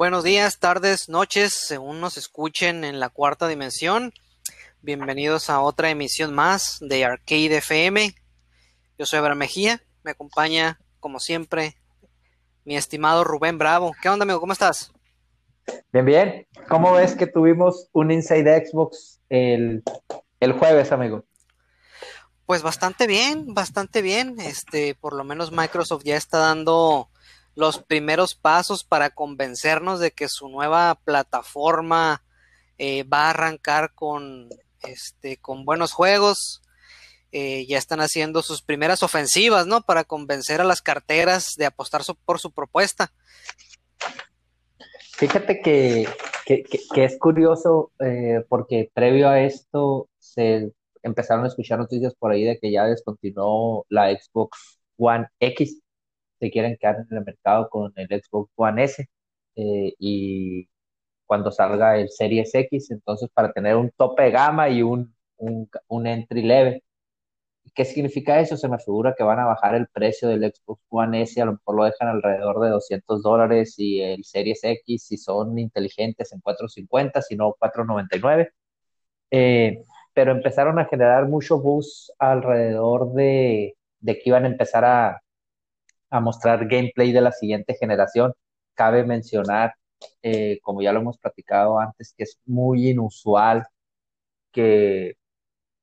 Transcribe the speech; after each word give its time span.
Buenos 0.00 0.24
días, 0.24 0.58
tardes, 0.58 1.10
noches, 1.10 1.52
según 1.52 2.00
nos 2.00 2.16
escuchen 2.16 2.84
en 2.84 3.00
la 3.00 3.10
cuarta 3.10 3.48
dimensión. 3.48 4.14
Bienvenidos 4.80 5.50
a 5.50 5.60
otra 5.60 5.90
emisión 5.90 6.34
más 6.34 6.78
de 6.80 7.04
Arcade 7.04 7.58
FM. 7.58 8.14
Yo 8.98 9.04
soy 9.04 9.18
Abraham 9.18 9.40
Mejía, 9.40 9.82
me 10.02 10.12
acompaña, 10.12 10.80
como 11.00 11.20
siempre, 11.20 11.76
mi 12.64 12.76
estimado 12.76 13.24
Rubén 13.24 13.58
Bravo. 13.58 13.92
¿Qué 14.00 14.08
onda, 14.08 14.22
amigo? 14.22 14.40
¿Cómo 14.40 14.54
estás? 14.54 14.90
Bien, 15.92 16.06
bien. 16.06 16.46
¿Cómo 16.70 16.94
ves 16.94 17.14
que 17.14 17.26
tuvimos 17.26 17.90
un 17.92 18.10
Inside 18.10 18.68
Xbox 18.70 19.20
el, 19.28 19.82
el 20.40 20.52
jueves, 20.54 20.92
amigo? 20.92 21.26
Pues 22.46 22.62
bastante 22.62 23.06
bien, 23.06 23.52
bastante 23.52 24.00
bien. 24.00 24.40
Este, 24.40 24.94
por 24.94 25.12
lo 25.12 25.24
menos 25.24 25.52
Microsoft 25.52 26.04
ya 26.04 26.16
está 26.16 26.38
dando 26.38 27.10
los 27.54 27.82
primeros 27.82 28.34
pasos 28.34 28.84
para 28.84 29.10
convencernos 29.10 30.00
de 30.00 30.12
que 30.12 30.28
su 30.28 30.48
nueva 30.48 30.94
plataforma 31.04 32.22
eh, 32.78 33.02
va 33.04 33.26
a 33.26 33.30
arrancar 33.30 33.94
con, 33.94 34.48
este, 34.82 35.36
con 35.36 35.64
buenos 35.64 35.92
juegos. 35.92 36.62
Eh, 37.32 37.64
ya 37.68 37.78
están 37.78 38.00
haciendo 38.00 38.42
sus 38.42 38.62
primeras 38.62 39.02
ofensivas, 39.02 39.66
¿no? 39.66 39.82
Para 39.82 40.02
convencer 40.04 40.60
a 40.60 40.64
las 40.64 40.82
carteras 40.82 41.54
de 41.56 41.66
apostar 41.66 42.02
por 42.24 42.40
su 42.40 42.50
propuesta. 42.50 43.12
Fíjate 45.12 45.60
que, 45.60 46.08
es 46.96 47.18
curioso 47.18 47.92
eh, 48.00 48.42
porque 48.48 48.90
previo 48.94 49.28
a 49.28 49.40
esto 49.42 50.08
se 50.18 50.72
empezaron 51.02 51.44
a 51.44 51.48
escuchar 51.48 51.78
noticias 51.78 52.14
por 52.14 52.32
ahí 52.32 52.44
de 52.44 52.58
que 52.58 52.72
ya 52.72 52.86
descontinuó 52.86 53.84
la 53.90 54.10
Xbox 54.10 54.80
One 54.96 55.28
X 55.38 55.80
se 56.40 56.50
quieren 56.50 56.76
quedar 56.80 56.96
en 57.10 57.18
el 57.18 57.24
mercado 57.24 57.68
con 57.70 57.92
el 57.96 58.08
Xbox 58.08 58.50
One 58.56 58.84
S 58.84 59.06
eh, 59.56 59.94
y 59.98 60.68
cuando 61.26 61.52
salga 61.52 61.96
el 61.98 62.10
Series 62.10 62.54
X, 62.54 62.90
entonces 62.90 63.30
para 63.32 63.52
tener 63.52 63.76
un 63.76 63.90
tope 63.96 64.24
de 64.24 64.30
gama 64.32 64.68
y 64.70 64.82
un, 64.82 65.14
un, 65.38 66.06
entry 66.06 66.42
level. 66.42 66.82
¿Qué 67.74 67.84
significa 67.84 68.40
eso? 68.40 68.56
Se 68.56 68.68
me 68.68 68.78
figura 68.78 69.14
que 69.16 69.22
van 69.22 69.38
a 69.38 69.46
bajar 69.46 69.74
el 69.74 69.86
precio 69.88 70.28
del 70.28 70.42
Xbox 70.52 70.82
One 70.88 71.22
S, 71.22 71.40
a 71.40 71.44
lo 71.46 71.52
mejor 71.52 71.76
lo 71.76 71.84
dejan 71.84 72.08
alrededor 72.08 72.60
de 72.60 72.70
200 72.70 73.22
dólares 73.22 73.74
y 73.78 74.00
el 74.00 74.24
Series 74.24 74.60
X, 74.64 75.04
si 75.06 75.16
son 75.18 75.58
inteligentes, 75.58 76.32
en 76.32 76.40
450, 76.40 77.22
si 77.22 77.36
no 77.36 77.54
499. 77.58 78.52
Eh, 79.30 79.82
pero 80.14 80.32
empezaron 80.32 80.78
a 80.78 80.86
generar 80.86 81.28
mucho 81.28 81.60
buzz 81.60 82.12
alrededor 82.18 83.12
de, 83.14 83.76
de 84.00 84.14
que 84.18 84.22
iban 84.30 84.44
a 84.44 84.48
empezar 84.48 84.84
a, 84.84 85.22
a 86.10 86.20
mostrar 86.20 86.66
gameplay 86.68 87.12
de 87.12 87.20
la 87.20 87.32
siguiente 87.32 87.74
generación. 87.74 88.34
Cabe 88.74 89.04
mencionar, 89.04 89.74
eh, 90.22 90.58
como 90.62 90.82
ya 90.82 90.92
lo 90.92 91.00
hemos 91.00 91.18
platicado 91.18 91.78
antes, 91.78 92.14
que 92.16 92.24
es 92.24 92.40
muy 92.46 92.90
inusual 92.90 93.66
que 94.52 95.16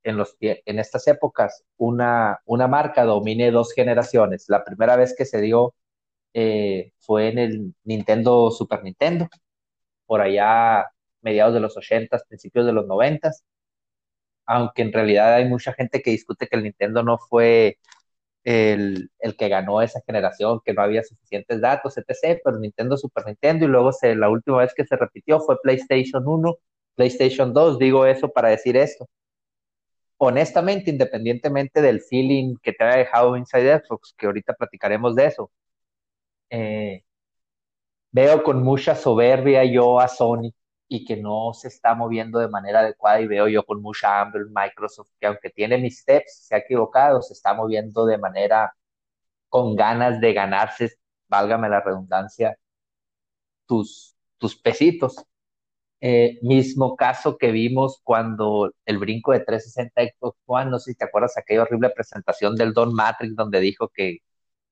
en, 0.04 0.18
los, 0.18 0.38
en 0.40 0.80
estas 0.80 1.08
épocas 1.08 1.64
una, 1.78 2.40
una 2.46 2.68
marca 2.68 3.04
domine 3.04 3.52
dos 3.52 3.74
generaciones. 3.74 4.46
La 4.50 4.64
primera 4.64 4.96
vez 4.96 5.16
que 5.18 5.26
se 5.26 5.42
dio 5.42 5.76
eh, 6.34 6.94
fue 7.00 7.30
en 7.30 7.40
el 7.40 7.76
Nintendo 7.84 8.52
Super 8.52 8.84
Nintendo, 8.84 9.28
por 10.06 10.22
allá 10.22 10.88
mediados 11.22 11.54
de 11.54 11.60
los 11.62 11.78
80, 11.78 12.20
principios 12.30 12.66
de 12.66 12.74
los 12.74 12.88
90, 12.88 13.32
aunque 14.46 14.82
en 14.82 14.94
realidad 14.94 15.36
hay 15.36 15.46
mucha 15.46 15.74
gente 15.74 16.02
que 16.02 16.12
discute 16.12 16.48
que 16.48 16.56
el 16.56 16.64
Nintendo 16.64 17.04
no 17.04 17.18
fue 17.18 17.78
el, 18.48 19.10
que 19.38 19.50
ganó 19.50 19.82
esa 19.82 20.02
generación, 20.06 20.62
que 20.64 20.74
no 20.74 20.82
había 20.82 21.04
suficientes 21.04 21.60
datos, 21.62 21.98
etc., 21.98 22.40
pero 22.44 22.58
Nintendo, 22.60 22.96
Super 22.98 23.26
Nintendo, 23.26 23.66
y 23.66 23.68
luego 23.68 23.92
la 24.02 24.30
última 24.30 24.60
vez 24.60 24.74
que 24.74 24.86
se 24.86 24.96
repitió 24.96 25.42
fue 25.42 25.60
PlayStation 25.62 26.24
1, 26.26 26.56
PlayStation 26.96 27.54
2, 27.54 27.78
digo 27.78 28.06
eso 28.06 28.30
para 28.30 28.50
decir 28.50 28.78
esto. 28.78 29.08
Honestamente, 30.18 30.90
independientemente 30.92 31.82
del 31.82 32.02
feeling 32.02 32.56
que 32.64 32.74
te 32.74 32.84
haya 32.86 32.98
dejado 33.00 33.36
Inside 33.38 33.84
Xbox, 33.86 34.14
que 34.18 34.26
ahorita 34.28 34.54
platicaremos 34.54 35.16
de 35.16 35.26
eso, 35.26 35.52
eh, 36.50 37.04
veo 38.12 38.44
con 38.44 38.64
mucha 38.64 38.96
soberbia 38.96 39.66
yo 39.66 40.00
a 40.00 40.08
Sony 40.08 40.54
y 40.88 41.06
que 41.06 41.18
no 41.18 41.54
se 41.54 41.68
está 41.68 41.96
moviendo 41.96 42.40
de 42.40 42.48
manera 42.48 42.80
adecuada 42.82 43.22
y 43.22 43.28
veo 43.28 43.48
yo 43.48 43.66
con 43.66 43.82
mucha 43.82 44.22
hambre 44.22 44.44
Microsoft 44.50 45.10
que 45.20 45.28
aunque 45.28 45.50
tiene 45.50 45.78
mis 45.78 46.00
steps, 46.00 46.46
se 46.48 46.56
ha 46.56 46.60
equivocado, 46.60 47.22
se 47.22 47.34
está 47.34 47.54
moviendo 47.54 48.06
de 48.06 48.18
manera 48.18 48.74
con 49.50 49.76
ganas 49.76 50.22
de 50.22 50.34
ganarse, 50.34 50.94
válgame 51.30 51.70
la 51.70 51.82
redundancia, 51.82 52.58
tus, 53.66 54.16
tus 54.38 54.56
pesitos. 54.56 55.16
Eh, 56.00 56.38
mismo 56.44 56.96
caso 56.96 57.38
que 57.38 57.52
vimos 57.52 58.00
cuando 58.04 58.72
el 58.86 59.00
brinco 59.00 59.32
de 59.32 59.40
360 59.40 60.14
Xbox 60.14 60.38
One, 60.46 60.70
no 60.72 60.80
sé 60.80 60.92
si 60.92 60.98
te 60.98 61.06
acuerdas 61.06 61.38
aquella 61.38 61.64
horrible 61.64 61.90
presentación 61.90 62.56
del 62.56 62.74
Don 62.74 62.94
Matrix 62.94 63.36
donde 63.36 63.60
dijo 63.60 63.90
que 63.90 64.20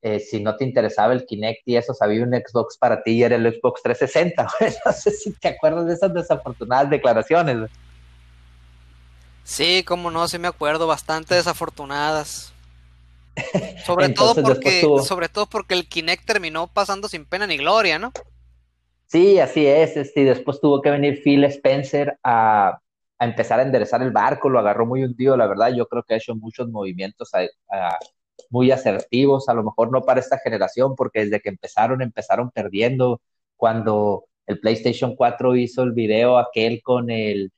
eh, 0.06 0.20
si 0.20 0.40
no 0.40 0.56
te 0.56 0.64
interesaba 0.64 1.14
el 1.14 1.26
Kinect 1.26 1.64
y 1.66 1.78
eso, 1.78 1.96
sabía 1.96 2.24
un 2.24 2.30
Xbox 2.30 2.78
para 2.78 3.02
ti 3.02 3.14
y 3.14 3.24
era 3.24 3.38
el 3.38 3.52
Xbox 3.52 3.82
360. 3.82 4.48
No 4.86 4.94
sé 4.94 5.10
si 5.10 5.32
te 5.32 5.48
acuerdas 5.48 5.88
de 5.88 5.94
esas 5.96 6.14
desafortunadas 6.14 6.92
declaraciones. 6.92 7.72
Sí, 9.44 9.84
como 9.84 10.12
no, 10.12 10.28
sí 10.28 10.38
me 10.38 10.48
acuerdo, 10.48 10.86
bastante 10.86 11.34
desafortunadas. 11.34 12.54
Sobre 13.84 14.10
todo 14.10 14.36
porque, 14.36 14.88
sobre 15.04 15.28
todo 15.28 15.48
porque 15.48 15.74
el 15.74 15.90
Kinect 15.90 16.24
terminó 16.26 16.68
pasando 16.68 17.08
sin 17.08 17.26
pena 17.26 17.48
ni 17.48 17.58
gloria, 17.58 17.98
¿no? 17.98 18.12
Sí, 19.08 19.40
así 19.40 19.66
es, 19.66 19.98
este, 19.98 20.22
y 20.22 20.24
después 20.26 20.62
tuvo 20.62 20.84
que 20.84 20.92
venir 20.92 21.22
Phil 21.24 21.44
Spencer 21.46 22.18
a, 22.24 22.80
empezar 23.20 23.60
a 23.60 23.64
enderezar 23.64 24.04
el 24.04 24.12
barco, 24.12 24.50
lo 24.50 24.60
agarró 24.60 24.86
muy 24.86 25.04
hundido, 25.04 25.36
la 25.36 25.48
verdad, 25.48 25.74
yo 25.76 25.88
creo 25.88 26.04
que 26.04 26.14
ha 26.14 26.18
hecho 26.18 26.36
muchos 26.36 26.70
movimientos 26.70 27.32
a, 27.34 27.98
muy 28.50 28.72
asertivos, 28.72 29.50
a 29.50 29.54
lo 29.54 29.64
mejor 29.64 29.92
no 29.92 30.02
para 30.02 30.20
esta 30.20 30.40
generación, 30.40 30.96
porque 30.96 31.22
desde 31.26 31.42
que 31.42 31.50
empezaron, 31.50 32.02
empezaron 32.02 32.52
perdiendo. 32.52 33.22
Cuando 33.58 34.26
el 34.48 34.60
PlayStation 34.60 35.16
4 35.16 35.56
hizo 35.56 35.84
el 35.84 35.94
video 35.94 36.38
aquel 36.38 36.82
con 36.82 37.10
el 37.10 37.52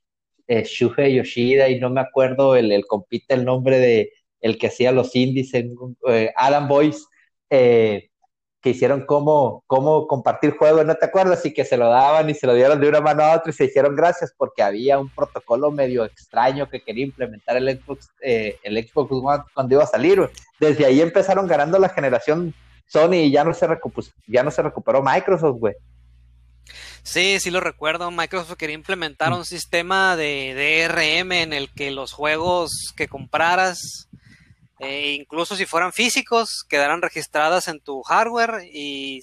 eh, 0.46 0.64
Shuhei 0.64 1.16
Yoshida, 1.16 1.68
y 1.68 1.80
no 1.80 1.90
me 1.90 2.00
acuerdo, 2.00 2.56
el, 2.56 2.84
compite 2.86 3.34
el 3.34 3.44
nombre 3.44 3.78
de 3.78 4.12
el 4.40 4.58
que 4.58 4.68
hacía 4.68 4.92
los 4.92 5.14
indies 5.16 5.52
eh, 5.54 6.32
Adam 6.36 6.68
Boyce, 6.68 7.04
eh, 7.50 8.10
que 8.60 8.70
hicieron 8.70 9.06
como, 9.06 9.62
como 9.66 10.06
compartir 10.06 10.56
juegos, 10.56 10.84
¿no 10.84 10.96
te 10.96 11.06
acuerdas? 11.06 11.44
Y 11.46 11.54
que 11.54 11.64
se 11.64 11.76
lo 11.76 11.88
daban 11.88 12.28
y 12.28 12.34
se 12.34 12.46
lo 12.46 12.54
dieron 12.54 12.80
de 12.80 12.88
una 12.88 13.00
mano 13.00 13.22
a 13.22 13.36
otra 13.36 13.50
y 13.50 13.54
se 13.54 13.66
hicieron 13.66 13.94
gracias 13.94 14.34
porque 14.36 14.62
había 14.62 14.98
un 14.98 15.08
protocolo 15.10 15.70
medio 15.70 16.04
extraño 16.04 16.68
que 16.68 16.82
quería 16.82 17.04
implementar 17.04 17.56
el 17.56 17.78
Xbox, 17.78 18.10
eh, 18.20 18.58
el 18.62 18.76
Xbox 18.84 19.12
One 19.12 19.44
cuando 19.54 19.74
iba 19.74 19.84
a 19.84 19.88
salir. 19.88 20.28
Desde 20.58 20.86
ahí 20.86 21.00
empezaron 21.00 21.46
ganando 21.46 21.78
la 21.78 21.88
generación 21.88 22.52
Sony 22.86 23.14
y 23.14 23.30
ya 23.30 23.44
no 23.44 23.54
se, 23.54 23.66
ya 24.26 24.42
no 24.42 24.50
se 24.50 24.62
recuperó 24.62 25.02
Microsoft, 25.02 25.58
güey. 25.58 25.74
Sí, 27.02 27.38
sí 27.40 27.50
lo 27.50 27.60
recuerdo. 27.60 28.10
Microsoft 28.10 28.56
quería 28.56 28.74
implementar 28.74 29.32
un 29.32 29.44
sistema 29.44 30.16
de 30.16 30.54
DRM 30.88 31.32
en 31.32 31.52
el 31.52 31.70
que 31.72 31.90
los 31.90 32.12
juegos 32.12 32.92
que 32.96 33.08
compraras 33.08 34.08
eh, 34.80 35.12
incluso 35.12 35.56
si 35.56 35.66
fueran 35.66 35.92
físicos, 35.92 36.64
quedaran 36.68 37.02
registradas 37.02 37.68
en 37.68 37.80
tu 37.80 38.02
hardware 38.02 38.68
y 38.72 39.20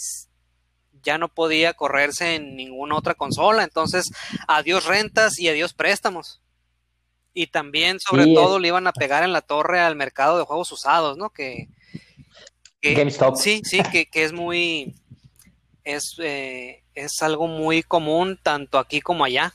ya 1.01 1.17
no 1.17 1.29
podía 1.29 1.73
correrse 1.73 2.35
en 2.35 2.55
ninguna 2.55 2.95
otra 2.95 3.13
consola. 3.13 3.63
Entonces, 3.63 4.11
adiós 4.47 4.85
rentas 4.85 5.39
y 5.39 5.47
adiós 5.47 5.73
préstamos. 5.73 6.41
Y 7.33 7.47
también, 7.47 7.99
sobre 7.99 8.33
todo, 8.33 8.59
le 8.59 8.69
iban 8.69 8.87
a 8.87 8.93
pegar 8.93 9.23
en 9.23 9.33
la 9.33 9.41
torre 9.41 9.81
al 9.81 9.95
mercado 9.95 10.37
de 10.37 10.45
juegos 10.45 10.71
usados, 10.71 11.17
¿no? 11.17 11.29
Que, 11.29 11.67
GameStop. 12.81 13.35
Sí, 13.35 13.61
sí, 13.63 13.81
que, 13.91 14.07
es 14.13 14.31
muy. 14.31 14.95
Es, 15.83 16.15
eh, 16.19 16.83
es 16.93 17.21
algo 17.21 17.47
muy 17.47 17.83
común 17.83 18.39
tanto 18.41 18.79
aquí 18.79 19.01
como 19.01 19.25
allá. 19.25 19.53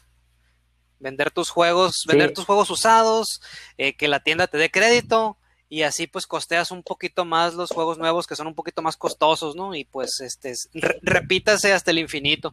Vender 0.98 1.30
tus 1.30 1.48
juegos, 1.48 2.04
vender 2.06 2.34
tus 2.34 2.44
juegos 2.44 2.68
usados, 2.68 3.40
eh, 3.78 3.96
que 3.96 4.08
la 4.08 4.20
tienda 4.20 4.46
te 4.46 4.58
dé 4.58 4.70
crédito, 4.70 5.38
y 5.70 5.82
así 5.84 6.08
pues 6.08 6.26
costeas 6.26 6.72
un 6.72 6.82
poquito 6.82 7.24
más 7.24 7.54
los 7.54 7.70
juegos 7.70 7.96
nuevos 7.96 8.26
que 8.26 8.34
son 8.34 8.48
un 8.48 8.56
poquito 8.56 8.82
más 8.82 8.96
costosos, 8.96 9.54
¿no? 9.54 9.74
Y 9.76 9.84
pues 9.84 10.20
este 10.20 10.52
repítase 11.00 11.72
hasta 11.72 11.92
el 11.92 12.00
infinito. 12.00 12.52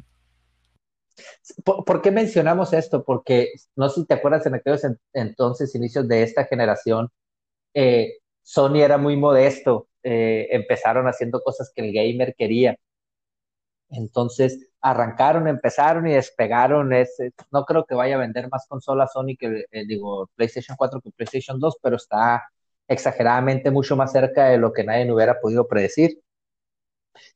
¿Por, 1.65 2.01
qué 2.03 2.11
mencionamos 2.11 2.73
esto? 2.73 3.03
Porque 3.03 3.53
no 3.75 3.89
sé 3.89 4.01
si 4.01 4.07
te 4.07 4.13
acuerdas 4.13 4.45
en 4.45 4.53
aquellos 4.53 4.83
entonces, 5.13 5.73
inicios 5.73 6.07
de 6.07 6.21
esta 6.21 6.45
generación, 6.45 7.09
eh, 7.73 8.19
Sony 8.43 8.81
era 8.81 8.99
muy 8.99 9.17
modesto, 9.17 9.87
eh, 10.03 10.49
empezaron 10.51 11.07
haciendo 11.07 11.41
cosas 11.41 11.71
que 11.75 11.81
el 11.81 11.93
gamer 11.93 12.35
quería. 12.37 12.77
Entonces 13.89 14.69
arrancaron, 14.79 15.47
empezaron 15.47 16.05
y 16.07 16.13
despegaron. 16.13 16.93
Ese, 16.93 17.33
no 17.51 17.65
creo 17.65 17.85
que 17.85 17.95
vaya 17.95 18.15
a 18.15 18.19
vender 18.19 18.47
más 18.49 18.67
consolas 18.67 19.11
Sony 19.13 19.35
que, 19.39 19.65
eh, 19.71 19.85
digo, 19.87 20.29
PlayStation 20.35 20.77
4 20.77 21.01
que 21.01 21.09
PlayStation 21.11 21.59
2, 21.59 21.77
pero 21.81 21.95
está 21.95 22.43
exageradamente 22.87 23.71
mucho 23.71 23.95
más 23.95 24.11
cerca 24.11 24.45
de 24.45 24.57
lo 24.57 24.73
que 24.73 24.83
nadie 24.83 25.11
hubiera 25.11 25.39
podido 25.39 25.67
predecir. 25.67 26.21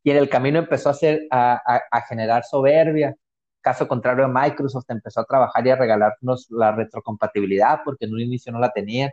Y 0.03 0.11
en 0.11 0.17
el 0.17 0.29
camino 0.29 0.59
empezó 0.59 0.89
a, 0.89 0.91
hacer, 0.93 1.21
a, 1.31 2.01
generar 2.07 2.43
soberbia. 2.43 3.15
Caso 3.61 3.87
contrario, 3.87 4.27
Microsoft 4.27 4.89
empezó 4.89 5.21
a 5.21 5.25
trabajar 5.25 5.65
y 5.65 5.69
a 5.71 5.75
regalarnos 5.75 6.47
la 6.49 6.71
retrocompatibilidad 6.71 7.81
porque 7.83 8.05
en 8.05 8.13
un 8.13 8.21
inicio 8.21 8.51
no 8.51 8.59
la 8.59 8.71
tenía. 8.71 9.11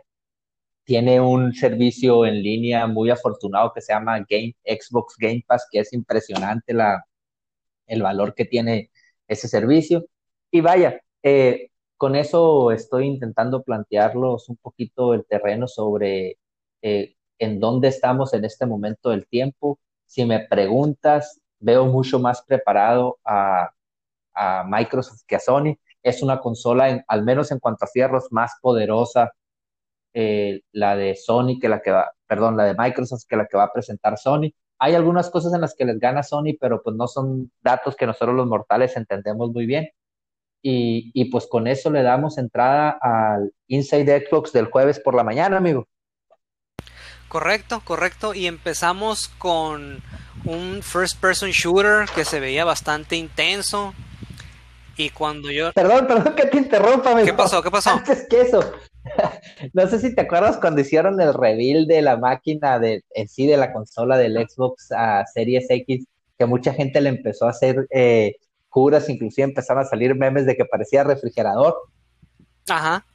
Tiene 0.83 1.21
un 1.21 1.53
servicio 1.53 2.25
en 2.25 2.41
línea 2.41 2.87
muy 2.87 3.11
afortunado 3.11 3.71
que 3.73 3.81
se 3.81 3.93
llama 3.93 4.25
Game, 4.29 4.55
Xbox 4.65 5.15
Game 5.19 5.43
Pass, 5.47 5.67
que 5.71 5.79
es 5.79 5.93
impresionante 5.93 6.73
la, 6.73 7.05
el 7.87 8.01
valor 8.01 8.33
que 8.35 8.45
tiene 8.45 8.91
ese 9.27 9.47
servicio. 9.47 10.05
Y 10.51 10.61
vaya, 10.61 10.99
eh, 11.23 11.69
con 11.99 12.15
eso 12.15 12.71
estoy 12.71 13.07
intentando 13.07 13.61
plantearlos 13.61 14.47
un 14.47 14.55
poquito 14.55 15.13
el 15.13 15.25
terreno 15.25 15.67
sobre 15.67 16.37
eh, 16.81 17.15
en 17.39 17.59
dónde 17.59 17.89
estamos 17.89 18.33
en 18.33 18.45
este 18.45 18.65
momento 18.65 19.09
del 19.09 19.27
tiempo. 19.27 19.79
Si 20.05 20.23
me 20.25 20.39
preguntas, 20.39 21.41
veo 21.59 21.85
mucho 21.87 22.17
más 22.19 22.41
preparado 22.43 23.19
a, 23.25 23.71
Microsoft 24.65 25.23
que 25.27 25.35
a 25.35 25.39
Sony. 25.41 25.75
Es 26.01 26.23
una 26.23 26.39
consola, 26.39 27.03
al 27.05 27.23
menos 27.23 27.51
en 27.51 27.59
cuanto 27.59 27.83
a 27.83 27.89
fierros, 27.89 28.31
más 28.31 28.53
poderosa 28.61 29.33
eh, 30.13 30.61
la 30.71 30.95
de 30.95 31.15
Sony 31.17 31.59
que 31.59 31.67
la 31.67 31.81
que 31.81 31.91
va, 31.91 32.13
perdón, 32.27 32.55
la 32.55 32.63
de 32.63 32.75
Microsoft 32.75 33.25
que 33.27 33.35
la 33.35 33.45
que 33.47 33.57
va 33.57 33.65
a 33.65 33.73
presentar 33.73 34.17
Sony. 34.17 34.51
Hay 34.79 34.95
algunas 34.95 35.29
cosas 35.29 35.53
en 35.53 35.59
las 35.61 35.75
que 35.75 35.83
les 35.83 35.99
gana 35.99 36.23
Sony, 36.23 36.55
pero 36.59 36.81
pues 36.81 36.95
no 36.95 37.07
son 37.09 37.51
datos 37.61 37.97
que 37.97 38.05
nosotros 38.05 38.37
los 38.37 38.47
mortales 38.47 38.95
entendemos 38.95 39.51
muy 39.51 39.65
bien. 39.65 39.89
Y, 40.61 41.11
y 41.13 41.25
pues 41.25 41.47
con 41.47 41.67
eso 41.67 41.89
le 41.89 42.03
damos 42.03 42.37
entrada 42.37 42.97
al 43.01 43.53
Inside 43.67 44.27
Xbox 44.27 44.51
del 44.51 44.65
jueves 44.65 44.99
por 44.99 45.15
la 45.15 45.23
mañana, 45.23 45.57
amigo. 45.57 45.87
Correcto, 47.29 47.81
correcto. 47.85 48.33
Y 48.33 48.47
empezamos 48.47 49.29
con 49.29 50.01
un 50.45 50.81
first 50.81 51.19
person 51.21 51.51
shooter 51.51 52.05
que 52.13 52.25
se 52.25 52.39
veía 52.39 52.65
bastante 52.65 53.15
intenso. 53.15 53.93
Y 54.97 55.11
cuando 55.11 55.49
yo. 55.51 55.71
Perdón, 55.71 56.07
perdón 56.07 56.35
que 56.35 56.47
te 56.47 56.57
interrumpa, 56.57 57.23
¿Qué 57.23 57.33
pasó? 57.33 57.61
¿Qué 57.61 57.71
pasó? 57.71 57.89
Antes 57.93 58.27
que 58.27 58.41
eso. 58.41 58.73
no 59.73 59.87
sé 59.87 59.99
si 59.99 60.13
te 60.13 60.21
acuerdas 60.21 60.57
cuando 60.57 60.81
hicieron 60.81 61.21
el 61.21 61.33
reveal 61.33 61.87
de 61.87 62.01
la 62.01 62.17
máquina 62.17 62.79
de, 62.79 63.03
en 63.11 63.29
sí 63.29 63.47
de 63.47 63.57
la 63.57 63.71
consola 63.71 64.17
del 64.17 64.35
Xbox 64.35 64.91
a 64.91 65.25
Series 65.25 65.69
X, 65.69 66.05
que 66.37 66.45
mucha 66.45 66.73
gente 66.73 66.99
le 66.99 67.09
empezó 67.09 67.45
a 67.45 67.51
hacer 67.51 67.87
eh, 67.91 68.35
curas, 68.69 69.09
inclusive 69.09 69.47
empezaron 69.47 69.83
a 69.83 69.87
salir 69.87 70.15
memes 70.15 70.45
de 70.45 70.55
que 70.55 70.65
parecía 70.65 71.03
refrigerador. 71.03 71.75
Ajá. 72.69 73.05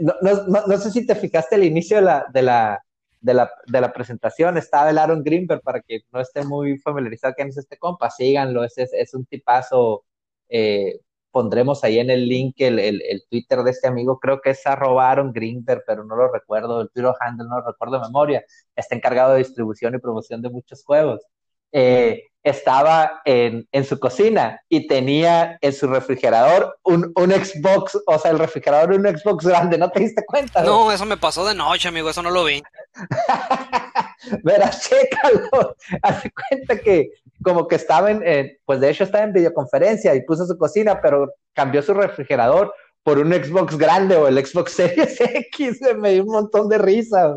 No, 0.00 0.64
no, 0.66 0.78
sé 0.78 0.90
si 0.90 1.06
te 1.06 1.14
fijaste 1.14 1.54
al 1.54 1.62
inicio 1.62 1.98
de 1.98 2.02
la, 2.02 2.26
de 2.32 2.42
la, 2.42 2.82
de 3.20 3.34
la, 3.34 3.50
de 3.66 3.80
la 3.80 3.92
presentación, 3.92 4.56
estaba 4.56 4.90
el 4.90 4.98
Aaron 4.98 5.22
Greenberg, 5.22 5.62
para 5.62 5.80
que 5.80 6.00
no 6.12 6.20
esté 6.20 6.44
muy 6.44 6.78
familiarizado 6.78 7.34
quién 7.34 7.48
es 7.48 7.56
este 7.56 7.78
compa, 7.78 8.10
síganlo, 8.10 8.64
es, 8.64 8.76
es, 8.76 9.14
un 9.14 9.26
tipazo, 9.26 10.04
eh, 10.48 11.00
pondremos 11.30 11.84
ahí 11.84 12.00
en 12.00 12.10
el 12.10 12.26
link 12.28 12.56
el, 12.58 12.80
el, 12.80 13.00
el, 13.02 13.22
Twitter 13.28 13.62
de 13.62 13.70
este 13.70 13.86
amigo, 13.86 14.18
creo 14.18 14.40
que 14.40 14.50
es 14.50 14.66
arroba 14.66 15.08
Aaron 15.08 15.32
Greenberg, 15.32 15.84
pero 15.86 16.02
no 16.02 16.16
lo 16.16 16.32
recuerdo, 16.32 16.80
el 16.80 16.90
Twitter 16.90 17.12
handle 17.20 17.46
no 17.48 17.60
lo 17.60 17.66
recuerdo 17.66 18.00
de 18.00 18.06
memoria, 18.06 18.44
está 18.74 18.96
encargado 18.96 19.32
de 19.32 19.38
distribución 19.38 19.94
y 19.94 19.98
promoción 19.98 20.42
de 20.42 20.50
muchos 20.50 20.82
juegos. 20.84 21.22
Eh, 21.70 22.22
estaba 22.46 23.22
en, 23.24 23.66
en, 23.72 23.84
su 23.84 23.98
cocina 23.98 24.60
y 24.68 24.86
tenía 24.86 25.58
en 25.60 25.72
su 25.72 25.88
refrigerador 25.88 26.78
un, 26.84 27.12
un, 27.16 27.32
Xbox, 27.32 27.98
o 28.06 28.18
sea, 28.20 28.30
el 28.30 28.38
refrigerador 28.38 28.92
un 28.92 29.04
Xbox 29.04 29.44
grande, 29.44 29.76
¿no 29.76 29.90
te 29.90 29.98
diste 30.00 30.24
cuenta? 30.24 30.62
No, 30.62 30.92
eso 30.92 31.04
me 31.04 31.16
pasó 31.16 31.44
de 31.44 31.56
noche, 31.56 31.88
amigo, 31.88 32.08
eso 32.08 32.22
no 32.22 32.30
lo 32.30 32.44
vi. 32.44 32.62
Verás, 34.44 34.88
chécalo. 34.88 35.76
Hace 36.02 36.30
cuenta 36.30 36.78
que 36.78 37.10
como 37.42 37.66
que 37.66 37.74
estaba 37.74 38.12
en, 38.12 38.56
pues 38.64 38.78
de 38.80 38.90
hecho 38.90 39.02
estaba 39.02 39.24
en 39.24 39.32
videoconferencia 39.32 40.14
y 40.14 40.24
puso 40.24 40.46
su 40.46 40.56
cocina, 40.56 41.00
pero 41.00 41.32
cambió 41.52 41.82
su 41.82 41.94
refrigerador 41.94 42.72
por 43.02 43.18
un 43.18 43.32
Xbox 43.32 43.76
grande 43.76 44.16
o 44.16 44.28
el 44.28 44.44
Xbox 44.44 44.72
Series 44.72 45.20
X, 45.20 45.80
me 45.96 46.12
dio 46.12 46.22
un 46.22 46.30
montón 46.30 46.68
de 46.68 46.78
risa. 46.78 47.34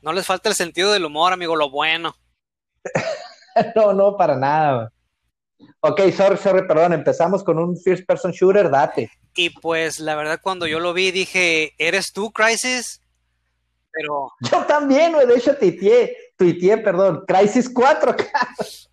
No 0.00 0.14
les 0.14 0.24
falta 0.24 0.48
el 0.48 0.54
sentido 0.54 0.90
del 0.90 1.04
humor, 1.04 1.34
amigo, 1.34 1.54
lo 1.54 1.70
bueno. 1.70 2.16
no, 3.76 3.92
no, 3.92 4.16
para 4.16 4.36
nada. 4.36 4.92
Ok, 5.80 6.00
sorry, 6.12 6.36
sorry, 6.36 6.66
perdón, 6.66 6.92
empezamos 6.92 7.42
con 7.42 7.58
un 7.58 7.76
first 7.76 8.04
person 8.06 8.32
shooter, 8.32 8.70
date. 8.70 9.10
Y 9.34 9.50
pues 9.50 10.00
la 10.00 10.16
verdad 10.16 10.40
cuando 10.42 10.66
yo 10.66 10.80
lo 10.80 10.92
vi 10.92 11.10
dije, 11.10 11.72
¿eres 11.78 12.12
tú, 12.12 12.30
Crisis? 12.32 13.00
Pero... 13.90 14.30
Yo 14.52 14.64
también, 14.66 15.12
de 15.12 15.34
hecho 15.34 15.56
tuiteé, 15.56 16.16
tuiteé, 16.36 16.78
perdón, 16.78 17.24
Crisis 17.26 17.68
4, 17.68 18.14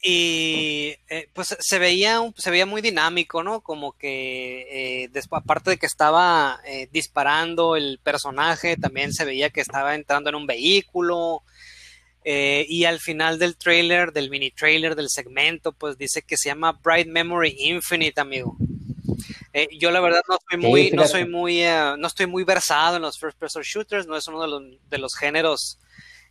Y 0.00 0.94
eh, 1.08 1.28
pues 1.32 1.56
se 1.58 1.78
veía, 1.80 2.20
se 2.36 2.50
veía 2.52 2.66
muy 2.66 2.80
dinámico, 2.80 3.42
¿no? 3.42 3.62
Como 3.62 3.92
que 3.92 5.02
eh, 5.02 5.08
después, 5.08 5.42
aparte 5.42 5.70
de 5.70 5.76
que 5.76 5.86
estaba 5.86 6.60
eh, 6.64 6.88
disparando 6.92 7.74
el 7.74 7.98
personaje, 8.02 8.76
también 8.76 9.12
se 9.12 9.24
veía 9.24 9.50
que 9.50 9.60
estaba 9.60 9.96
entrando 9.96 10.30
en 10.30 10.36
un 10.36 10.46
vehículo, 10.46 11.42
eh, 12.30 12.66
y 12.68 12.84
al 12.84 13.00
final 13.00 13.38
del 13.38 13.56
trailer, 13.56 14.12
del 14.12 14.28
mini 14.28 14.50
trailer, 14.50 14.94
del 14.94 15.08
segmento, 15.08 15.72
pues 15.72 15.96
dice 15.96 16.20
que 16.20 16.36
se 16.36 16.50
llama 16.50 16.78
Bright 16.84 17.08
Memory 17.08 17.56
Infinite, 17.58 18.20
amigo. 18.20 18.54
Eh, 19.54 19.66
yo 19.78 19.90
la 19.90 20.00
verdad 20.00 20.20
no 20.28 20.34
estoy 20.34 20.58
muy, 20.58 20.90
no 20.90 21.06
soy 21.06 21.26
muy, 21.26 21.62
eh, 21.62 21.94
no 21.96 22.06
estoy 22.06 22.26
muy 22.26 22.44
versado 22.44 22.96
en 22.96 23.02
los 23.02 23.18
first 23.18 23.38
person 23.38 23.62
shooters, 23.62 24.06
no 24.06 24.14
es 24.14 24.28
uno 24.28 24.42
de 24.42 24.48
los, 24.48 24.62
de 24.90 24.98
los 24.98 25.14
géneros 25.14 25.78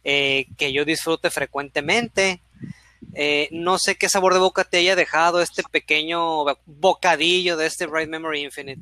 que 0.04 0.72
yo 0.72 0.86
disfrute 0.86 1.32
frecuentemente. 1.32 2.42
no 3.50 3.80
sé 3.80 3.96
qué 3.96 4.08
sabor 4.08 4.36
de 4.36 4.40
boca 4.40 4.66
te 4.66 4.78
haya 4.78 4.96
dejado 4.96 5.42
este 5.42 5.64
pequeño 5.64 6.46
bocadillo 6.68 7.58
de 7.58 7.66
este 7.66 7.88
Bright 7.88 8.08
Memory 8.08 8.44
Infinite. 8.44 8.82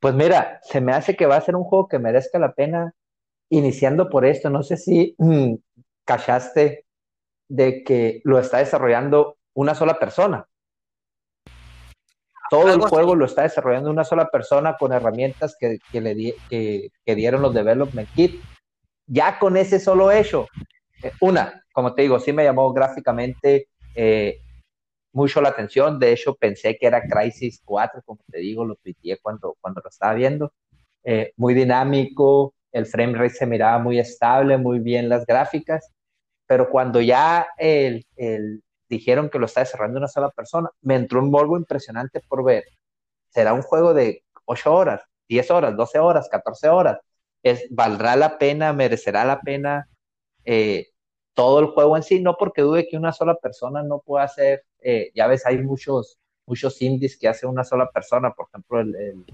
Pues 0.00 0.12
mira, 0.12 0.60
se 0.64 0.80
me 0.80 0.92
hace 0.92 1.14
que 1.14 1.26
va 1.26 1.36
a 1.36 1.40
ser 1.40 1.54
un 1.54 1.62
juego 1.62 1.86
que 1.86 2.00
merezca 2.00 2.40
la 2.40 2.52
pena 2.52 2.96
iniciando 3.50 4.08
por 4.08 4.24
esto, 4.24 4.48
no 4.48 4.62
sé 4.62 4.76
si 4.76 5.14
mm, 5.18 5.54
cachaste 6.04 6.86
de 7.48 7.84
que 7.84 8.20
lo 8.24 8.38
está 8.38 8.58
desarrollando 8.58 9.36
una 9.54 9.74
sola 9.74 9.98
persona. 9.98 10.46
Todo 12.48 12.72
el 12.72 12.80
juego 12.80 13.14
lo 13.14 13.26
está 13.26 13.42
desarrollando 13.42 13.90
una 13.90 14.02
sola 14.02 14.28
persona 14.28 14.76
con 14.76 14.92
herramientas 14.92 15.56
que, 15.58 15.78
le 16.00 16.34
que, 16.48 17.14
dieron 17.14 17.42
los 17.42 17.54
Development 17.54 18.08
Kit. 18.14 18.40
Ya 19.06 19.38
con 19.38 19.56
ese 19.56 19.78
solo 19.78 20.10
hecho, 20.10 20.46
eh, 21.02 21.12
una, 21.20 21.64
como 21.72 21.94
te 21.94 22.02
digo, 22.02 22.18
sí 22.18 22.32
me 22.32 22.44
llamó 22.44 22.72
gráficamente 22.72 23.68
eh, 23.94 24.40
mucho 25.12 25.40
la 25.40 25.50
atención. 25.50 25.98
De 25.98 26.12
hecho, 26.12 26.34
pensé 26.34 26.76
que 26.76 26.86
era 26.86 27.02
Crisis 27.02 27.60
4, 27.64 28.02
como 28.04 28.20
te 28.28 28.38
digo, 28.38 28.64
lo 28.64 28.74
tuiteé 28.76 29.18
cuando, 29.22 29.56
cuando 29.60 29.80
lo 29.82 29.88
estaba 29.88 30.14
viendo. 30.14 30.52
Eh, 31.04 31.32
muy 31.36 31.54
dinámico, 31.54 32.54
el 32.72 32.86
frame 32.86 33.16
rate 33.18 33.34
se 33.34 33.46
miraba 33.46 33.78
muy 33.78 33.98
estable, 33.98 34.56
muy 34.58 34.78
bien 34.78 35.08
las 35.08 35.26
gráficas, 35.26 35.92
pero 36.46 36.68
cuando 36.70 37.00
ya 37.00 37.48
el, 37.58 38.04
dijeron 38.88 39.30
que 39.30 39.38
lo 39.38 39.46
está 39.46 39.60
desarrollando 39.60 39.98
una 39.98 40.08
sola 40.08 40.30
persona, 40.30 40.70
me 40.82 40.96
entró 40.96 41.20
un 41.20 41.30
morbo 41.30 41.56
impresionante 41.56 42.20
por 42.28 42.44
ver. 42.44 42.64
Será 43.30 43.52
un 43.54 43.62
juego 43.62 43.94
de 43.94 44.24
8 44.46 44.74
horas, 44.74 45.02
10 45.28 45.50
horas, 45.50 45.76
12 45.76 45.98
horas, 45.98 46.28
14 46.28 46.68
horas. 46.68 46.98
Es, 47.42 47.66
¿Valdrá 47.70 48.16
la 48.16 48.38
pena, 48.38 48.72
merecerá 48.72 49.24
la 49.24 49.40
pena 49.40 49.88
eh, 50.44 50.88
todo 51.34 51.60
el 51.60 51.66
juego 51.66 51.96
en 51.96 52.02
sí? 52.02 52.20
No 52.20 52.36
porque 52.36 52.62
dude 52.62 52.88
que 52.88 52.96
una 52.96 53.12
sola 53.12 53.36
persona 53.36 53.82
no 53.82 54.00
pueda 54.00 54.24
hacer, 54.24 54.64
eh, 54.80 55.10
ya 55.14 55.26
ves, 55.26 55.46
hay 55.46 55.58
muchos, 55.58 56.18
muchos 56.46 56.82
indies 56.82 57.16
que 57.18 57.28
hace 57.28 57.46
una 57.46 57.64
sola 57.64 57.90
persona, 57.90 58.32
por 58.32 58.48
ejemplo, 58.48 58.80
el 58.80 58.96
el, 58.96 59.24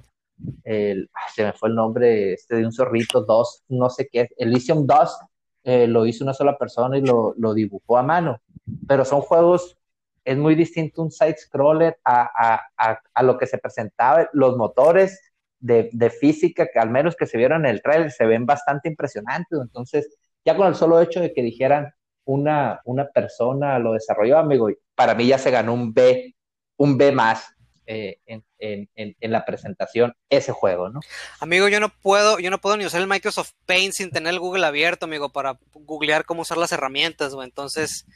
se 0.65 1.45
me 1.45 1.53
fue 1.53 1.69
el 1.69 1.75
nombre 1.75 2.35
este 2.35 2.57
de 2.57 2.67
un 2.67 2.73
zorrito, 2.73 3.23
dos, 3.23 3.65
no 3.69 3.91
sé 3.91 4.09
qué, 4.11 4.29
Elysium 4.37 4.87
Dust, 4.87 5.21
eh, 5.65 5.87
lo 5.87 6.07
hizo 6.07 6.25
una 6.25 6.35
sola 6.35 6.57
persona 6.57 6.97
y 6.99 7.01
lo, 7.01 7.35
lo, 7.39 7.55
dibujó 7.55 7.99
a 7.99 8.03
mano, 8.03 8.41
pero 8.87 9.05
son 9.05 9.21
juegos, 9.21 9.77
es 10.25 10.37
muy 10.37 10.55
distinto 10.55 11.03
un 11.03 11.11
side-scroller 11.11 11.99
a, 12.05 12.61
a, 12.77 13.01
a, 13.15 13.23
lo 13.23 13.37
que 13.39 13.47
se 13.47 13.59
presentaba, 13.59 14.29
los 14.33 14.57
motores 14.57 15.21
de, 15.59 15.89
de, 15.93 16.11
física, 16.11 16.69
que 16.73 16.79
al 16.79 16.91
menos 16.91 17.17
que 17.17 17.27
se 17.27 17.39
vieron 17.39 17.65
en 17.65 17.73
el 17.73 17.83
trailer, 17.83 18.13
se 18.13 18.27
ven 18.27 18.47
bastante 18.47 18.89
impresionantes, 18.89 19.59
entonces 19.61 20.17
ya 20.45 20.57
con 20.57 20.69
el 20.69 20.75
solo 20.77 21.01
hecho 21.01 21.21
de 21.21 21.33
que 21.33 21.43
dijeran 21.43 21.93
una, 22.25 22.81
una 22.85 23.09
persona 23.09 23.79
lo 23.79 23.93
desarrolló, 23.93 24.39
amigo, 24.39 24.69
para 24.95 25.15
mí 25.15 25.27
ya 25.27 25.39
se 25.39 25.51
ganó 25.51 25.75
un 25.75 25.93
B, 25.93 26.35
un 26.77 26.99
B 26.99 27.13
más, 27.13 27.56
eh, 27.87 28.19
en, 28.27 28.87
la 29.21 29.45
presentación 29.45 30.15
ese 30.29 30.53
juego, 30.53 30.89
¿no? 30.89 31.01
Amigo, 31.41 31.69
yo 31.69 31.81
no 31.81 31.89
puedo, 31.89 32.39
yo 32.39 32.51
no 32.51 32.61
puedo 32.61 32.77
ni 32.77 32.85
usar 32.85 33.01
el 33.01 33.07
Microsoft 33.07 33.53
Paint 33.67 33.95
sin 33.95 34.11
tener 34.11 34.33
el 34.33 34.41
Google 34.41 34.67
abierto, 34.67 35.07
amigo, 35.07 35.29
para 35.31 35.59
googlear 35.73 36.25
cómo 36.25 36.43
usar 36.43 36.59
las 36.59 36.73
herramientas, 36.73 37.33
o 37.33 37.43
entonces 37.43 38.07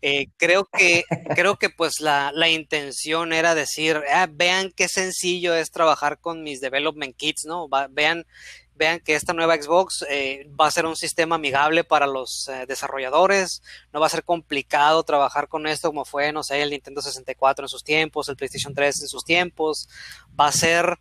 eh, 0.00 0.28
creo 0.36 0.66
que, 0.66 1.04
creo 1.36 1.56
que 1.56 1.70
pues 1.70 2.00
la, 2.00 2.32
intención 2.48 3.32
era 3.32 3.54
decir, 3.54 4.00
ah, 4.12 4.28
vean 4.30 4.72
qué 4.74 4.88
sencillo 4.88 5.54
es 5.54 5.70
trabajar 5.70 6.18
con 6.20 6.42
mis 6.42 6.60
development 6.60 7.16
kits, 7.16 7.44
¿no? 7.44 7.68
vean, 7.90 8.24
vean 8.78 9.00
que 9.00 9.14
esta 9.14 9.34
nueva 9.34 9.60
Xbox 9.60 10.06
eh, 10.08 10.48
va 10.58 10.66
a 10.66 10.70
ser 10.70 10.86
un 10.86 10.96
sistema 10.96 11.34
amigable 11.34 11.84
para 11.84 12.06
los 12.06 12.48
eh, 12.48 12.64
desarrolladores, 12.66 13.62
no 13.92 14.00
va 14.00 14.06
a 14.06 14.10
ser 14.10 14.24
complicado 14.24 15.02
trabajar 15.02 15.48
con 15.48 15.66
esto 15.66 15.88
como 15.88 16.04
fue, 16.04 16.32
no 16.32 16.42
sé, 16.42 16.62
el 16.62 16.70
Nintendo 16.70 17.02
64 17.02 17.64
en 17.64 17.68
sus 17.68 17.84
tiempos, 17.84 18.28
el 18.28 18.36
PlayStation 18.36 18.74
3 18.74 19.02
en 19.02 19.08
sus 19.08 19.24
tiempos, 19.24 19.88
va 20.38 20.46
a 20.46 20.52
ser 20.52 20.98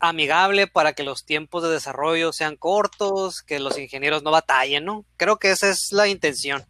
amigable 0.00 0.66
para 0.66 0.94
que 0.94 1.04
los 1.04 1.24
tiempos 1.24 1.62
de 1.62 1.68
desarrollo 1.68 2.32
sean 2.32 2.56
cortos, 2.56 3.42
que 3.42 3.60
los 3.60 3.78
ingenieros 3.78 4.22
no 4.22 4.30
batallen, 4.30 4.84
¿no? 4.84 5.04
Creo 5.16 5.38
que 5.38 5.50
esa 5.50 5.68
es 5.68 5.92
la 5.92 6.08
intención. 6.08 6.64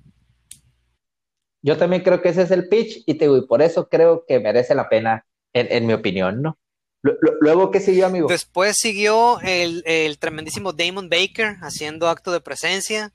Yo 1.62 1.76
también 1.76 2.02
creo 2.02 2.21
que 2.21 2.31
ese 2.31 2.43
es 2.43 2.50
el 2.50 2.69
pitch 2.69 3.02
y, 3.07 3.14
te, 3.14 3.26
y 3.26 3.40
por 3.43 3.62
eso 3.62 3.88
creo 3.88 4.25
que 4.26 4.40
merece 4.40 4.75
la 4.75 4.88
pena, 4.88 5.26
en, 5.52 5.87
mi 5.87 5.93
opinión, 5.93 6.43
¿no? 6.43 6.59
Luego, 7.02 7.71
¿qué 7.71 7.80
siguió, 7.80 8.07
amigo? 8.07 8.28
Después 8.28 8.76
siguió 8.78 9.40
el, 9.40 10.19
tremendísimo 10.19 10.73
Damon 10.73 11.09
Baker 11.09 11.57
haciendo 11.62 12.09
acto 12.09 12.30
de 12.30 12.40
presencia 12.40 13.12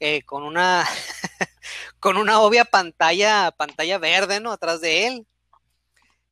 eh, 0.00 0.22
con 0.22 0.42
una 0.42 0.84
con 2.00 2.16
una 2.16 2.40
obvia 2.40 2.64
pantalla 2.64 3.52
pantalla 3.56 3.98
verde, 3.98 4.40
¿no? 4.40 4.52
Atrás 4.52 4.80
de 4.80 5.06
él. 5.06 5.26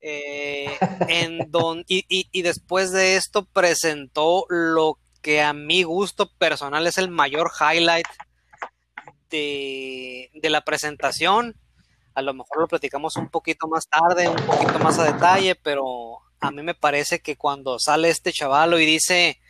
Eh, 0.01 0.77
en 1.09 1.39
don, 1.51 1.85
y, 1.89 2.05
y, 2.09 2.43
después 2.43 2.93
de 2.93 3.17
esto 3.17 3.45
presentó 3.47 4.45
lo 4.49 4.99
que 5.21 5.43
a 5.43 5.53
mi 5.53 5.83
gusto 5.83 6.31
personal 6.39 6.87
es 6.87 6.99
el 6.99 7.11
mayor 7.11 7.51
highlight 7.59 8.07
de, 9.31 10.31
la 10.45 10.61
presentación. 10.63 11.57
A 12.15 12.23
lo 12.23 12.33
mejor 12.33 12.61
lo 12.61 12.69
platicamos 12.69 13.17
un 13.17 13.29
poquito 13.29 13.69
más 13.69 13.89
tarde, 13.89 14.29
un 14.29 14.37
poquito 14.37 14.79
más 14.79 14.99
a 14.99 15.13
detalle, 15.13 15.55
pero 15.57 16.19
a 16.41 16.51
mí 16.51 16.63
me 16.63 16.75
parece 16.75 17.21
que 17.21 17.37
cuando 17.37 17.79
sale 17.79 18.11
este 18.11 18.33
chavalo 18.33 18.79
y 18.79 18.87
dice 18.87 19.41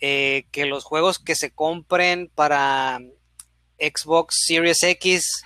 eh, 0.00 0.46
que 0.50 0.66
los 0.66 0.84
juegos 0.84 1.18
que 1.18 1.36
se 1.36 1.52
compren 1.52 2.30
para 2.34 3.00
Xbox 3.78 4.44
Series 4.46 4.82
X 4.82 5.42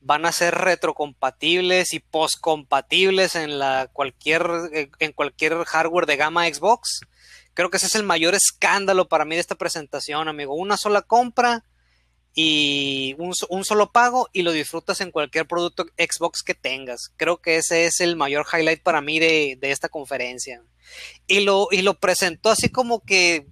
van 0.00 0.24
a 0.24 0.32
ser 0.32 0.54
retrocompatibles 0.54 1.92
y 1.92 2.00
postcompatibles 2.00 3.34
en 3.36 3.58
la 3.58 3.88
cualquier 3.92 4.46
en 4.98 5.12
cualquier 5.12 5.64
hardware 5.64 6.06
de 6.06 6.16
gama 6.16 6.46
Xbox. 6.46 7.00
Creo 7.54 7.70
que 7.70 7.76
ese 7.76 7.86
es 7.86 7.94
el 7.94 8.02
mayor 8.02 8.34
escándalo 8.34 9.08
para 9.08 9.24
mí 9.24 9.34
de 9.34 9.40
esta 9.40 9.56
presentación, 9.56 10.28
amigo. 10.28 10.54
Una 10.54 10.76
sola 10.76 11.02
compra 11.02 11.64
y 12.34 13.16
un, 13.18 13.64
solo 13.64 13.90
pago 13.90 14.28
y 14.32 14.42
lo 14.42 14.52
disfrutas 14.52 15.00
en 15.00 15.10
cualquier 15.10 15.46
producto 15.46 15.86
Xbox 15.98 16.42
que 16.42 16.54
tengas. 16.54 17.12
Creo 17.16 17.38
que 17.38 17.56
ese 17.56 17.86
es 17.86 18.00
el 18.00 18.16
mayor 18.16 18.46
highlight 18.52 18.82
para 18.82 19.00
mí 19.00 19.18
de, 19.18 19.58
esta 19.62 19.88
conferencia. 19.88 20.62
Y 21.26 21.40
lo, 21.40 21.68
y 21.70 21.82
lo 21.82 21.94
presentó 21.94 22.50
así 22.50 22.70
como 22.70 23.00
que, 23.00 23.46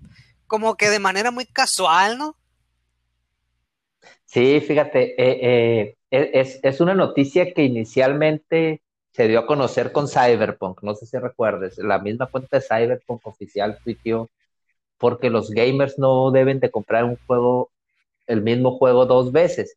como 0.46 0.76
que 0.76 0.90
de 0.90 1.00
manera 1.00 1.30
muy 1.30 1.46
casual, 1.46 2.18
¿no? 2.18 2.36
Sí, 4.24 4.60
fíjate, 4.60 5.14
eh, 5.20 5.96
eh, 6.10 6.30
es, 6.34 6.60
es, 6.62 6.80
una 6.80 6.94
noticia 6.94 7.52
que 7.52 7.64
inicialmente 7.64 8.82
se 9.12 9.26
dio 9.26 9.40
a 9.40 9.46
conocer 9.46 9.90
con 9.90 10.06
Cyberpunk, 10.06 10.82
no 10.82 10.94
sé 10.94 11.06
si 11.06 11.16
recuerdes, 11.18 11.78
la 11.78 11.98
misma 11.98 12.26
cuenta 12.26 12.58
de 12.58 12.62
Cyberpunk 12.62 13.26
oficial 13.26 13.78
tuiteó 13.82 14.28
porque 14.98 15.30
los 15.30 15.50
gamers 15.50 15.98
no 15.98 16.30
deben 16.30 16.60
de 16.60 16.70
comprar 16.70 17.04
un 17.04 17.16
juego 17.26 17.70
el 18.28 18.42
mismo 18.42 18.78
juego 18.78 19.06
dos 19.06 19.32
veces. 19.32 19.76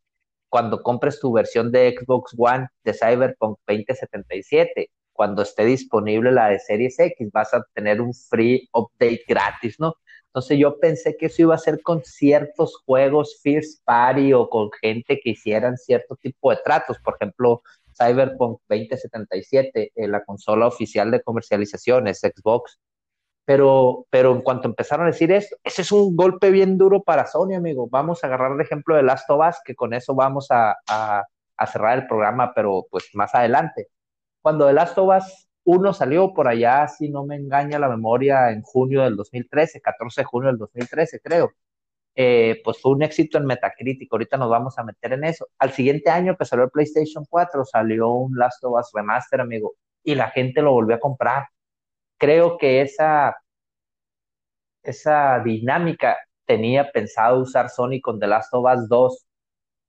Cuando 0.50 0.84
compres 0.84 1.20
tu 1.20 1.32
versión 1.32 1.72
de 1.72 1.96
Xbox 1.98 2.36
One 2.38 2.68
de 2.84 2.94
Cyberpunk 2.94 3.58
2077, 3.68 4.92
cuando 5.14 5.42
esté 5.42 5.66
disponible 5.66 6.32
la 6.32 6.50
de 6.50 6.60
Series 6.60 7.00
X, 7.00 7.30
vas 7.32 7.54
a 7.54 7.64
tener 7.74 8.02
un 8.02 8.14
free 8.14 8.70
update 8.74 9.24
gratis, 9.28 9.80
¿no? 9.80 9.96
Entonces 10.28 10.58
yo 10.60 10.80
pensé 10.80 11.18
que 11.18 11.26
eso 11.26 11.42
iba 11.42 11.56
a 11.56 11.58
ser 11.58 11.82
con 11.82 12.04
ciertos 12.04 12.82
juegos 12.86 13.40
First 13.44 13.84
Party 13.84 14.34
o 14.34 14.50
con 14.50 14.70
gente 14.82 15.20
que 15.22 15.32
hicieran 15.32 15.78
cierto 15.78 16.16
tipo 16.16 16.52
de 16.52 16.60
tratos. 16.64 16.98
Por 17.00 17.16
ejemplo, 17.20 17.62
Cyberpunk 17.98 18.60
2077, 18.70 19.92
eh, 19.94 20.08
la 20.08 20.24
consola 20.24 20.68
oficial 20.68 21.12
de 21.12 21.22
comercialización 21.22 22.08
es 22.08 22.20
Xbox 22.20 22.80
pero, 23.46 24.06
pero 24.10 24.32
en 24.34 24.42
cuanto 24.42 24.68
empezaron 24.68 25.06
a 25.06 25.12
decir 25.12 25.32
esto, 25.32 25.56
ese 25.64 25.82
es 25.82 25.92
un 25.92 26.16
golpe 26.16 26.52
bien 26.52 26.78
duro 26.78 27.04
para 27.04 27.28
Sony, 27.28 27.56
amigo. 27.56 27.88
Vamos 27.90 28.24
a 28.24 28.28
agarrar 28.28 28.54
el 28.54 28.62
ejemplo 28.62 28.96
de 28.96 29.04
Last 29.04 29.30
of 29.30 29.42
Us, 29.48 29.58
que 29.66 29.76
con 29.76 29.94
eso 29.94 30.16
vamos 30.16 30.48
a, 30.52 30.78
cerrar 31.68 32.00
el 32.00 32.08
programa, 32.08 32.54
pero 32.56 32.88
pues 32.90 33.10
más 33.14 33.36
adelante. 33.36 33.88
Cuando 34.42 34.68
The 34.68 34.74
Last 34.74 34.98
of 34.98 35.10
Us 35.16 35.48
1 35.64 35.94
salió 35.94 36.34
por 36.34 36.48
allá, 36.48 36.88
si 36.88 37.10
no 37.10 37.26
me 37.26 37.36
engaña 37.36 37.80
la 37.80 37.90
memoria, 37.90 38.52
en 38.52 38.62
junio 38.64 39.04
del 39.04 39.16
2013, 39.16 39.82
14 39.82 40.22
de 40.22 40.26
junio 40.26 40.48
del 40.50 40.58
2013, 40.58 41.20
creo. 41.22 41.52
Eh, 42.16 42.62
pues 42.64 42.82
fue 42.82 42.92
un 42.94 43.04
éxito 43.04 43.38
en 43.38 43.46
Metacritic, 43.46 44.12
ahorita 44.12 44.38
nos 44.38 44.50
vamos 44.50 44.78
a 44.78 44.84
meter 44.84 45.14
en 45.14 45.24
eso. 45.26 45.48
Al 45.60 45.72
siguiente 45.72 46.10
año 46.10 46.36
que 46.38 46.46
salió 46.46 46.66
el 46.66 46.72
PlayStation 46.72 47.26
4, 47.30 47.66
salió 47.66 48.10
un 48.10 48.38
Last 48.38 48.64
of 48.64 48.80
Us 48.80 48.92
Remaster, 48.94 49.42
amigo, 49.42 49.76
y 50.04 50.16
la 50.16 50.30
gente 50.30 50.62
lo 50.62 50.74
volvió 50.74 50.96
a 50.96 51.00
comprar 51.00 51.46
creo 52.22 52.60
que 52.60 52.82
esa, 52.82 53.36
esa 54.84 55.40
dinámica 55.44 56.18
tenía 56.46 56.92
pensado 56.92 57.42
usar 57.42 57.70
Sony 57.72 58.00
con 58.00 58.20
The 58.20 58.28
Last 58.28 58.54
of 58.54 58.66
Us 58.72 58.88
2, 58.88 59.26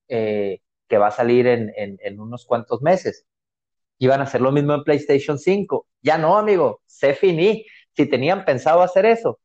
eh, 0.09 0.61
que 0.89 0.99
va 0.99 1.09
a 1.09 1.11
salir 1.11 1.47
en, 1.47 2.21
unos 2.21 2.47
cuantos 2.47 2.81
meses. 2.81 3.27
Iban 3.99 4.21
a 4.21 4.25
hacer 4.25 4.41
lo 4.41 4.51
mismo 4.51 4.73
en 4.75 4.83
PlayStation 4.83 5.39
5. 5.39 5.87
Ya 6.01 6.17
no, 6.17 6.39
amigo, 6.39 6.81
se 6.87 7.15
finí. 7.15 7.67
Si 7.95 8.07
tenían 8.07 8.47
pensado 8.47 8.81
hacer 8.83 9.05
eso, 9.05 9.39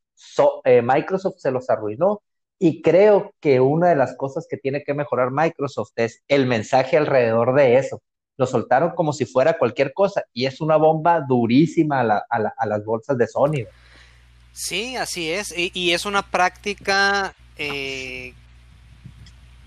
eh, 0.63 0.81
Microsoft 0.81 1.39
se 1.39 1.51
los 1.51 1.69
arruinó. 1.69 2.21
Y 2.57 2.81
creo 2.81 3.33
que 3.41 3.59
una 3.59 3.89
de 3.89 3.97
las 3.97 4.15
cosas 4.15 4.47
que 4.49 4.57
tiene 4.57 4.83
que 4.83 4.93
mejorar 4.93 5.31
Microsoft 5.31 5.91
es 5.97 6.23
el 6.29 6.47
mensaje 6.47 6.95
alrededor 6.95 7.53
de 7.53 7.77
eso 7.77 8.01
lo 8.37 8.45
soltaron 8.45 8.91
como 8.91 9.13
si 9.13 9.25
fuera 9.25 9.57
cualquier 9.57 9.93
cosa 9.93 10.23
y 10.33 10.45
es 10.45 10.61
una 10.61 10.77
bomba 10.77 11.21
durísima 11.21 12.01
a, 12.01 12.65
las 12.65 12.85
bolsas 12.85 13.17
de 13.17 13.27
Sony. 13.27 13.65
Sí, 14.53 14.95
así 14.95 15.29
es, 15.29 15.53
y, 15.55 15.91
es 15.91 16.05
una 16.05 16.23
práctica 16.23 17.35
eh, 17.57 18.33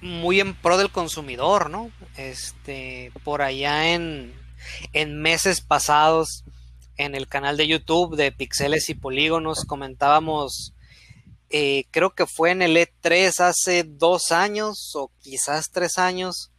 muy 0.01 0.41
en 0.41 0.55
pro 0.55 0.79
del 0.79 0.91
consumidor, 0.91 1.71
¿no? 1.71 1.91
Este, 2.17 3.13
por 3.25 3.43
allá 3.43 3.93
en, 3.93 4.33
en 4.93 5.21
meses 5.21 5.61
pasados, 5.61 6.45
en 6.97 7.15
el 7.15 7.29
canal 7.29 7.57
de 7.57 7.67
YouTube 7.67 8.17
de 8.17 8.33
Pixeles 8.33 8.89
y 8.91 8.95
Polígonos, 8.95 9.65
comentábamos, 9.65 10.75
eh, 11.49 11.85
creo 11.91 12.15
que 12.15 12.27
fue 12.27 12.51
en 12.51 12.63
el 12.63 12.77
E3 12.77 13.41
hace 13.41 13.85
dos 13.85 14.33
años 14.33 14.93
o 14.95 15.11
quizás 15.21 15.71
tres 15.71 15.99
años, 15.99 16.51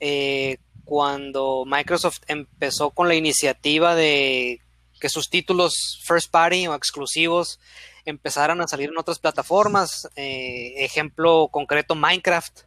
eh, 0.00 0.58
cuando 0.84 1.64
Microsoft 1.66 2.20
empezó 2.26 2.90
con 2.90 3.08
la 3.08 3.14
iniciativa 3.14 3.94
de 3.94 4.60
que 5.00 5.08
sus 5.08 5.28
títulos 5.28 6.00
first 6.04 6.30
party 6.30 6.66
o 6.68 6.74
exclusivos 6.74 7.58
empezaran 8.04 8.60
a 8.60 8.68
salir 8.68 8.90
en 8.90 8.98
otras 8.98 9.18
plataformas. 9.18 10.08
Eh, 10.16 10.74
ejemplo 10.76 11.48
concreto, 11.50 11.94
Minecraft, 11.94 12.60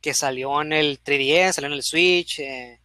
que 0.00 0.14
salió 0.14 0.62
en 0.62 0.72
el 0.72 1.02
3DS, 1.02 1.54
salió 1.54 1.68
en 1.68 1.74
el 1.74 1.82
Switch, 1.82 2.38
eh, 2.40 2.80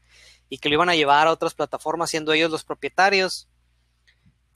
y 0.49 0.57
que 0.57 0.69
lo 0.69 0.75
iban 0.75 0.89
a 0.89 0.95
llevar 0.95 1.27
a 1.27 1.31
otras 1.31 1.53
plataformas 1.53 2.09
siendo 2.09 2.33
ellos 2.33 2.51
los 2.51 2.63
propietarios. 2.63 3.47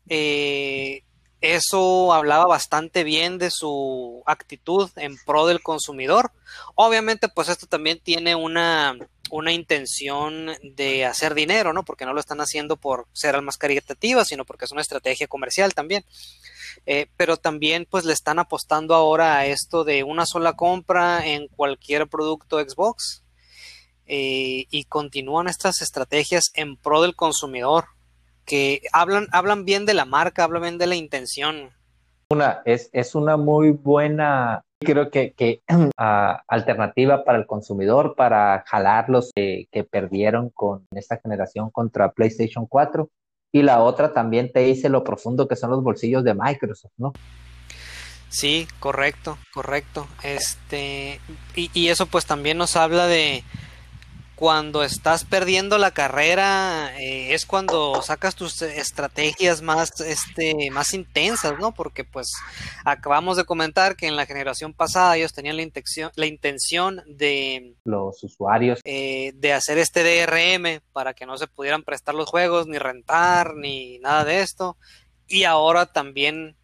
Eh, 0.07 1.03
eso 1.41 2.11
hablaba 2.13 2.45
bastante 2.47 3.03
bien 3.03 3.37
de 3.37 3.49
su 3.49 4.23
actitud 4.25 4.89
en 4.97 5.15
pro 5.25 5.47
del 5.47 5.61
consumidor. 5.61 6.31
Obviamente, 6.75 7.29
pues 7.29 7.47
esto 7.49 7.65
también 7.65 7.99
tiene 7.99 8.35
una, 8.35 8.97
una 9.31 9.51
intención 9.51 10.51
de 10.63 11.05
hacer 11.05 11.33
dinero, 11.33 11.73
¿no? 11.73 11.83
Porque 11.83 12.05
no 12.05 12.13
lo 12.13 12.19
están 12.19 12.41
haciendo 12.41 12.77
por 12.77 13.07
ser 13.13 13.35
al 13.35 13.41
más 13.41 13.57
caritativa, 13.57 14.25
sino 14.25 14.45
porque 14.45 14.65
es 14.65 14.71
una 14.71 14.81
estrategia 14.81 15.27
comercial 15.27 15.73
también. 15.73 16.03
Eh, 16.85 17.07
pero 17.17 17.37
también 17.37 17.85
pues 17.89 18.05
le 18.05 18.13
están 18.13 18.39
apostando 18.39 18.95
ahora 18.95 19.37
a 19.37 19.45
esto 19.45 19.83
de 19.83 20.03
una 20.03 20.25
sola 20.25 20.53
compra 20.53 21.25
en 21.25 21.47
cualquier 21.47 22.07
producto 22.07 22.59
Xbox 22.59 23.23
eh, 24.05 24.65
y 24.69 24.85
continúan 24.85 25.47
estas 25.47 25.81
estrategias 25.81 26.51
en 26.53 26.77
pro 26.77 27.01
del 27.01 27.15
consumidor 27.15 27.85
que 28.45 28.81
hablan, 28.91 29.27
hablan 29.31 29.65
bien 29.65 29.85
de 29.85 29.93
la 29.93 30.05
marca, 30.05 30.43
hablan 30.43 30.63
bien 30.63 30.77
de 30.77 30.87
la 30.87 30.95
intención. 30.95 31.71
Una, 32.31 32.61
es, 32.65 32.89
es 32.93 33.13
una 33.13 33.37
muy 33.37 33.71
buena 33.71 34.63
creo 34.79 35.11
que, 35.11 35.33
que 35.33 35.61
ah, 35.97 36.43
alternativa 36.47 37.23
para 37.23 37.37
el 37.37 37.45
consumidor, 37.45 38.15
para 38.15 38.63
jalar 38.67 39.09
los 39.09 39.31
que, 39.35 39.67
perdieron 39.89 40.49
con 40.49 40.85
esta 40.91 41.17
generación 41.17 41.69
contra 41.69 42.11
PlayStation 42.11 42.65
4. 42.65 43.09
Y 43.51 43.63
la 43.63 43.81
otra 43.81 44.13
también 44.13 44.51
te 44.51 44.59
dice 44.59 44.89
lo 44.89 45.03
profundo 45.03 45.47
que 45.47 45.55
son 45.55 45.71
los 45.71 45.83
bolsillos 45.83 46.23
de 46.23 46.35
Microsoft, 46.35 46.91
¿no? 46.97 47.13
Sí, 48.29 48.67
correcto, 48.79 49.39
correcto. 49.51 50.07
Este, 50.21 51.19
y, 51.55 51.71
y 51.73 51.87
eso 51.87 52.05
pues 52.05 52.27
también 52.27 52.59
nos 52.59 52.75
habla 52.75 53.07
de 53.07 53.43
cuando 54.39 54.83
estás 54.83 55.25
perdiendo 55.25 55.77
la 55.77 55.91
carrera 55.91 56.97
eh, 56.97 57.33
es 57.33 57.45
cuando 57.45 58.01
sacas 58.01 58.35
tus 58.35 58.61
estrategias 58.61 59.61
más, 59.61 59.99
este, 59.99 60.71
más 60.71 60.93
intensas, 60.93 61.59
¿no? 61.59 61.73
Porque 61.73 62.05
pues 62.05 62.31
acabamos 62.85 63.35
de 63.35 63.43
comentar 63.43 63.97
que 63.97 64.07
en 64.07 64.15
la 64.15 64.25
generación 64.25 64.73
pasada 64.73 65.17
ellos 65.17 65.33
tenían 65.33 65.57
la 65.57 65.63
intención, 65.63 66.09
la 66.15 66.25
intención 66.25 67.03
de 67.05 67.75
los 67.83 68.23
usuarios 68.23 68.79
eh, 68.85 69.33
de 69.35 69.51
hacer 69.51 69.77
este 69.77 70.03
DRM 70.03 70.79
para 70.93 71.13
que 71.13 71.25
no 71.25 71.37
se 71.37 71.47
pudieran 71.47 71.83
prestar 71.83 72.15
los 72.15 72.29
juegos, 72.29 72.65
ni 72.65 72.77
rentar, 72.77 73.55
ni 73.55 73.99
nada 73.99 74.23
de 74.23 74.39
esto. 74.39 74.77
Y 75.27 75.43
ahora 75.43 75.87
también 75.87 76.55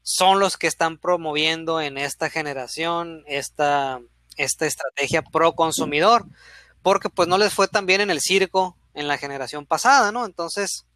son 0.00 0.40
los 0.40 0.56
que 0.56 0.66
están 0.66 0.96
promoviendo 0.96 1.82
en 1.82 1.98
esta 1.98 2.30
generación 2.30 3.22
esta, 3.26 4.00
esta 4.38 4.64
estrategia 4.64 5.20
pro 5.20 5.52
consumidor 5.52 6.24
porque 6.82 7.08
pues 7.10 7.28
no 7.28 7.38
les 7.38 7.54
fue 7.54 7.68
tan 7.68 7.86
bien 7.86 8.00
en 8.00 8.10
el 8.10 8.20
circo 8.20 8.76
en 8.94 9.08
la 9.08 9.18
generación 9.18 9.66
pasada, 9.66 10.12
¿no? 10.12 10.26
Entonces, 10.26 10.86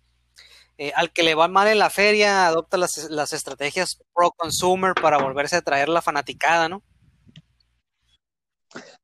eh, 0.78 0.92
al 0.96 1.12
que 1.12 1.22
le 1.22 1.34
va 1.34 1.48
mal 1.48 1.68
en 1.68 1.78
la 1.78 1.90
feria, 1.90 2.46
adopta 2.46 2.76
las, 2.76 3.10
las 3.10 3.32
estrategias 3.32 4.02
pro-consumer 4.14 4.94
para 4.94 5.18
volverse 5.18 5.56
a 5.56 5.62
traer 5.62 5.88
la 5.88 6.02
fanaticada, 6.02 6.68
¿no? 6.68 6.82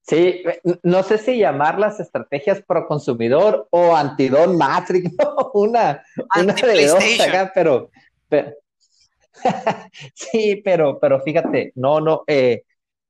Sí, 0.03 0.43
no 0.83 1.03
sé 1.03 1.19
si 1.19 1.37
llamar 1.37 1.79
las 1.79 2.01
estrategias 2.01 2.63
pro 2.67 2.87
consumidor 2.87 3.69
o 3.71 3.95
antidon 3.95 4.57
Matrix, 4.57 5.13
una, 5.53 6.03
una 6.35 6.55
de 6.55 6.87
dos 6.87 7.21
acá, 7.21 7.53
pero, 7.55 7.91
pero 8.27 8.55
sí, 10.15 10.63
pero, 10.65 10.99
pero 10.99 11.21
fíjate, 11.21 11.73
no, 11.75 12.01
no, 12.01 12.25
eh, 12.27 12.65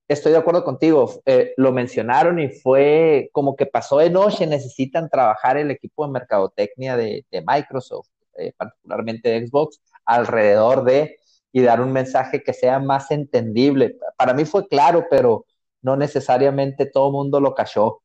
estoy 0.09 0.33
de 0.33 0.39
acuerdo 0.39 0.65
contigo, 0.65 1.21
eh, 1.27 1.53
lo 1.57 1.71
mencionaron 1.73 2.39
y 2.39 2.49
fue 2.49 3.29
como 3.33 3.55
que 3.55 3.67
pasó 3.67 3.99
de 3.99 4.11
noche, 4.11 4.47
necesitan 4.47 5.11
trabajar 5.11 5.59
el 5.59 5.71
equipo 5.71 6.07
de 6.07 6.13
mercadotecnia 6.13 6.97
de, 6.97 7.25
Microsoft, 7.47 8.09
eh, 8.39 8.53
particularmente 8.57 9.29
de 9.29 9.47
Xbox, 9.47 9.81
alrededor 10.05 10.85
de 10.85 11.19
y 11.53 11.63
dar 11.63 11.81
un 11.81 11.93
mensaje 11.93 12.43
que 12.43 12.53
sea 12.53 12.79
más 12.79 13.11
entendible. 13.11 13.97
Para 14.17 14.35
mí 14.35 14.45
fue 14.45 14.67
claro, 14.69 15.07
pero 15.11 15.45
no 15.83 15.97
necesariamente 15.97 16.87
todo 16.87 17.09
el 17.09 17.13
mundo 17.13 17.41
lo 17.41 17.55
cachó. 17.55 18.03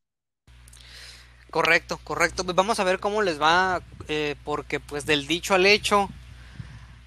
Correcto, 1.50 1.98
correcto. 2.02 2.44
Pues 2.44 2.56
vamos 2.56 2.80
a 2.80 2.84
ver 2.84 2.98
cómo 2.98 3.22
les 3.22 3.40
va, 3.40 3.82
eh, 4.08 4.34
porque 4.44 4.80
pues 4.80 5.06
del 5.06 5.26
dicho 5.26 5.54
al 5.54 5.66
hecho 5.66 6.08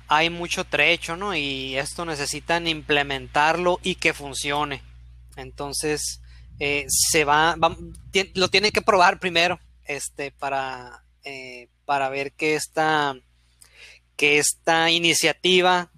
hay 0.08 0.30
mucho 0.30 0.63
trecho, 0.63 1.18
¿no? 1.18 1.36
Y 1.36 1.75
esto 1.75 2.06
necesitan 2.06 2.66
implementarlo 2.66 3.80
y 3.84 3.96
que 3.96 4.13
funcione. 4.13 4.87
Entonces, 5.38 6.22
eh, 6.60 6.86
se 6.89 7.24
va, 7.24 7.56
lo 8.34 8.50
tiene 8.50 8.72
que 8.72 8.82
probar 8.82 9.20
primero, 9.20 9.60
este, 9.86 10.32
para, 10.32 11.06
eh, 11.24 11.70
para 11.86 12.10
ver 12.10 12.34
que 12.34 12.56
esta, 12.56 13.15
que 14.17 14.39
esta 14.39 14.91
iniciativa, 14.91 15.91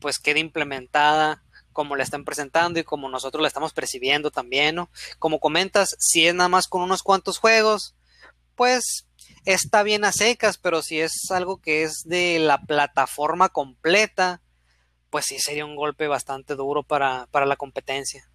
pues 0.00 0.18
quede 0.18 0.40
implementada 0.40 1.44
como 1.72 1.96
la 1.96 2.04
están 2.04 2.24
presentando 2.24 2.80
y 2.80 2.84
como 2.84 3.08
nosotros 3.08 3.42
la 3.42 3.48
estamos 3.48 3.72
percibiendo 3.72 4.30
también, 4.30 4.76
¿no? 4.76 4.90
Como 5.18 5.40
comentas, 5.40 5.94
si 5.98 6.26
es 6.26 6.34
nada 6.34 6.48
más 6.48 6.68
con 6.68 6.82
unos 6.82 7.02
cuantos 7.02 7.38
juegos, 7.38 7.94
pues 8.54 9.06
está 9.44 9.82
bien 9.82 10.04
a 10.04 10.12
secas, 10.12 10.56
pero 10.56 10.82
si 10.82 11.00
es 11.00 11.12
algo 11.30 11.60
que 11.60 11.82
es 11.82 12.02
de 12.04 12.38
la 12.38 12.62
plataforma 12.62 13.48
completa, 13.48 14.40
pues 15.10 15.26
sí 15.26 15.38
sería 15.38 15.64
un 15.64 15.76
golpe 15.76 16.08
bastante 16.08 16.54
duro 16.54 16.82
para, 16.82 17.28
la 17.32 17.56
competencia. 17.56 18.28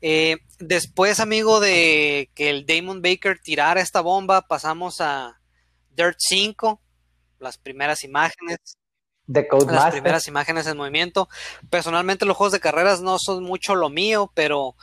Eh, 0.00 0.36
después, 0.58 1.20
amigo, 1.20 1.60
de 1.60 2.30
que 2.34 2.50
el 2.50 2.66
Damon 2.66 3.02
Baker 3.02 3.38
tirara 3.38 3.80
esta 3.80 4.00
bomba, 4.00 4.42
pasamos 4.42 5.00
a 5.00 5.40
Dirt 5.90 6.16
5, 6.18 6.80
las 7.38 7.58
primeras 7.58 8.04
imágenes. 8.04 8.58
De 9.26 9.46
las 9.68 9.90
primeras 9.90 10.28
imágenes 10.28 10.66
en 10.66 10.76
movimiento. 10.76 11.28
Personalmente 11.68 12.26
los 12.26 12.36
juegos 12.36 12.52
de 12.52 12.60
carreras 12.60 13.00
no 13.00 13.18
son 13.18 13.42
mucho 13.42 13.74
lo 13.74 13.88
mío, 13.88 14.30
pero 14.34 14.76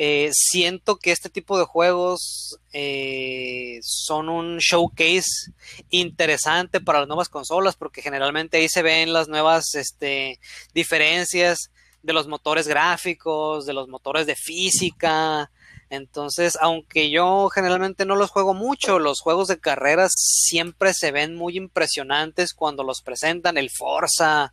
eh, 0.00 0.30
siento 0.32 1.00
que 1.00 1.10
este 1.10 1.28
tipo 1.28 1.58
de 1.58 1.64
juegos 1.64 2.60
eh, 2.72 3.80
son 3.82 4.28
un 4.28 4.58
showcase 4.58 5.50
interesante 5.90 6.80
para 6.80 7.00
las 7.00 7.08
nuevas 7.08 7.28
consolas 7.28 7.74
porque 7.74 8.00
generalmente 8.00 8.58
ahí 8.58 8.68
se 8.68 8.82
ven 8.82 9.12
las 9.12 9.26
nuevas 9.26 9.74
este, 9.74 10.38
diferencias 10.72 11.72
de 12.02 12.12
los 12.12 12.26
motores 12.26 12.68
gráficos, 12.68 13.66
de 13.66 13.74
los 13.74 13.88
motores 13.88 14.26
de 14.26 14.36
física, 14.36 15.50
entonces, 15.90 16.58
aunque 16.60 17.10
yo 17.10 17.48
generalmente 17.48 18.04
no 18.04 18.14
los 18.14 18.30
juego 18.30 18.52
mucho, 18.52 18.98
los 18.98 19.20
juegos 19.20 19.48
de 19.48 19.58
carreras 19.58 20.12
siempre 20.14 20.92
se 20.92 21.12
ven 21.12 21.34
muy 21.34 21.56
impresionantes 21.56 22.52
cuando 22.52 22.84
los 22.84 23.00
presentan, 23.00 23.56
el 23.56 23.70
Forza, 23.70 24.52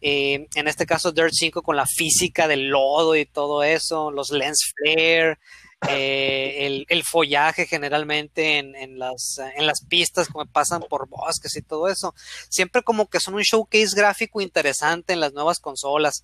eh, 0.00 0.46
en 0.54 0.68
este 0.68 0.86
caso 0.86 1.12
Dirt 1.12 1.32
5 1.32 1.62
con 1.62 1.76
la 1.76 1.86
física 1.86 2.48
del 2.48 2.68
lodo 2.68 3.16
y 3.16 3.26
todo 3.26 3.62
eso, 3.62 4.10
los 4.10 4.30
lens 4.30 4.72
flare, 4.74 5.38
eh, 5.90 6.84
el, 6.88 7.02
follaje 7.04 7.66
generalmente 7.66 8.58
en, 8.58 8.98
las, 8.98 9.40
en 9.56 9.66
las 9.66 9.84
pistas 9.84 10.28
como 10.28 10.46
pasan 10.46 10.80
por 10.88 11.08
bosques 11.08 11.56
y 11.56 11.62
todo 11.62 11.88
eso. 11.88 12.14
Siempre 12.48 12.82
como 12.82 13.08
que 13.10 13.20
son 13.20 13.34
un 13.34 13.42
showcase 13.42 13.96
gráfico 13.96 14.40
interesante 14.40 15.12
en 15.12 15.20
las 15.20 15.32
nuevas 15.32 15.58
consolas 15.58 16.22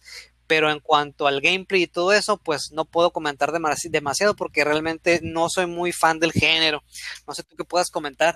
pero 0.49 0.71
en 0.71 0.81
cuanto 0.81 1.29
al 1.29 1.41
gameplay 1.41 1.83
y 1.83 1.87
todo 1.87 2.13
eso, 2.13 2.39
pues 2.39 2.73
no 2.73 2.87
puedo 2.87 3.13
comentar 3.13 3.53
demasiado 3.53 4.35
porque 4.35 4.65
realmente 4.65 5.21
no 5.23 5.49
soy 5.49 5.67
muy 5.67 5.93
fan 5.93 6.19
del 6.19 6.33
género. 6.33 6.83
No 7.27 7.35
sé 7.35 7.45
tú 7.45 7.55
qué 7.55 7.65
puedas 7.65 7.91
comentar. 7.91 8.35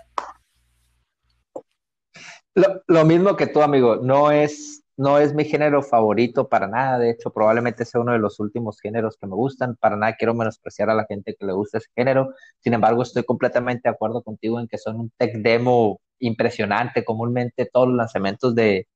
Lo, 2.55 3.05
mismo 3.07 3.35
que 3.35 3.47
tú, 3.47 3.63
amigo, 3.63 3.97
no 3.97 4.31
es, 4.31 4.83
no 4.99 5.17
es 5.17 5.33
mi 5.33 5.47
género 5.47 5.83
favorito 5.83 6.51
para 6.51 6.69
nada, 6.69 6.99
de 6.99 7.11
hecho 7.11 7.33
probablemente 7.33 7.87
sea 7.87 8.03
uno 8.03 8.13
de 8.13 8.19
los 8.19 8.39
últimos 8.41 8.79
géneros 8.79 9.17
que 9.19 9.27
me 9.27 9.35
gustan, 9.35 9.75
para 9.77 9.97
nada 9.97 10.17
quiero 10.17 10.35
menospreciar 10.35 10.91
a 10.91 10.95
la 10.95 11.07
gente 11.07 11.35
que 11.35 11.47
le 11.47 11.55
gusta 11.55 11.79
ese 11.79 11.89
género, 11.97 12.35
sin 12.61 12.75
embargo 12.75 13.03
estoy 13.03 13.25
completamente 13.25 13.89
de 13.89 13.95
acuerdo 13.95 14.23
contigo 14.23 14.61
en 14.61 14.69
que 14.69 14.77
son 14.77 15.01
un 15.01 15.11
tech 15.17 15.35
demo 15.37 15.99
impresionante, 16.19 17.07
comúnmente 17.07 17.71
todos 17.73 17.89
los 17.89 17.97
lanzamientos 17.97 18.55
de, 18.55 18.87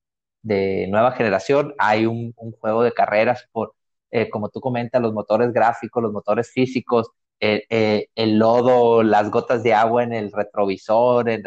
de 0.46 0.86
nueva 0.88 1.10
generación, 1.12 1.74
hay 1.76 2.06
un, 2.06 2.32
juego 2.60 2.84
de 2.84 2.92
carreras 2.92 3.48
por, 3.50 3.74
eh, 4.12 4.30
como 4.30 4.48
tú 4.48 4.60
comentas, 4.60 5.02
los 5.02 5.12
motores 5.12 5.52
gráficos, 5.52 6.02
los 6.02 6.12
motores 6.12 6.50
físicos, 6.52 7.08
eh, 7.40 8.06
el 8.14 8.38
lodo, 8.38 9.02
las 9.02 9.30
gotas 9.30 9.62
de 9.64 9.74
agua 9.74 10.04
en 10.04 10.12
el 10.12 10.30
retrovisor, 10.32 11.28
eh, 11.28 11.42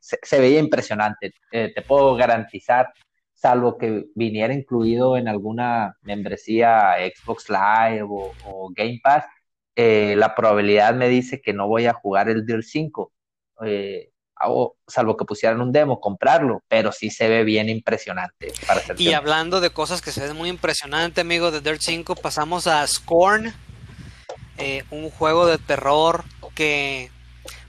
se, 0.00 0.40
veía 0.40 0.60
impresionante. 0.60 1.34
te 1.50 1.82
puedo 1.82 2.14
garantizar, 2.14 2.92
salvo 3.32 3.76
que 3.76 4.06
viniera 4.14 4.54
incluido 4.54 5.16
en 5.16 5.26
alguna 5.28 5.96
membresía 6.02 6.94
Xbox 6.98 7.50
Live 7.50 8.06
o, 8.08 8.70
Game 8.74 9.00
Pass, 9.02 9.24
la 9.76 10.34
probabilidad 10.36 10.94
me 10.94 11.08
dice 11.08 11.40
que 11.42 11.52
no 11.52 11.66
voy 11.66 11.86
a 11.86 11.92
jugar 11.94 12.28
el 12.28 12.46
Dirt 12.46 12.62
5 12.62 13.12
salvo 14.86 15.16
que 15.16 15.24
pusieran 15.24 15.60
un 15.60 15.72
demo, 15.72 16.00
comprarlo, 16.00 16.62
pero 16.68 16.92
sí 16.92 17.10
se 17.10 17.28
ve 17.28 17.44
bien 17.44 17.68
impresionante. 17.68 18.52
y 18.98 19.12
hablando 19.12 19.60
de 19.60 19.70
cosas 19.70 20.02
que 20.02 20.12
se 20.12 20.20
ven 20.20 20.36
muy 20.36 20.48
impresionante, 20.48 21.20
amigo, 21.20 21.50
de 21.50 21.60
Dirt 21.60 21.80
5, 21.80 22.16
pasamos 22.16 22.66
a 22.66 22.86
Scorn, 22.86 23.54
eh, 24.58 24.84
un 24.90 25.10
juego 25.10 25.46
de 25.46 25.58
terror 25.58 26.24
que 26.54 27.10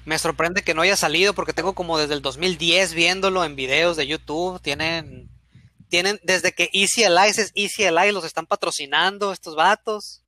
me 0.06 0.20
sorprende 0.20 0.62
que 0.62 0.74
no 0.74 0.82
haya 0.82 0.96
salido 0.96 1.34
porque 1.34 1.54
tengo 1.54 1.74
como 1.74 1.98
desde 1.98 2.14
el 2.14 2.22
2010 2.22 2.94
viéndolo 2.94 3.44
en 3.44 3.56
videos 3.56 3.98
de 3.98 4.08
YouTube, 4.08 4.62
tienen... 4.62 5.30
Tienen, 5.88 6.20
desde 6.24 6.52
que 6.52 6.68
Easy 6.74 7.04
Allies 7.04 7.38
es 7.38 7.52
Easy 7.54 7.86
Allies, 7.86 8.12
los 8.12 8.26
están 8.26 8.48
patrocinando 8.48 9.32
estos 9.32 9.56
vatos. 9.56 10.24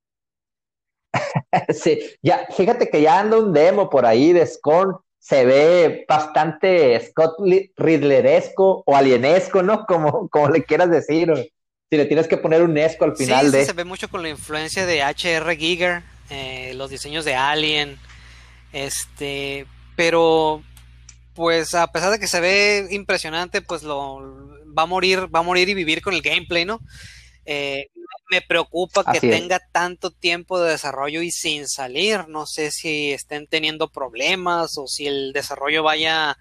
sí, 1.69 1.99
ya, 2.21 2.47
fíjate 2.55 2.87
que 2.89 3.01
ya 3.01 3.19
anda 3.19 3.37
un 3.37 3.51
demo 3.51 3.89
por 3.89 4.05
ahí 4.05 4.33
de 4.33 4.45
Scorn 4.45 4.97
se 5.19 5.45
ve 5.45 6.05
bastante 6.07 6.99
Scott 6.99 7.35
Riddleresco 7.75 8.83
o 8.85 8.95
alienesco, 8.95 9.63
¿no? 9.63 9.85
Como, 9.85 10.29
como 10.29 10.49
le 10.49 10.63
quieras 10.63 10.89
decir. 10.89 11.51
si 11.89 11.97
le 11.97 12.05
tienes 12.05 12.27
que 12.27 12.37
poner 12.37 12.63
un 12.63 12.77
esco 12.77 13.05
al 13.05 13.15
final 13.15 13.51
de. 13.51 13.61
Sí, 13.61 13.65
se 13.65 13.73
ve 13.73 13.83
mucho 13.83 14.09
con 14.09 14.21
la 14.21 14.29
influencia 14.29 14.85
de 14.85 15.01
H.R. 15.03 15.55
Giger, 15.57 16.03
eh, 16.29 16.73
los 16.75 16.89
diseños 16.89 17.25
de 17.25 17.35
Alien. 17.35 17.97
Este, 18.71 19.65
pero 19.95 20.61
pues 21.33 21.75
a 21.75 21.91
pesar 21.91 22.11
de 22.11 22.19
que 22.19 22.27
se 22.27 22.39
ve 22.39 22.87
impresionante, 22.91 23.61
pues 23.61 23.83
lo 23.83 24.19
va 24.77 24.83
a 24.83 24.87
morir, 24.87 25.27
va 25.33 25.39
a 25.39 25.43
morir 25.43 25.69
y 25.69 25.73
vivir 25.73 26.01
con 26.01 26.13
el 26.13 26.21
gameplay, 26.21 26.65
¿no? 26.65 26.79
Eh, 27.45 27.89
me 28.29 28.41
preocupa 28.41 29.11
que 29.11 29.21
tenga 29.21 29.59
tanto 29.71 30.11
tiempo 30.11 30.59
de 30.59 30.71
desarrollo 30.71 31.21
y 31.21 31.31
sin 31.31 31.67
salir. 31.67 32.27
No 32.27 32.45
sé 32.45 32.71
si 32.71 33.11
estén 33.11 33.47
teniendo 33.47 33.89
problemas 33.89 34.77
o 34.77 34.87
si 34.87 35.07
el 35.07 35.33
desarrollo 35.33 35.83
vaya, 35.83 36.37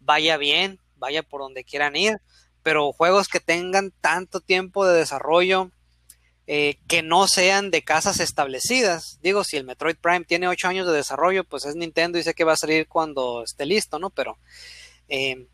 vaya 0.00 0.36
bien, 0.36 0.78
vaya 0.96 1.22
por 1.22 1.40
donde 1.40 1.64
quieran 1.64 1.96
ir. 1.96 2.18
Pero 2.62 2.92
juegos 2.92 3.28
que 3.28 3.40
tengan 3.40 3.92
tanto 4.00 4.40
tiempo 4.40 4.86
de 4.86 4.98
desarrollo, 4.98 5.70
eh, 6.46 6.78
que 6.86 7.02
no 7.02 7.28
sean 7.28 7.70
de 7.70 7.82
casas 7.82 8.20
establecidas. 8.20 9.18
Digo, 9.22 9.42
si 9.44 9.56
el 9.56 9.64
Metroid 9.64 9.96
Prime 9.96 10.24
tiene 10.24 10.48
8 10.48 10.68
años 10.68 10.86
de 10.86 10.92
desarrollo, 10.92 11.44
pues 11.44 11.64
es 11.64 11.76
Nintendo 11.76 12.18
y 12.18 12.22
sé 12.22 12.34
que 12.34 12.44
va 12.44 12.52
a 12.52 12.56
salir 12.56 12.88
cuando 12.88 13.42
esté 13.42 13.64
listo, 13.64 13.98
¿no? 13.98 14.10
Pero 14.10 14.38
eh, 15.08 15.46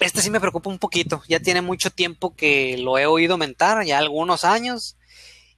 este 0.00 0.20
sí 0.20 0.30
me 0.30 0.40
preocupa 0.40 0.70
un 0.70 0.78
poquito. 0.78 1.22
Ya 1.28 1.40
tiene 1.40 1.62
mucho 1.62 1.90
tiempo 1.90 2.34
que 2.34 2.76
lo 2.78 2.98
he 2.98 3.06
oído 3.06 3.38
mentar, 3.38 3.84
ya 3.84 3.98
algunos 3.98 4.44
años, 4.44 4.96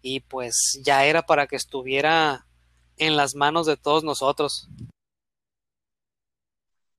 y 0.02 0.20
pues 0.20 0.80
ya 0.84 1.04
era 1.04 1.22
para 1.22 1.46
que 1.46 1.56
estuviera 1.56 2.46
en 2.96 3.16
las 3.16 3.34
manos 3.34 3.66
de 3.66 3.76
todos 3.76 4.04
nosotros. 4.04 4.68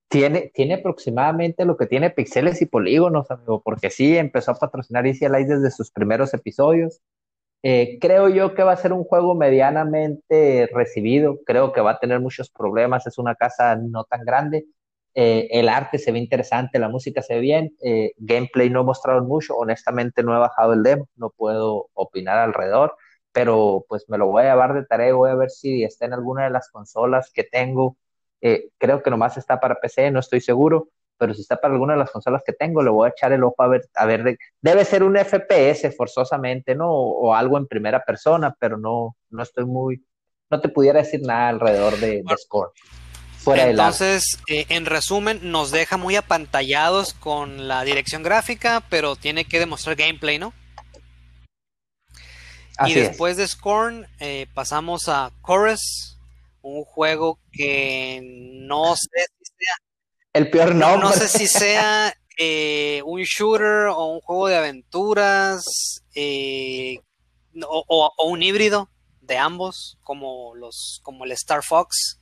Tiene, 0.10 0.52
tiene 0.54 0.76
aproximadamente 0.76 1.66
lo 1.66 1.78
que 1.78 1.86
tiene 1.86 2.10
pixeles 2.10 2.62
y 2.62 2.66
polígonos, 2.66 3.30
amigo, 3.30 3.62
porque 3.62 3.92
sí, 3.92 4.18
empezó 4.18 4.52
a 4.52 4.56
patrocinar 4.56 5.06
Easy 5.06 5.28
Light 5.28 5.48
desde 5.48 5.70
sus 5.70 5.92
primeros 5.92 6.34
episodios. 6.34 7.02
Eh, 7.62 8.00
creo 8.00 8.30
yo 8.30 8.56
que 8.56 8.64
va 8.64 8.72
a 8.72 8.78
ser 8.78 8.94
un 8.94 9.04
juego 9.04 9.36
medianamente 9.36 10.68
recibido, 10.74 11.40
creo 11.46 11.74
que 11.74 11.82
va 11.82 11.92
a 11.92 12.00
tener 12.00 12.20
muchos 12.22 12.50
problemas, 12.50 13.06
es 13.06 13.18
una 13.18 13.36
casa 13.36 13.76
no 13.76 14.06
tan 14.06 14.24
grande, 14.24 14.66
eh, 15.20 15.48
el 15.52 15.70
arte 15.70 15.98
se 15.98 16.12
ve 16.12 16.20
interesante, 16.20 16.80
la 16.80 16.90
música 16.90 17.22
se 17.22 17.36
ve 17.36 17.40
bien, 17.42 17.76
eh, 17.84 18.12
gameplay 18.18 18.70
no 18.70 18.84
mostraron 18.84 19.28
mucho, 19.28 19.56
honestamente 19.56 20.24
no 20.24 20.36
he 20.36 20.40
bajado 20.40 20.74
el 20.74 20.84
demo, 20.84 21.10
no 21.16 21.30
puedo 21.32 21.90
opinar 21.94 22.38
alrededor, 22.38 22.96
pero 23.32 23.86
pues 23.90 24.06
me 24.08 24.18
lo 24.18 24.28
voy 24.28 24.44
a 24.44 24.52
llevar 24.52 24.74
de 24.74 24.86
tarea, 24.86 25.14
voy 25.14 25.32
a 25.32 25.36
ver 25.36 25.50
si 25.50 25.84
está 25.84 26.06
en 26.06 26.14
alguna 26.14 26.46
de 26.46 26.52
las 26.52 26.70
consolas 26.70 27.32
que 27.34 27.44
tengo 27.44 27.98
eh, 28.42 28.70
creo 28.78 29.04
que 29.04 29.10
nomás 29.10 29.38
está 29.38 29.60
para 29.60 29.80
PC, 29.80 30.12
no 30.12 30.20
estoy 30.20 30.42
seguro, 30.42 30.90
pero 31.18 31.34
si 31.34 31.42
está 31.42 31.58
para 31.58 31.74
alguna 31.74 31.94
de 31.94 32.00
las 32.00 32.12
consolas 32.12 32.42
que 32.46 32.54
tengo, 32.54 32.82
le 32.82 32.90
voy 32.90 33.08
a 33.08 33.12
echar 33.12 33.34
el 33.34 33.44
ojo 33.44 33.62
a 33.62 33.68
ver, 33.68 33.90
a 33.96 34.06
ver, 34.06 34.38
debe 34.62 34.86
ser 34.86 35.04
un 35.04 35.18
FPS 35.18 35.94
forzosamente, 35.96 36.76
¿no? 36.76 36.90
O, 36.90 37.34
algo 37.36 37.58
en 37.58 37.68
primera 37.68 38.04
persona, 38.04 38.56
pero 38.58 38.78
no, 38.78 39.18
no 39.30 39.44
estoy 39.44 39.66
muy, 39.66 40.06
no 40.50 40.62
te 40.62 40.70
pudiera 40.70 41.00
decir 41.00 41.22
nada 41.22 41.50
alrededor 41.50 41.98
de, 41.98 42.24
Score. 42.38 42.72
Entonces, 43.46 44.38
eh, 44.48 44.66
en 44.70 44.86
resumen, 44.86 45.40
nos 45.44 45.72
deja 45.72 45.98
muy 45.98 46.16
apantallados 46.16 47.14
con 47.14 47.68
la 47.68 47.84
dirección 47.84 48.22
gráfica, 48.22 48.84
pero 48.90 49.16
tiene 49.16 49.46
que 49.46 49.60
demostrar 49.60 49.96
gameplay, 49.96 50.38
¿no? 50.38 50.54
y 52.88 52.94
después 52.94 53.38
de 53.38 53.48
Scorn, 53.48 54.08
eh, 54.20 54.48
pasamos 54.54 55.08
a 55.08 55.32
Chorus, 55.46 56.18
un 56.62 56.84
juego 56.84 57.40
que 57.52 58.22
no 58.24 58.96
sé 58.96 59.26
si 59.38 59.52
sea. 59.58 59.76
El 60.34 60.50
peor 60.50 60.76
nombre. 60.76 61.10
No, 61.10 61.12
sé 61.12 61.28
si 61.28 61.48
sea 61.48 62.14
eh, 62.38 63.02
un 63.06 63.22
shooter 63.22 63.88
o 63.88 64.06
un 64.06 64.22
juego 64.22 64.48
de 64.48 64.58
aventuras 64.58 66.04
eh, 66.16 67.00
o, 67.62 68.14
un 68.26 68.44
híbrido 68.44 68.90
de 69.22 69.38
ambos, 69.38 69.98
como 70.04 70.56
los, 70.56 71.02
como 71.04 71.26
el 71.26 71.32
Star 71.34 71.64
Fox, 71.64 72.20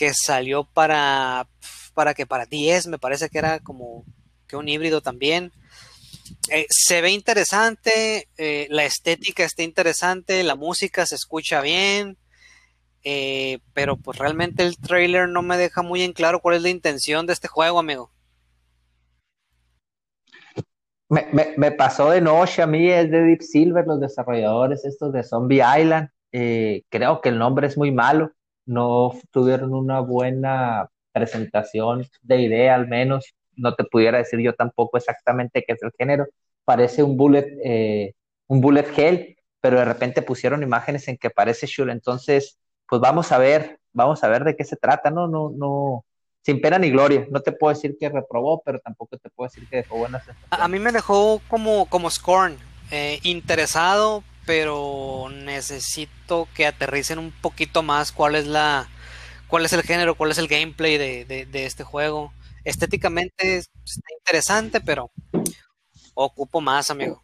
que 0.00 0.14
salió 0.14 0.64
para, 0.64 1.46
para 1.92 2.14
que 2.14 2.24
para 2.24 2.46
10, 2.46 2.86
me 2.86 2.98
parece 2.98 3.28
que 3.28 3.36
era 3.36 3.60
como 3.60 4.06
que 4.46 4.56
un 4.56 4.66
híbrido 4.66 5.02
también. 5.02 5.52
Eh, 6.50 6.64
se 6.70 7.02
ve 7.02 7.10
interesante, 7.10 8.26
la 8.70 8.86
estética 8.86 9.44
está 9.44 9.62
interesante, 9.62 10.42
la 10.42 10.54
música 10.54 11.04
se 11.04 11.16
escucha 11.16 11.60
bien, 11.60 12.16
eh, 13.04 13.58
pero 13.74 13.98
pues 13.98 14.16
realmente 14.16 14.62
el 14.62 14.78
trailer 14.78 15.28
no 15.28 15.42
me 15.42 15.58
deja 15.58 15.82
muy 15.82 16.00
en 16.00 16.14
claro 16.14 16.40
cuál 16.40 16.56
es 16.56 16.62
la 16.62 16.70
intención 16.70 17.26
de 17.26 17.34
este 17.34 17.46
juego, 17.46 17.78
amigo. 17.78 18.10
Me, 21.08 21.72
pasó 21.72 22.10
de 22.10 22.22
noche 22.22 22.62
a 22.62 22.66
mí, 22.66 22.88
es 22.88 23.10
de 23.10 23.22
Deep 23.22 23.42
Silver, 23.42 23.84
los 23.84 24.00
desarrolladores 24.00 24.86
estos 24.86 25.12
de 25.12 25.24
Zombie 25.24 25.60
Island. 25.60 26.08
Eh, 26.32 26.84
creo 26.88 27.20
que 27.20 27.30
el 27.30 27.38
nombre 27.38 27.66
es 27.66 27.76
muy 27.76 27.90
malo, 27.90 28.32
no 28.70 29.12
tuvieron 29.32 29.74
una 29.74 29.98
buena 30.00 30.88
presentación 31.12 32.06
de 32.22 32.40
idea, 32.40 32.76
al 32.76 32.86
menos 32.86 33.34
no 33.56 33.74
te 33.74 33.84
pudiera 33.84 34.18
decir 34.18 34.38
yo 34.40 34.54
tampoco 34.54 34.96
exactamente 34.96 35.64
qué 35.66 35.72
es 35.72 35.82
el 35.82 35.90
género. 35.98 36.26
Parece 36.64 37.02
un 37.02 37.16
bullet, 37.16 37.46
eh, 37.64 38.14
un 38.46 38.60
bullet 38.60 38.86
hell, 38.96 39.36
pero 39.60 39.78
de 39.78 39.84
repente 39.84 40.22
pusieron 40.22 40.62
imágenes 40.62 41.08
en 41.08 41.16
que 41.16 41.30
parece 41.30 41.66
Shul, 41.66 41.90
entonces 41.90 42.58
pues 42.88 43.00
vamos 43.00 43.32
a 43.32 43.38
ver, 43.38 43.80
vamos 43.92 44.22
a 44.22 44.28
ver 44.28 44.44
de 44.44 44.54
qué 44.54 44.64
se 44.64 44.76
trata, 44.76 45.10
¿no? 45.10 45.26
No, 45.26 45.50
no, 45.50 46.04
sin 46.42 46.60
pena 46.60 46.78
ni 46.78 46.90
gloria. 46.90 47.26
No 47.28 47.40
te 47.40 47.52
puedo 47.52 47.74
decir 47.74 47.96
que 47.98 48.08
reprobó, 48.08 48.62
pero 48.64 48.78
tampoco 48.78 49.16
te 49.16 49.30
puedo 49.30 49.48
decir 49.48 49.68
que 49.68 49.78
dejó 49.78 49.98
buenas 49.98 50.22
A, 50.50 50.68
mí 50.68 50.78
me 50.78 50.92
dejó 50.92 51.40
como, 51.48 51.86
como 51.86 52.08
Scorn, 52.08 52.56
eh, 52.92 53.18
interesado, 53.24 54.22
pero 54.46 55.28
necesito 55.30 56.48
que 56.54 56.66
aterricen 56.66 57.18
un 57.18 57.32
poquito 57.32 57.82
más 57.82 58.12
cuál 58.12 58.34
es 58.34 58.46
la 58.46 58.88
cuál 59.50 59.64
es 59.64 59.72
el 59.72 59.82
género, 59.82 60.14
cuál 60.14 60.30
es 60.30 60.38
el 60.38 60.48
gameplay 60.48 60.96
de, 60.96 61.48
este 61.52 61.84
juego. 61.84 62.32
Estéticamente 62.64 63.56
está 63.56 64.14
interesante, 64.18 64.80
pero 64.80 65.10
ocupo 66.14 66.60
más, 66.60 66.90
amigo. 66.90 67.22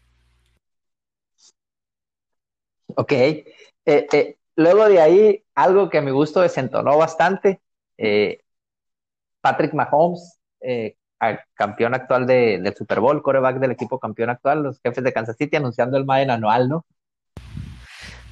Ok. 2.97 3.13
Eh, 3.13 3.45
eh, 3.85 4.37
luego 4.57 4.89
de 4.89 5.01
ahí, 5.01 5.45
algo 5.55 5.89
que 5.89 5.99
a 5.99 6.03
mi 6.03 6.11
gusto 6.11 6.41
desentonó 6.41 6.99
bastante, 6.99 7.61
eh, 7.97 8.41
Patrick 9.41 9.75
Mahomes, 9.75 10.41
campeón 11.55 11.95
actual 11.95 12.27
del 12.27 12.75
Super 12.75 13.01
Bowl, 13.01 13.23
coreback 13.23 13.59
del 13.59 13.71
equipo 13.71 14.01
campeón 14.01 14.31
actual, 14.31 14.65
los 14.65 14.81
jefes 14.81 15.05
de 15.05 15.13
Kansas 15.13 15.37
City 15.37 15.57
anunciando 15.57 15.97
el 15.97 16.05
Madden 16.05 16.31
anual, 16.31 16.69
¿no? 16.69 16.85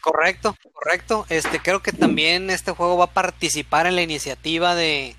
Correcto, 0.05 0.55
correcto. 0.75 1.25
Este, 1.31 1.61
creo 1.61 1.81
que 1.81 1.91
también 1.91 2.51
este 2.51 2.73
juego 2.73 2.99
va 2.99 3.07
a 3.07 3.15
participar 3.15 3.87
en 3.87 3.97
la 3.97 4.03
iniciativa 4.03 4.75
de 4.75 5.17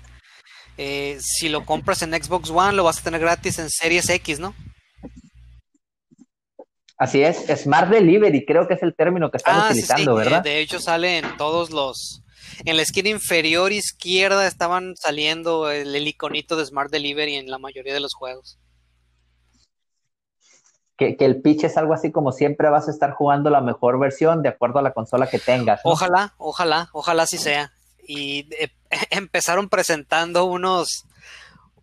eh, 0.78 1.18
si 1.20 1.48
lo 1.48 1.66
compras 1.66 2.02
en 2.02 2.12
Xbox 2.12 2.50
One, 2.50 2.74
lo 2.74 2.84
vas 2.84 3.00
a 3.00 3.02
tener 3.02 3.20
gratis 3.20 3.58
en 3.58 3.68
Series 3.68 4.08
X, 4.08 4.38
¿no? 4.38 4.54
Así 6.98 7.20
es, 7.20 7.46
Smart 7.62 7.90
Delivery, 7.90 8.46
creo 8.46 8.68
que 8.68 8.74
es 8.74 8.82
el 8.84 8.94
término 8.94 9.28
que 9.32 9.38
están 9.38 9.56
ah, 9.56 9.66
utilizando, 9.70 10.14
¿verdad? 10.14 10.44
De 10.44 10.60
hecho, 10.60 10.78
sale 10.78 11.18
en 11.18 11.36
todos 11.36 11.70
los. 11.70 12.22
En 12.64 12.76
la 12.76 12.82
esquina 12.82 13.08
inferior 13.08 13.72
izquierda 13.72 14.46
estaban 14.46 14.94
saliendo 14.94 15.68
el, 15.68 16.06
iconito 16.06 16.54
de 16.56 16.64
Smart 16.64 16.92
Delivery 16.92 17.34
en 17.34 17.50
la 17.50 17.58
mayoría 17.58 17.92
de 17.92 17.98
los 17.98 18.14
juegos. 18.14 18.60
Que, 20.96 21.16
el 21.20 21.42
pitch 21.42 21.64
es 21.64 21.76
algo 21.76 21.92
así 21.92 22.10
como 22.10 22.32
siempre 22.32 22.70
vas 22.70 22.88
a 22.88 22.90
estar 22.90 23.12
jugando 23.12 23.50
la 23.50 23.60
mejor 23.60 23.98
versión 23.98 24.42
de 24.42 24.48
acuerdo 24.48 24.78
a 24.78 24.82
la 24.82 24.92
consola 24.92 25.28
que 25.28 25.38
tengas. 25.38 25.80
Ojalá, 25.84 26.34
ojalá, 26.38 26.88
ojalá 26.92 27.24
así 27.24 27.38
sea. 27.38 27.72
Y 28.06 28.48
eh, 28.58 28.70
empezaron 29.10 29.68
presentando 29.68 30.44
unos, 30.46 31.04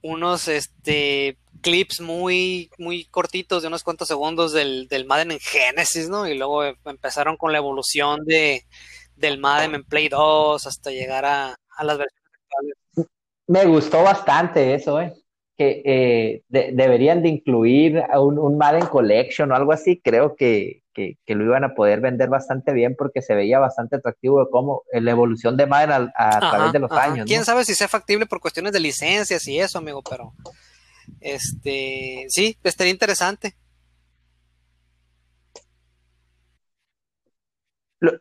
unos, 0.02 0.48
este, 0.48 1.38
clips 1.64 2.02
muy, 2.02 2.70
muy 2.78 3.06
cortitos 3.06 3.64
de 3.64 3.70
unos 3.70 3.84
cuantos 3.84 4.08
segundos 4.08 4.52
del, 4.52 4.88
del 4.88 5.06
Madden 5.06 5.32
en 5.32 5.40
Genesis, 5.40 6.10
¿no? 6.10 6.28
Y 6.28 6.38
luego 6.38 6.64
empezaron 6.64 7.38
con 7.38 7.52
la 7.52 7.58
evolución 7.58 8.26
de, 8.26 8.66
del 9.16 9.40
Madden 9.40 9.74
en 9.74 9.84
Play 9.84 10.10
2 10.10 10.68
hasta 10.68 10.92
llegar 10.92 11.26
a, 11.26 11.58
las 11.82 11.98
versiones 11.98 12.32
actuales. 12.44 12.78
Me 13.48 13.66
gustó 13.66 14.04
bastante 14.04 14.76
eso, 14.76 15.02
¿eh? 15.02 15.14
Que 15.58 15.82
eh, 15.86 16.44
deberían 16.50 17.22
de 17.22 17.30
incluir 17.30 18.04
un, 18.16 18.40
un, 18.40 18.58
Madden 18.58 18.88
Collection 18.88 19.52
o 19.52 19.56
algo 19.56 19.72
así. 19.72 20.02
Creo 20.04 20.36
que, 20.36 20.84
que, 20.94 21.18
lo 21.28 21.44
iban 21.44 21.64
a 21.64 21.74
poder 21.74 22.02
vender 22.02 22.30
bastante 22.30 22.74
bien 22.74 22.96
porque 22.98 23.22
se 23.22 23.36
veía 23.36 23.60
bastante 23.60 23.98
atractivo 23.98 24.44
de 24.44 24.50
cómo 24.50 24.84
la 24.92 25.12
evolución 25.12 25.58
de 25.58 25.68
Madden 25.68 26.10
a, 26.16 26.40
través 26.40 26.72
de 26.74 26.80
los 26.80 26.92
años. 26.92 27.26
Quién 27.28 27.46
sabe 27.46 27.66
si 27.66 27.76
sea 27.76 27.88
factible 27.88 28.26
por 28.26 28.40
cuestiones 28.40 28.74
de 28.74 28.80
licencias 28.80 29.48
y 29.48 29.60
eso, 29.60 29.78
amigo, 29.80 30.02
pero 30.08 30.34
este, 31.20 32.26
sí, 32.30 32.58
estaría 32.64 32.94
interesante. 32.94 33.56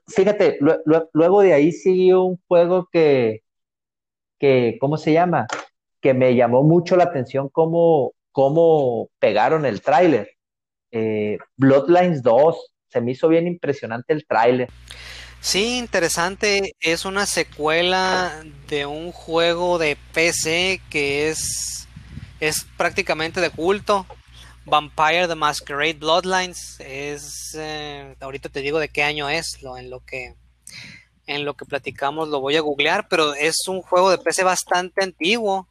Fíjate, 0.07 0.59
luego 1.13 1.43
de 1.43 1.55
ahí 1.55 1.73
siguió 1.73 2.23
un 2.23 2.41
juego 2.47 2.89
que, 2.91 3.43
que, 4.39 4.77
¿cómo 4.81 4.97
se 4.97 5.13
llama? 5.13 5.49
Que 6.03 6.13
me 6.13 6.35
llamó 6.35 6.63
mucho 6.63 6.97
la 6.97 7.05
atención 7.05 7.49
cómo, 7.49 8.13
cómo 8.31 9.09
pegaron 9.19 9.65
el 9.65 9.81
tráiler. 9.81 10.33
Eh, 10.91 11.39
Bloodlines 11.57 12.23
2, 12.23 12.75
se 12.89 13.01
me 13.01 13.13
hizo 13.13 13.29
bien 13.29 13.47
impresionante 13.47 14.13
el 14.13 14.27
tráiler. 14.27 14.69
Sí, 15.41 15.79
interesante. 15.79 16.75
Es 16.81 17.07
una 17.07 17.25
secuela 17.25 18.45
de 18.69 18.85
un 18.85 19.11
juego 19.11 19.79
de 19.79 19.97
PC 20.13 20.83
que 20.91 21.31
es 21.31 21.89
es 22.43 22.67
prácticamente 22.77 23.41
de 23.41 23.51
culto. 23.51 24.05
Vampire 24.65 25.29
the 25.29 25.35
Masquerade 25.35 25.95
Bloodlines 25.95 26.77
es 26.81 27.57
eh, 27.57 28.15
ahorita 28.21 28.49
te 28.49 28.61
digo 28.61 28.79
de 28.79 28.89
qué 28.89 29.03
año 29.03 29.29
es 29.29 29.63
lo 29.63 29.77
en 29.77 29.91
lo 29.91 30.01
que 30.01 30.37
en 31.27 31.45
lo 31.45 31.55
que 31.55 31.65
platicamos 31.65 32.29
lo 32.29 32.41
voy 32.41 32.57
a 32.57 32.61
googlear 32.61 33.09
pero 33.09 33.35
es 33.35 33.67
un 33.67 33.83
juego 33.83 34.11
de 34.11 34.19
PC 34.19 34.45
bastante 34.45 35.03
antiguo 35.03 35.67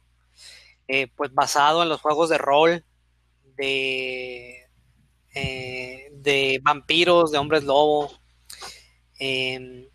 eh, 0.94 1.08
pues 1.16 1.32
basado 1.32 1.82
en 1.82 1.88
los 1.88 2.02
juegos 2.02 2.28
de 2.28 2.36
rol 2.36 2.84
de 3.56 4.68
eh, 5.34 6.10
de 6.12 6.60
vampiros 6.62 7.30
de 7.30 7.38
hombres 7.38 7.64
lobo 7.64 8.12
Eh, 9.18 9.88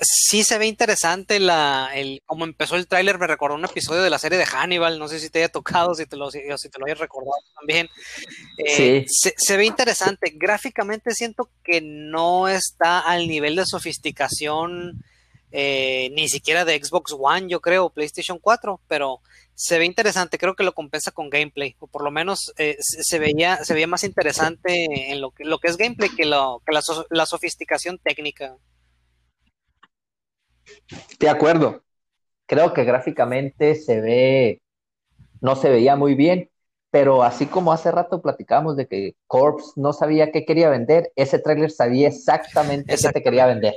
sí 0.00 0.42
se 0.42 0.58
ve 0.58 0.66
interesante 0.66 1.38
la, 1.38 1.90
el, 1.94 2.20
como 2.26 2.44
empezó 2.44 2.74
el 2.74 2.88
tráiler, 2.88 3.18
me 3.18 3.28
recordó 3.28 3.54
un 3.54 3.64
episodio 3.64 4.02
de 4.02 4.10
la 4.10 4.18
serie 4.18 4.38
de 4.38 4.46
Hannibal, 4.46 4.98
no 4.98 5.06
sé 5.06 5.20
si 5.20 5.30
te 5.30 5.38
haya 5.38 5.48
tocado, 5.50 5.94
si 5.94 6.06
te 6.06 6.16
lo, 6.16 6.30
si, 6.32 6.40
te 6.40 6.78
lo 6.78 6.86
hayas 6.86 6.98
recordado 6.98 7.38
también. 7.54 7.88
Eh, 8.58 9.06
sí. 9.08 9.30
se, 9.36 9.56
ve 9.56 9.66
interesante. 9.66 10.32
Gráficamente 10.34 11.12
siento 11.12 11.48
que 11.62 11.80
no 11.80 12.48
está 12.48 12.98
al 13.00 13.28
nivel 13.28 13.54
de 13.54 13.66
sofisticación 13.66 15.04
eh, 15.52 16.10
ni 16.12 16.28
siquiera 16.28 16.64
de 16.64 16.82
Xbox 16.82 17.14
One, 17.18 17.48
yo 17.48 17.60
creo, 17.60 17.90
PlayStation 17.90 18.38
4, 18.38 18.80
pero 18.88 19.20
se 19.58 19.78
ve 19.78 19.86
interesante, 19.86 20.36
creo 20.36 20.54
que 20.54 20.64
lo 20.64 20.74
compensa 20.74 21.12
con 21.12 21.30
gameplay, 21.30 21.74
o 21.78 21.86
por 21.86 22.04
lo 22.04 22.10
menos 22.10 22.52
eh, 22.58 22.76
se, 22.78 23.18
veía, 23.18 23.64
se 23.64 23.72
veía 23.72 23.86
más 23.86 24.04
interesante 24.04 25.10
en 25.10 25.20
lo 25.22 25.30
que, 25.30 25.44
lo 25.44 25.58
que 25.58 25.68
es 25.68 25.78
gameplay 25.78 26.10
que, 26.10 26.26
lo, 26.26 26.62
que 26.64 26.74
la, 26.74 26.82
la 27.08 27.24
sofisticación 27.24 27.98
técnica. 27.98 28.54
De 31.18 31.28
acuerdo. 31.30 31.82
Creo 32.44 32.74
que 32.74 32.84
gráficamente 32.84 33.74
se 33.74 34.00
ve, 34.00 34.62
no 35.40 35.56
se 35.56 35.70
veía 35.70 35.96
muy 35.96 36.14
bien, 36.14 36.50
pero 36.90 37.22
así 37.22 37.46
como 37.46 37.72
hace 37.72 37.90
rato 37.90 38.20
platicamos 38.20 38.76
de 38.76 38.86
que 38.86 39.16
Corps 39.26 39.72
no 39.76 39.94
sabía 39.94 40.30
qué 40.32 40.44
quería 40.44 40.68
vender, 40.68 41.10
ese 41.16 41.38
tráiler 41.38 41.70
sabía 41.70 42.08
exactamente 42.08 42.94
qué 42.94 43.08
te 43.08 43.22
quería 43.22 43.46
vender. 43.46 43.74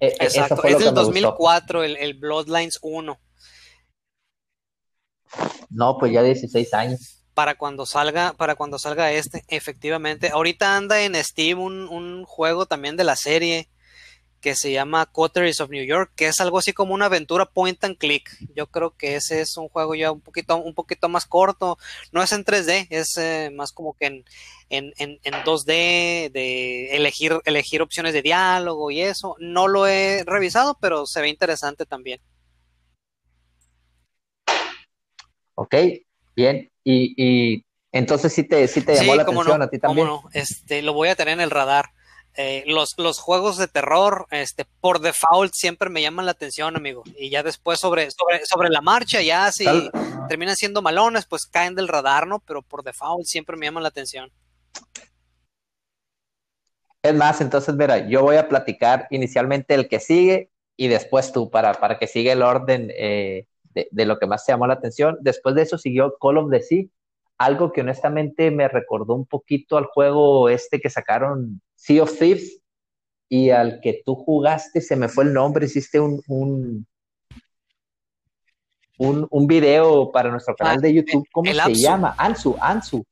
E, 0.00 0.08
e, 0.08 0.16
Exacto, 0.18 0.64
es 0.64 0.78
del 0.78 0.94
2004, 0.94 1.84
el, 1.84 1.96
el, 1.98 2.14
Bloodlines 2.14 2.78
1. 2.82 3.18
No, 5.70 5.98
pues 5.98 6.12
ya 6.12 6.22
16 6.22 6.74
años. 6.74 7.22
Para 7.34 7.56
cuando 7.56 7.84
salga, 7.84 8.32
para 8.34 8.54
cuando 8.54 8.78
salga 8.78 9.10
este, 9.12 9.44
efectivamente. 9.48 10.28
Ahorita 10.28 10.76
anda 10.76 11.02
en 11.02 11.16
Steam 11.22 11.60
un, 11.60 11.88
un 11.88 12.24
juego 12.24 12.66
también 12.66 12.96
de 12.96 13.04
la 13.04 13.16
serie 13.16 13.68
que 14.44 14.54
se 14.54 14.70
llama 14.70 15.06
Coteries 15.06 15.62
of 15.62 15.70
New 15.70 15.86
York, 15.86 16.12
que 16.14 16.26
es 16.26 16.38
algo 16.38 16.58
así 16.58 16.74
como 16.74 16.92
una 16.92 17.06
aventura 17.06 17.46
point 17.46 17.82
and 17.82 17.96
click. 17.96 18.28
Yo 18.54 18.66
creo 18.66 18.94
que 18.94 19.16
ese 19.16 19.40
es 19.40 19.56
un 19.56 19.70
juego 19.70 19.94
ya 19.94 20.12
un 20.12 20.20
poquito, 20.20 20.58
un 20.58 20.74
poquito 20.74 21.08
más 21.08 21.24
corto. 21.24 21.78
No 22.12 22.22
es 22.22 22.30
en 22.32 22.44
3D, 22.44 22.88
es 22.90 23.16
eh, 23.16 23.50
más 23.54 23.72
como 23.72 23.94
que 23.94 24.04
en, 24.04 24.24
en, 24.68 24.92
en, 24.98 25.18
en, 25.22 25.32
2D, 25.44 26.30
de 26.30 26.94
elegir, 26.94 27.40
elegir 27.46 27.80
opciones 27.80 28.12
de 28.12 28.20
diálogo 28.20 28.90
y 28.90 29.00
eso. 29.00 29.34
No 29.38 29.66
lo 29.66 29.86
he 29.86 30.24
revisado, 30.26 30.76
pero 30.78 31.06
se 31.06 31.22
ve 31.22 31.30
interesante 31.30 31.86
también. 31.86 32.20
Ok, 35.54 35.74
bien. 36.34 36.70
Y, 36.82 37.14
y 37.16 37.64
entonces 37.92 38.32
sí 38.32 38.42
te, 38.44 38.66
sí 38.66 38.82
te 38.82 38.96
llamó 38.96 39.14
la 39.14 39.22
atención 39.22 39.62
a 39.62 39.68
ti 39.68 39.78
también. 39.78 40.06
no, 40.06 40.24
este, 40.32 40.82
lo 40.82 40.92
voy 40.94 41.08
a 41.08 41.16
tener 41.16 41.34
en 41.34 41.40
el 41.40 41.50
radar. 41.50 41.90
Eh, 42.36 42.64
los, 42.66 42.94
los, 42.98 43.20
juegos 43.20 43.56
de 43.58 43.68
terror, 43.68 44.26
este, 44.32 44.64
por 44.80 44.98
default 44.98 45.52
siempre 45.54 45.88
me 45.88 46.02
llaman 46.02 46.26
la 46.26 46.32
atención, 46.32 46.76
amigo. 46.76 47.04
Y 47.16 47.30
ya 47.30 47.44
después 47.44 47.78
sobre, 47.78 48.10
sobre, 48.10 48.44
sobre 48.44 48.70
la 48.70 48.80
marcha, 48.80 49.22
ya 49.22 49.52
si 49.52 49.64
terminan 50.28 50.56
siendo 50.56 50.82
malones, 50.82 51.26
pues 51.26 51.46
caen 51.46 51.76
del 51.76 51.86
radar, 51.86 52.26
¿no? 52.26 52.40
Pero 52.40 52.62
por 52.62 52.82
default 52.82 53.26
siempre 53.26 53.56
me 53.56 53.66
llaman 53.66 53.84
la 53.84 53.90
atención. 53.90 54.32
Es 57.04 57.14
más, 57.14 57.40
entonces, 57.40 57.74
mira, 57.76 58.08
yo 58.08 58.22
voy 58.22 58.36
a 58.36 58.48
platicar 58.48 59.06
inicialmente 59.10 59.74
el 59.74 59.88
que 59.88 60.00
sigue 60.00 60.50
y 60.76 60.88
después 60.88 61.30
tú, 61.30 61.50
para, 61.50 61.74
para 61.74 61.98
que 61.98 62.08
siga 62.08 62.32
el 62.32 62.42
orden 62.42 62.90
eh, 62.96 63.46
de, 63.74 63.88
de, 63.90 64.06
lo 64.06 64.18
que 64.18 64.26
más 64.26 64.44
te 64.44 64.52
llamó 64.52 64.66
la 64.66 64.74
atención. 64.74 65.18
Después 65.20 65.54
de 65.54 65.62
eso 65.62 65.78
siguió 65.78 66.16
Call 66.20 66.38
of 66.38 66.50
the 66.50 66.60
Sea, 66.60 66.84
algo 67.38 67.72
que 67.72 67.80
honestamente 67.80 68.50
me 68.50 68.68
recordó 68.68 69.14
un 69.14 69.26
poquito 69.26 69.76
al 69.76 69.86
juego 69.86 70.48
este 70.48 70.80
que 70.80 70.90
sacaron 70.90 71.60
Sea 71.74 72.02
of 72.02 72.18
Thieves 72.18 72.60
y 73.28 73.50
al 73.50 73.80
que 73.80 74.02
tú 74.04 74.14
jugaste, 74.14 74.80
se 74.80 74.96
me 74.96 75.08
fue 75.08 75.24
el 75.24 75.32
nombre, 75.32 75.66
hiciste 75.66 75.98
un, 75.98 76.22
un, 76.28 76.86
un, 78.98 79.46
video 79.46 80.12
para 80.12 80.30
nuestro 80.30 80.54
canal 80.54 80.80
de 80.80 80.94
YouTube, 80.94 81.26
¿cómo 81.32 81.52
se 81.52 81.74
llama? 81.74 82.14
Ansu, 82.16 82.56
Ansu. 82.60 83.04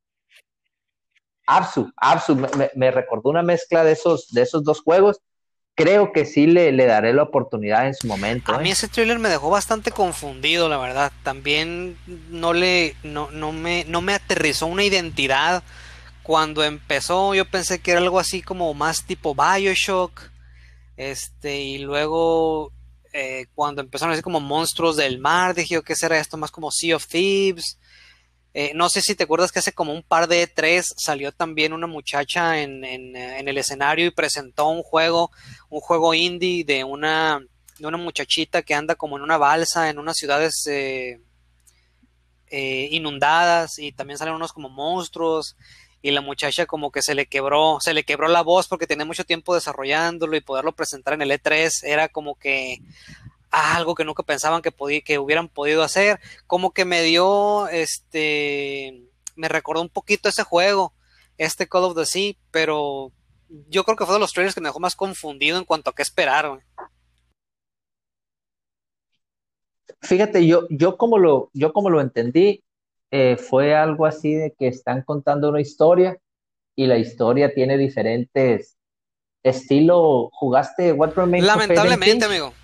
Absu, 1.46 1.90
Absu, 1.96 2.36
me, 2.76 2.90
recordó 2.90 3.30
una 3.30 3.42
mezcla 3.42 3.82
de 3.84 3.92
esos, 3.92 4.28
de 4.32 4.42
esos 4.42 4.62
dos 4.62 4.80
juegos. 4.80 5.20
Creo 5.74 6.12
que 6.12 6.26
sí 6.26 6.46
le, 6.46 6.70
le 6.70 6.84
daré 6.84 7.14
la 7.14 7.22
oportunidad 7.22 7.86
en 7.86 7.94
su 7.94 8.06
momento. 8.06 8.52
A 8.52 8.58
mí 8.58 8.68
¿eh? 8.68 8.72
ese 8.72 8.88
trailer 8.88 9.18
me 9.18 9.30
dejó 9.30 9.48
bastante 9.48 9.90
confundido, 9.90 10.68
la 10.68 10.76
verdad. 10.76 11.12
También 11.22 11.96
no 12.30 12.52
le, 12.52 12.94
no, 13.02 13.30
no 13.30 13.52
me, 13.52 13.84
no 13.86 14.02
me 14.02 14.14
aterrizó 14.14 14.66
una 14.66 14.84
identidad 14.84 15.62
cuando 16.22 16.62
empezó 16.62 17.34
yo 17.34 17.44
pensé 17.44 17.80
que 17.80 17.90
era 17.90 18.00
algo 18.00 18.18
así 18.18 18.42
como 18.42 18.72
más 18.74 19.04
tipo 19.04 19.34
Bioshock. 19.34 20.30
Este, 20.96 21.60
y 21.60 21.78
luego 21.78 22.70
eh, 23.12 23.46
cuando 23.54 23.82
empezaron 23.82 24.12
así 24.12 24.22
como 24.22 24.40
monstruos 24.40 24.96
del 24.96 25.18
mar, 25.18 25.54
dije 25.54 25.74
yo, 25.74 25.82
¿qué 25.82 25.96
será 25.96 26.18
esto? 26.18 26.36
Más 26.36 26.50
como 26.50 26.70
Sea 26.70 26.96
of 26.96 27.06
Thieves. 27.06 27.78
Eh, 28.54 28.72
no 28.74 28.90
sé 28.90 29.00
si 29.00 29.14
te 29.14 29.24
acuerdas 29.24 29.50
que 29.50 29.60
hace 29.60 29.72
como 29.72 29.94
un 29.94 30.02
par 30.02 30.28
de 30.28 30.46
tres 30.46 30.92
salió 30.98 31.32
también 31.32 31.72
una 31.72 31.86
muchacha 31.86 32.60
en, 32.60 32.84
en, 32.84 33.16
en, 33.16 33.48
el 33.48 33.56
escenario 33.56 34.06
y 34.06 34.10
presentó 34.10 34.68
un 34.68 34.82
juego, 34.82 35.30
un 35.70 35.80
juego 35.80 36.12
indie 36.12 36.62
de 36.62 36.84
una, 36.84 37.40
de 37.78 37.86
una 37.86 37.96
muchachita 37.96 38.60
que 38.62 38.74
anda 38.74 38.94
como 38.94 39.16
en 39.16 39.22
una 39.22 39.38
balsa 39.38 39.88
en 39.88 39.98
unas 39.98 40.18
ciudades 40.18 40.66
eh, 40.66 41.18
eh 42.48 42.88
inundadas 42.90 43.78
y 43.78 43.92
también 43.92 44.18
salen 44.18 44.34
unos 44.34 44.52
como 44.52 44.68
monstruos 44.68 45.56
y 46.02 46.10
la 46.10 46.20
muchacha 46.20 46.66
como 46.66 46.90
que 46.90 47.00
se 47.00 47.14
le 47.14 47.26
quebró, 47.26 47.78
se 47.80 47.94
le 47.94 48.04
quebró 48.04 48.28
la 48.28 48.42
voz 48.42 48.68
porque 48.68 48.86
tenía 48.86 49.06
mucho 49.06 49.24
tiempo 49.24 49.54
desarrollándolo 49.54 50.36
y 50.36 50.40
poderlo 50.40 50.72
presentar 50.74 51.14
en 51.14 51.22
el 51.22 51.30
E3 51.30 51.70
era 51.84 52.08
como 52.08 52.34
que 52.34 52.80
algo 53.52 53.94
que 53.94 54.04
nunca 54.04 54.22
pensaban 54.22 54.62
que, 54.62 54.72
que 55.04 55.18
hubieran 55.18 55.48
podido 55.48 55.82
hacer, 55.82 56.18
como 56.46 56.72
que 56.72 56.84
me 56.84 57.02
dio, 57.02 57.68
este, 57.68 59.04
me 59.36 59.48
recordó 59.48 59.82
un 59.82 59.90
poquito 59.90 60.28
ese 60.28 60.42
juego, 60.42 60.94
este 61.38 61.68
Call 61.68 61.84
of 61.84 61.94
the 61.94 62.06
Sea, 62.06 62.34
pero 62.50 63.12
yo 63.68 63.84
creo 63.84 63.96
que 63.96 64.06
fue 64.06 64.14
de 64.14 64.20
los 64.20 64.32
trailers 64.32 64.54
que 64.54 64.62
me 64.62 64.68
dejó 64.68 64.80
más 64.80 64.96
confundido 64.96 65.58
en 65.58 65.64
cuanto 65.64 65.90
a 65.90 65.94
qué 65.94 66.02
esperar. 66.02 66.60
Fíjate, 70.00 70.46
yo, 70.46 70.66
yo 70.70 70.96
como 70.96 71.18
lo, 71.18 71.50
yo 71.52 71.72
como 71.72 71.90
lo 71.90 72.00
entendí, 72.00 72.64
eh, 73.10 73.36
fue 73.36 73.74
algo 73.74 74.06
así 74.06 74.32
de 74.34 74.54
que 74.58 74.68
están 74.68 75.02
contando 75.02 75.50
una 75.50 75.60
historia 75.60 76.18
y 76.74 76.86
la 76.86 76.96
historia 76.96 77.52
tiene 77.52 77.76
diferentes 77.76 78.78
estilo. 79.42 80.30
¿Jugaste 80.32 80.92
What 80.92 81.14
Remains 81.14 81.46
Lamentablemente, 81.46 82.24
amigo. 82.24 82.54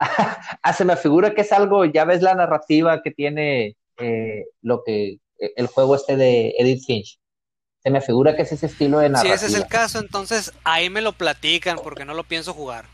ah, 0.62 0.72
se 0.72 0.84
me 0.84 0.96
figura 0.96 1.34
que 1.34 1.42
es 1.42 1.52
algo, 1.52 1.84
ya 1.84 2.04
ves 2.04 2.22
la 2.22 2.34
narrativa 2.34 3.02
que 3.02 3.10
tiene 3.10 3.76
eh, 3.98 4.46
lo 4.62 4.82
que 4.82 5.18
eh, 5.38 5.52
el 5.56 5.66
juego 5.66 5.94
este 5.94 6.16
de 6.16 6.54
Edith 6.58 6.84
Finch. 6.86 7.18
Se 7.82 7.90
me 7.90 8.00
figura 8.00 8.36
que 8.36 8.42
es 8.42 8.52
ese 8.52 8.66
estilo 8.66 8.98
de 8.98 9.08
narrativa. 9.08 9.36
Si 9.38 9.44
ese 9.44 9.54
es 9.54 9.60
el 9.62 9.68
caso, 9.68 9.98
entonces 9.98 10.52
ahí 10.64 10.90
me 10.90 11.00
lo 11.00 11.12
platican 11.12 11.78
porque 11.82 12.04
no 12.04 12.14
lo 12.14 12.24
pienso 12.24 12.52
jugar. 12.52 12.86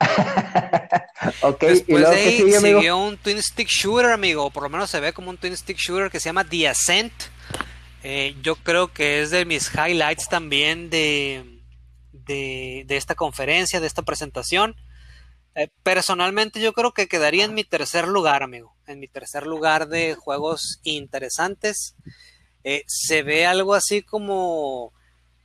ok, 1.42 1.60
Después 1.60 2.08
de 2.08 2.16
ahí 2.16 2.52
siguió 2.52 2.98
un 2.98 3.16
Twin 3.16 3.42
Stick 3.42 3.68
Shooter, 3.68 4.12
amigo, 4.12 4.44
o 4.44 4.50
por 4.50 4.62
lo 4.62 4.68
menos 4.68 4.90
se 4.90 5.00
ve 5.00 5.12
como 5.12 5.30
un 5.30 5.36
Twin 5.36 5.56
Stick 5.56 5.76
Shooter 5.76 6.10
que 6.10 6.20
se 6.20 6.28
llama 6.28 6.44
The 6.44 6.68
Ascent. 6.68 7.12
Eh, 8.02 8.36
yo 8.42 8.56
creo 8.56 8.92
que 8.92 9.22
es 9.22 9.30
de 9.30 9.44
mis 9.44 9.70
highlights 9.74 10.28
también 10.28 10.88
de, 10.88 11.57
de, 12.28 12.96
esta 12.96 13.14
conferencia, 13.14 13.80
de 13.80 13.86
esta 13.86 14.02
presentación. 14.02 14.76
Eh, 15.54 15.68
personalmente 15.82 16.60
yo 16.60 16.72
creo 16.72 16.92
que 16.92 17.08
quedaría 17.08 17.44
en 17.44 17.54
mi 17.54 17.64
tercer 17.64 18.06
lugar, 18.06 18.42
amigo. 18.42 18.76
En 18.86 19.00
mi 19.00 19.08
tercer 19.08 19.46
lugar 19.46 19.88
de 19.88 20.14
juegos 20.14 20.80
interesantes. 20.84 21.96
Eh, 22.64 22.84
se 22.86 23.22
ve 23.22 23.46
algo 23.46 23.74
así 23.74 24.02
como 24.02 24.92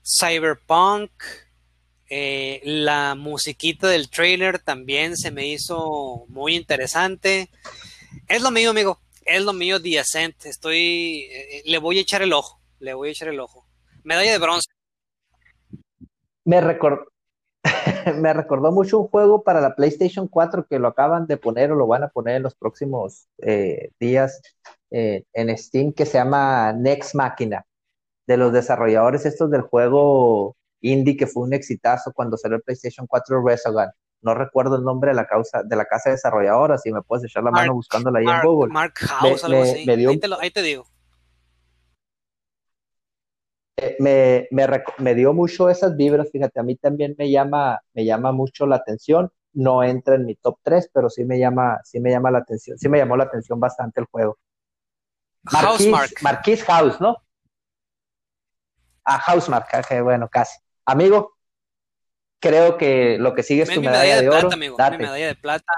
Cyberpunk, 0.03 1.11
eh, 2.09 2.61
la 2.63 3.15
musiquita 3.15 3.87
del 3.87 4.09
trailer 4.09 4.59
también 4.59 5.17
se 5.17 5.31
me 5.31 5.47
hizo 5.47 6.25
muy 6.27 6.55
interesante. 6.55 7.49
Es 8.27 8.41
lo 8.41 8.51
mío, 8.51 8.71
amigo. 8.71 8.99
Es 9.25 9.41
lo 9.41 9.53
mío, 9.53 9.81
The 9.81 9.99
Ascent. 9.99 10.45
Estoy. 10.45 11.27
Le 11.65 11.77
voy 11.79 11.97
a 11.97 12.01
echar 12.01 12.21
el 12.21 12.33
ojo. 12.33 12.59
Le 12.79 12.93
voy 12.93 13.09
a 13.09 13.11
echar 13.13 13.29
el 13.29 13.39
ojo. 13.39 13.65
Medalla 14.03 14.31
de 14.31 14.37
bronce. 14.37 14.69
Me, 16.45 16.61
me 18.17 18.33
recordó 18.33 18.71
mucho 18.71 18.99
un 18.99 19.07
juego 19.07 19.43
para 19.43 19.61
la 19.61 19.75
PlayStation 19.75 20.27
4 20.27 20.67
que 20.67 20.79
lo 20.79 20.89
acaban 20.89 21.27
de 21.27 21.37
poner 21.37 21.71
o 21.71 21.75
lo 21.75 21.87
van 21.87 22.03
a 22.03 22.09
poner 22.09 22.37
en 22.37 22.43
los 22.43 22.55
próximos 22.55 23.27
eh, 23.39 23.91
días 23.99 24.41
en 24.91 25.57
Steam 25.57 25.91
que 25.91 26.05
se 26.05 26.19
llama 26.19 26.71
Next 26.73 27.15
Máquina. 27.15 27.65
De 28.27 28.37
los 28.37 28.53
desarrolladores 28.53 29.25
estos 29.25 29.49
del 29.49 29.61
juego 29.61 30.55
indie 30.83 31.17
que 31.17 31.27
fue 31.27 31.43
un 31.43 31.53
exitazo 31.53 32.11
cuando 32.13 32.37
salió 32.37 32.57
el 32.57 32.63
PlayStation 32.63 33.07
4 33.07 33.43
Resogun. 33.43 33.89
No 34.21 34.35
recuerdo 34.35 34.77
el 34.77 34.83
nombre 34.83 35.11
de 35.11 35.15
la 35.15 35.25
causa 35.25 35.63
de 35.63 35.75
la 35.75 35.85
casa 35.85 36.09
desarrolladora, 36.11 36.77
si 36.77 36.91
me 36.91 37.01
puedes 37.01 37.25
echar 37.25 37.43
la 37.43 37.51
mano 37.51 37.73
buscándola 37.73 38.19
ahí 38.19 38.25
en 38.25 38.41
Google. 38.41 38.71
Mark 38.71 38.93
House, 38.95 39.43
algo 39.43 39.63
así. 39.63 39.79
ahí, 39.79 40.51
te 40.51 40.61
digo. 40.61 40.85
Me, 43.99 44.47
me, 44.99 45.15
dio 45.15 45.33
mucho 45.33 45.69
esas 45.69 45.95
vibras, 45.95 46.29
fíjate, 46.31 46.59
a 46.59 46.63
mí 46.63 46.75
también 46.75 47.15
me 47.17 47.29
llama, 47.29 47.79
me 47.93 48.05
llama 48.05 48.31
mucho 48.31 48.65
la 48.65 48.77
atención. 48.77 49.31
No 49.53 49.83
entra 49.83 50.15
en 50.15 50.25
mi 50.25 50.35
top 50.35 50.57
3, 50.63 50.89
pero 50.91 51.09
sí 51.09 51.25
me 51.25 51.37
llama, 51.37 51.79
sí 51.83 51.99
me 51.99 52.09
llama 52.09 52.31
la 52.31 52.39
atención, 52.39 52.77
sí 52.77 52.89
me 52.89 52.97
llamó 52.97 53.15
la 53.15 53.25
atención 53.25 53.59
bastante 53.59 54.01
el 54.01 54.07
juego. 54.07 54.37
Marquis, 55.51 56.23
Marquis 56.23 56.63
House, 56.63 56.99
¿no? 56.99 57.17
Ah, 59.05 59.19
Housemark, 59.19 59.67
ah, 59.73 59.83
que 59.83 60.01
bueno, 60.01 60.27
casi. 60.29 60.57
Amigo, 60.85 61.35
creo 62.39 62.77
que 62.77 63.17
lo 63.19 63.35
que 63.35 63.43
sigue 63.43 63.63
es 63.63 63.69
tu 63.69 63.81
medalla, 63.81 64.21
de, 64.21 64.29
oro. 64.29 64.39
Plata, 64.39 64.55
amigo, 64.55 64.77
mi 64.77 64.97
medalla 64.97 65.27
de 65.27 65.35
plata. 65.35 65.73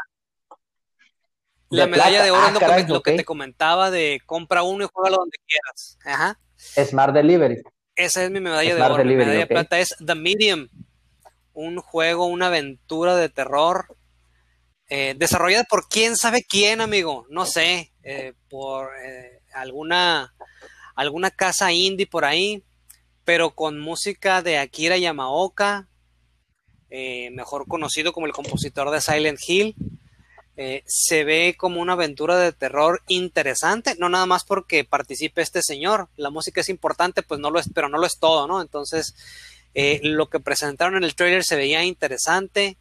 La 1.70 1.88
medalla 1.88 2.24
de 2.24 2.32
oro 2.32 2.42
ah, 2.44 2.78
es 2.78 2.88
lo, 2.88 3.02
que, 3.02 3.18
te 3.18 3.26
comentaba 3.26 3.92
de 3.92 4.22
compra 4.26 4.64
uno 4.64 4.86
y 4.86 4.90
juega 4.94 5.18
donde 5.18 5.38
quieras. 5.46 5.98
Ajá. 6.06 6.40
Smart 6.58 7.14
Delivery. 7.14 7.62
Esa 7.96 8.26
es 8.26 8.32
mi 8.32 8.42
medalla 8.42 8.76
de 8.76 8.82
oro. 8.82 9.06
mi 9.06 9.16
medalla 9.16 9.40
de 9.40 9.48
plata 9.48 9.80
es 9.80 9.96
The 10.06 10.16
Medium. 10.16 10.68
Un 11.54 11.78
juego, 11.78 12.26
una 12.26 12.48
aventura 12.48 13.16
de 13.16 13.30
terror. 13.30 13.96
Eh, 14.90 15.16
desarrollada 15.18 15.64
por 15.64 15.88
quién 15.88 16.18
sabe 16.18 16.44
quién, 16.44 16.82
amigo. 16.82 17.26
No 17.30 17.46
sé. 17.46 17.94
Eh, 18.04 18.34
por 18.50 18.90
eh, 19.04 19.40
alguna, 19.54 20.34
alguna 20.96 21.32
casa 21.32 21.72
indie 21.72 22.06
por 22.06 22.26
ahí. 22.26 22.64
Pero 23.24 23.56
con 23.56 23.80
música 23.80 24.42
de 24.42 24.58
Akira 24.58 24.98
Yamaoka. 24.98 25.88
mejor 26.90 27.68
conocido 27.68 28.12
como 28.12 28.26
el 28.26 28.34
compositor 28.34 28.92
de 28.92 29.02
Silent 29.02 29.40
Hill. 29.48 29.76
Eh, 30.58 30.84
se 30.88 31.26
ve 31.26 31.56
como 31.58 31.82
una 31.82 31.94
aventura 31.94 32.38
de 32.38 32.54
terror 32.54 33.02
interesante, 33.08 33.96
no 34.00 34.08
nada 34.08 34.26
más 34.26 34.46
porque 34.46 34.86
participe 34.86 35.42
este 35.42 35.62
señor, 35.62 36.08
la 36.16 36.30
música 36.30 36.62
es 36.62 36.70
importante, 36.70 37.24
pues 37.24 37.42
no 37.42 37.52
lo 37.52 37.60
es, 37.60 37.70
pero 37.74 37.90
no 37.90 37.98
lo 37.98 38.06
es 38.06 38.18
todo, 38.20 38.48
¿no? 38.48 38.62
Entonces, 38.62 39.16
eh, 39.74 40.00
lo 40.02 40.30
que 40.30 40.40
presentaron 40.40 40.96
en 40.96 41.04
el 41.04 41.16
trailer 41.16 41.44
se 41.44 41.58
veía 41.58 41.84
interesante, 41.84 42.78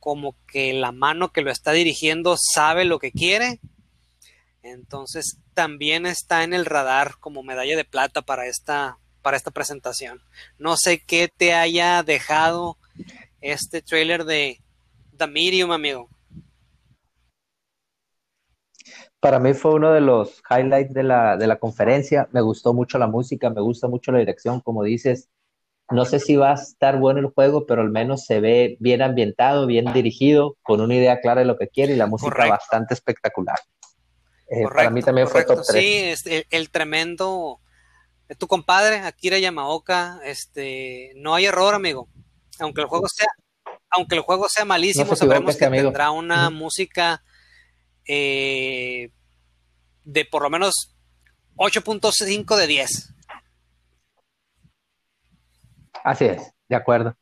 como 0.00 0.34
que 0.48 0.72
la 0.72 0.90
mano 0.90 1.32
que 1.32 1.42
lo 1.42 1.52
está 1.52 1.70
dirigiendo 1.70 2.36
sabe 2.36 2.84
lo 2.84 2.98
que 2.98 3.12
quiere, 3.12 3.60
entonces 4.64 5.36
también 5.54 6.06
está 6.06 6.42
en 6.42 6.52
el 6.52 6.64
radar 6.64 7.16
como 7.20 7.44
medalla 7.44 7.76
de 7.76 7.84
plata 7.84 8.22
para 8.22 8.46
esta, 8.46 8.98
para 9.22 9.36
esta 9.36 9.52
presentación. 9.52 10.20
No 10.58 10.76
sé 10.76 10.98
qué 10.98 11.28
te 11.28 11.54
haya 11.54 12.02
dejado 12.02 12.76
este 13.40 13.82
trailer 13.82 14.24
de 14.24 14.60
The 15.16 15.28
Medium, 15.28 15.70
amigo. 15.70 16.08
Para 19.24 19.38
mí 19.38 19.54
fue 19.54 19.72
uno 19.72 19.90
de 19.90 20.02
los 20.02 20.42
highlights 20.50 20.92
de 20.92 21.02
la, 21.02 21.38
de 21.38 21.46
la 21.46 21.56
conferencia. 21.56 22.28
Me 22.32 22.42
gustó 22.42 22.74
mucho 22.74 22.98
la 22.98 23.06
música, 23.06 23.48
me 23.48 23.62
gusta 23.62 23.88
mucho 23.88 24.12
la 24.12 24.18
dirección, 24.18 24.60
como 24.60 24.82
dices. 24.82 25.30
No 25.88 26.04
sé 26.04 26.20
si 26.20 26.36
va 26.36 26.50
a 26.50 26.54
estar 26.56 26.98
bueno 26.98 27.20
el 27.20 27.28
juego, 27.28 27.64
pero 27.64 27.80
al 27.80 27.88
menos 27.88 28.26
se 28.26 28.40
ve 28.40 28.76
bien 28.80 29.00
ambientado, 29.00 29.66
bien 29.66 29.90
dirigido, 29.94 30.58
con 30.62 30.82
una 30.82 30.96
idea 30.96 31.22
clara 31.22 31.40
de 31.40 31.46
lo 31.46 31.56
que 31.56 31.68
quiere 31.68 31.94
y 31.94 31.96
la 31.96 32.06
música 32.06 32.46
bastante 32.46 32.92
espectacular. 32.92 33.58
Eh, 34.50 34.64
para 34.64 34.90
mí 34.90 35.00
también 35.00 35.26
fue 35.26 35.42
top 35.46 35.62
3. 35.66 35.82
Sí, 35.82 36.30
el, 36.30 36.46
el, 36.50 36.68
tremendo, 36.68 37.60
tu 38.36 38.46
compadre, 38.46 38.98
Akira 38.98 39.38
Yamaoka, 39.38 40.20
este, 40.22 41.12
no 41.16 41.34
hay 41.34 41.46
error, 41.46 41.74
amigo. 41.74 42.10
Aunque 42.58 42.82
el 42.82 42.88
juego 42.88 43.08
sea, 43.08 43.28
aunque 43.88 44.16
el 44.16 44.20
juego 44.20 44.50
sea 44.50 44.66
malísimo, 44.66 45.16
sabremos 45.16 45.56
que 45.56 45.66
tendrá 45.66 46.10
una 46.10 46.50
música 46.50 47.22
eh, 48.06 49.10
de 50.04 50.24
por 50.24 50.42
lo 50.42 50.50
menos 50.50 50.94
8.5 51.56 52.56
de 52.56 52.66
10. 52.66 53.14
Así 56.04 56.26
es, 56.26 56.52
de 56.68 56.76
acuerdo. 56.76 57.16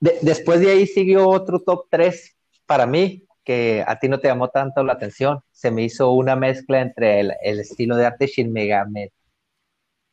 después 0.00 0.60
de 0.60 0.70
ahí 0.70 0.86
siguió 0.86 1.28
otro 1.28 1.60
top 1.60 1.86
3 1.90 2.36
para 2.64 2.86
mí, 2.86 3.26
que 3.44 3.84
a 3.86 3.98
ti 3.98 4.08
no 4.08 4.18
te 4.18 4.28
llamó 4.28 4.48
tanto 4.48 4.82
la 4.82 4.94
atención. 4.94 5.40
Se 5.52 5.70
me 5.70 5.82
hizo 5.82 6.12
una 6.12 6.34
mezcla 6.34 6.80
entre 6.80 7.20
el, 7.20 7.60
estilo 7.60 7.96
de 7.96 8.06
arte 8.06 8.26
Shin 8.26 8.52
Megami, 8.52 9.08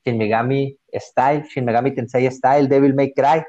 Shin 0.05 0.17
Megami 0.17 0.77
Style, 0.93 1.45
Shin 1.49 1.65
Megami 1.65 1.95
Tensei 1.95 2.29
Style, 2.29 2.67
Devil 2.67 2.93
May 2.93 3.13
Cry, 3.13 3.43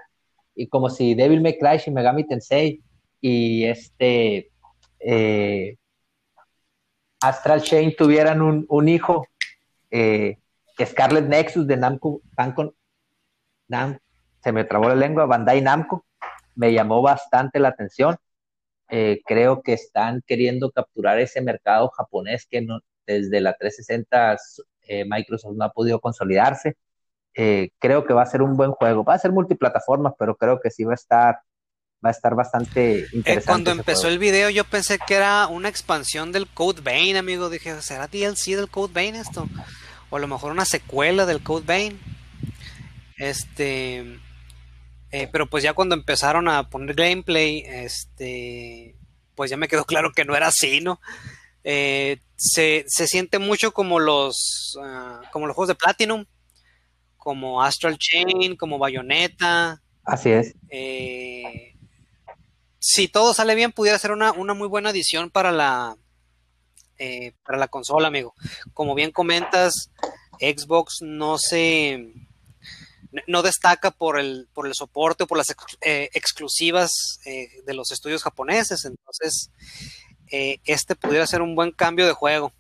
y 0.55 0.69
como 0.69 0.89
si 0.89 1.15
Devil 1.15 1.43
May 1.43 1.59
Cry, 1.59 1.79
Shin 1.79 1.95
Megami 1.95 2.27
Tensei 2.27 2.81
y 3.21 3.65
este 3.65 4.51
eh, 5.01 5.77
Astral 7.29 7.63
Chain 7.63 7.95
tuvieran 7.97 8.43
un, 8.43 8.89
hijo, 8.89 9.27
eh, 9.91 10.39
Scarlet 10.79 11.25
Nexus 11.25 11.67
de 11.67 11.79
Namco, 11.79 12.21
Nam, 13.67 13.99
se 14.43 14.53
me 14.53 14.65
trabó 14.65 14.91
la 14.91 14.95
lengua, 14.95 15.25
Bandai 15.25 15.63
Namco, 15.63 16.05
me 16.55 16.73
llamó 16.73 17.01
bastante 17.01 17.59
la 17.61 17.69
atención. 17.69 18.17
Eh, 18.91 19.23
creo 19.25 19.63
que 19.63 19.73
están 19.73 20.23
queriendo 20.27 20.71
capturar 20.71 21.19
ese 21.19 21.41
mercado 21.41 21.89
japonés 21.89 22.47
que 22.47 22.67
desde 23.07 23.41
la 23.41 23.55
360 23.55 24.37
eh, 24.83 25.05
Microsoft 25.07 25.57
no 25.57 25.65
ha 25.65 25.73
podido 25.73 26.01
consolidarse. 26.01 26.77
creo 27.35 28.05
que 28.05 28.13
va 28.13 28.23
a 28.23 28.27
ser 28.27 28.43
un 28.43 28.57
buen 28.57 28.73
juego. 28.73 29.03
Va 29.03 29.15
a 29.15 29.19
ser 29.19 29.33
multiplataforma, 29.33 30.15
pero 30.19 30.37
creo 30.37 30.61
que 30.61 30.71
sí 30.71 30.85
va 30.85 30.93
a 30.93 30.95
estar 30.95 31.41
va 32.05 32.11
a 32.11 32.13
estar 32.13 32.35
bastante 32.35 33.01
eh, 33.01 33.07
interesante. 33.13 33.47
cuando 33.47 33.71
empezó 33.71 34.09
el 34.09 34.19
video 34.19 34.51
yo 34.51 34.65
pensé 34.65 34.99
que 34.99 35.15
era 35.15 35.47
una 35.47 35.69
expansión 35.69 36.33
del 36.33 36.47
Code 36.49 36.83
Vein, 36.83 37.17
amigo. 37.17 37.49
Dije, 37.49 37.81
¿será 37.81 38.07
DLC 38.09 38.57
del 38.57 38.69
Code 38.69 38.93
Vein 38.93 39.15
esto? 39.15 39.49
O 40.11 40.17
a 40.17 40.21
lo 40.21 40.29
mejor 40.29 40.53
una 40.53 40.65
secuela 40.65 41.27
del 41.27 41.43
Code 41.43 41.65
Vein. 41.67 42.01
Este... 43.17 44.21
Eh, 45.11 45.29
pero 45.31 45.49
pues 45.49 45.63
ya 45.63 45.75
cuando 45.75 45.95
empezaron 45.95 46.49
a 46.49 46.69
poner 46.69 46.95
gameplay, 46.95 47.65
este... 47.67 48.97
Pues 49.35 49.51
ya 49.51 49.57
me 49.57 49.69
quedó 49.69 49.85
claro 49.87 50.13
que 50.13 50.25
no 50.25 50.37
era 50.37 50.49
así, 50.49 50.81
¿no? 50.81 51.01
Eh, 51.63 52.19
se, 52.37 52.85
siente 52.89 53.39
mucho 53.39 53.73
como 53.73 53.99
los, 53.99 54.79
ah, 54.83 55.23
como 55.33 55.47
los 55.47 55.55
juegos 55.57 55.69
de 55.69 55.75
Platinum, 55.75 56.27
como 57.17 57.63
Astral 57.63 57.97
Chain, 57.97 58.57
como 58.57 58.79
Bayonetta. 58.79 59.81
Así 60.05 60.31
es. 60.31 60.55
Eh, 60.69 61.74
si 62.87 63.09
todo 63.09 63.33
sale 63.33 63.55
bien, 63.55 63.73
pudiera 63.73 63.99
ser 63.99 64.13
una, 64.13 64.35
muy 64.35 64.69
buena 64.69 64.91
adición 64.91 65.31
para 65.31 65.53
la, 65.53 65.97
eh, 66.99 67.33
para 67.43 67.57
la 67.57 67.69
consola, 67.69 68.09
amigo. 68.09 68.35
Como 68.75 68.95
bien 68.95 69.11
comentas, 69.11 69.91
Xbox 70.39 70.99
no 71.01 71.39
se 71.39 72.13
no 73.27 73.43
destaca 73.43 73.91
por 73.91 74.19
el, 74.19 74.49
por 74.53 74.67
el 74.67 74.75
soporte 74.75 75.25
o 75.25 75.27
por 75.27 75.39
las 75.39 75.47
eh, 75.81 76.11
exclusivas 76.13 76.91
eh, 77.25 77.49
de 77.65 77.73
los 77.73 77.91
estudios 77.91 78.23
japoneses. 78.23 78.85
Entonces, 78.85 79.51
este 80.31 80.95
pudiera 80.95 81.27
ser 81.27 81.41
un 81.41 81.55
buen 81.55 81.71
cambio 81.71 82.07
de 82.07 82.13
juego. 82.13 82.53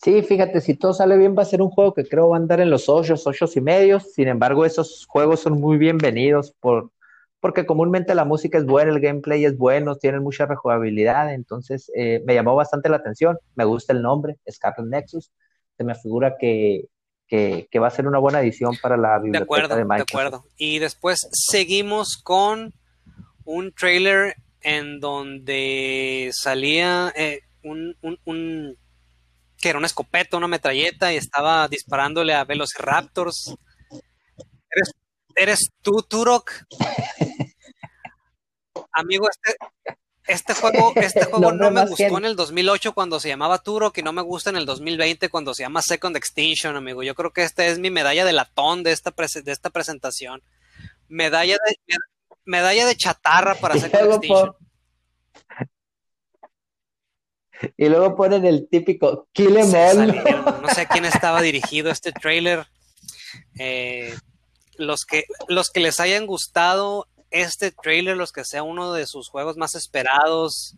Sí, 0.00 0.22
fíjate, 0.22 0.60
si 0.60 0.74
todo 0.74 0.94
sale 0.94 1.16
bien 1.16 1.34
va 1.36 1.42
a 1.42 1.46
ser 1.46 1.60
un 1.60 1.70
juego 1.70 1.92
que 1.92 2.04
creo 2.04 2.28
va 2.28 2.36
a 2.36 2.38
andar 2.38 2.60
en 2.60 2.70
los 2.70 2.88
ocho, 2.88 3.14
ocho 3.24 3.46
y 3.56 3.60
medios. 3.60 4.12
Sin 4.12 4.28
embargo, 4.28 4.64
esos 4.64 5.04
juegos 5.08 5.40
son 5.40 5.60
muy 5.60 5.76
bienvenidos 5.76 6.54
por, 6.60 6.92
porque 7.40 7.66
comúnmente 7.66 8.14
la 8.14 8.24
música 8.24 8.58
es 8.58 8.64
buena, 8.64 8.92
el 8.92 9.00
gameplay 9.00 9.44
es 9.44 9.58
bueno, 9.58 9.96
tienen 9.96 10.22
mucha 10.22 10.46
rejugabilidad. 10.46 11.34
Entonces, 11.34 11.90
eh, 11.96 12.22
me 12.24 12.34
llamó 12.34 12.54
bastante 12.54 12.88
la 12.88 12.98
atención. 12.98 13.38
Me 13.56 13.64
gusta 13.64 13.92
el 13.92 14.00
nombre, 14.00 14.36
Scarlet 14.48 14.86
Nexus. 14.86 15.32
Se 15.76 15.82
me 15.82 15.96
figura 15.96 16.36
que, 16.38 16.88
va 17.80 17.88
a 17.88 17.90
ser 17.90 18.06
una 18.06 18.18
buena 18.18 18.40
edición 18.40 18.76
para 18.80 18.96
la 18.96 19.18
biblioteca 19.18 19.40
de, 19.40 19.44
acuerdo, 19.44 19.76
de 19.76 19.84
Microsoft. 19.84 20.12
De 20.12 20.26
acuerdo. 20.26 20.44
Y 20.56 20.78
después 20.78 21.28
seguimos 21.32 22.16
con 22.22 22.72
un 23.44 23.72
trailer 23.72 24.36
en 24.60 25.00
donde 25.00 26.30
salía 26.32 27.12
eh, 27.16 27.40
un 27.64 27.96
que 29.60 29.68
era 29.68 29.78
una 29.78 29.86
escopeta, 29.86 30.36
una 30.36 30.48
metralleta 30.48 31.12
y 31.12 31.16
estaba 31.16 31.68
disparándole 31.68 32.34
a 32.34 32.44
Velociraptors. 32.44 33.54
¿Eres, 34.70 34.92
eres 35.34 35.70
tú, 35.82 36.02
Turok? 36.08 36.52
Amigo, 38.92 39.28
este, 39.28 39.56
este 40.26 40.54
juego, 40.54 40.92
este 40.96 41.24
juego 41.30 41.52
no, 41.52 41.70
me 41.70 41.86
gustó 41.86 42.18
en 42.18 42.24
el 42.24 42.36
2008 42.36 42.92
cuando 42.92 43.18
se 43.18 43.28
llamaba 43.28 43.58
Turok 43.58 43.98
y 43.98 44.02
no 44.02 44.12
me 44.12 44.22
gusta 44.22 44.50
en 44.50 44.56
el 44.56 44.66
2020 44.66 45.28
cuando 45.28 45.54
se 45.54 45.62
llama 45.62 45.82
Second 45.82 46.16
Extinction, 46.16 46.76
amigo. 46.76 47.02
Yo 47.02 47.14
creo 47.14 47.32
que 47.32 47.42
esta 47.42 47.66
es 47.66 47.78
mi 47.78 47.90
medalla 47.90 48.24
de 48.24 48.32
latón 48.32 48.82
de 48.82 48.92
esta, 48.92 49.12
de 49.12 49.52
esta 49.52 49.70
presentación. 49.70 50.42
Medalla 51.08 51.56
de, 51.66 51.96
medalla 52.44 52.86
de 52.86 52.96
chatarra 52.96 53.54
para 53.56 53.74
Second 53.78 54.12
Extinction. 54.12 54.67
Y 57.76 57.88
luego 57.88 58.16
ponen 58.16 58.44
el 58.44 58.68
típico 58.68 59.28
Kill 59.32 59.56
em 59.56 59.74
all. 59.74 60.06
No 60.62 60.68
sé 60.68 60.82
a 60.82 60.88
quién 60.88 61.04
estaba 61.06 61.42
dirigido 61.42 61.90
este 61.90 62.12
trailer. 62.12 62.66
Eh, 63.58 64.14
los, 64.76 65.04
que, 65.04 65.24
los 65.48 65.70
que 65.70 65.80
les 65.80 66.00
hayan 66.00 66.26
gustado 66.26 67.06
este 67.30 67.70
trailer, 67.70 68.16
los 68.16 68.32
que 68.32 68.44
sea 68.44 68.62
uno 68.62 68.92
de 68.92 69.06
sus 69.06 69.28
juegos 69.28 69.56
más 69.56 69.74
esperados 69.74 70.76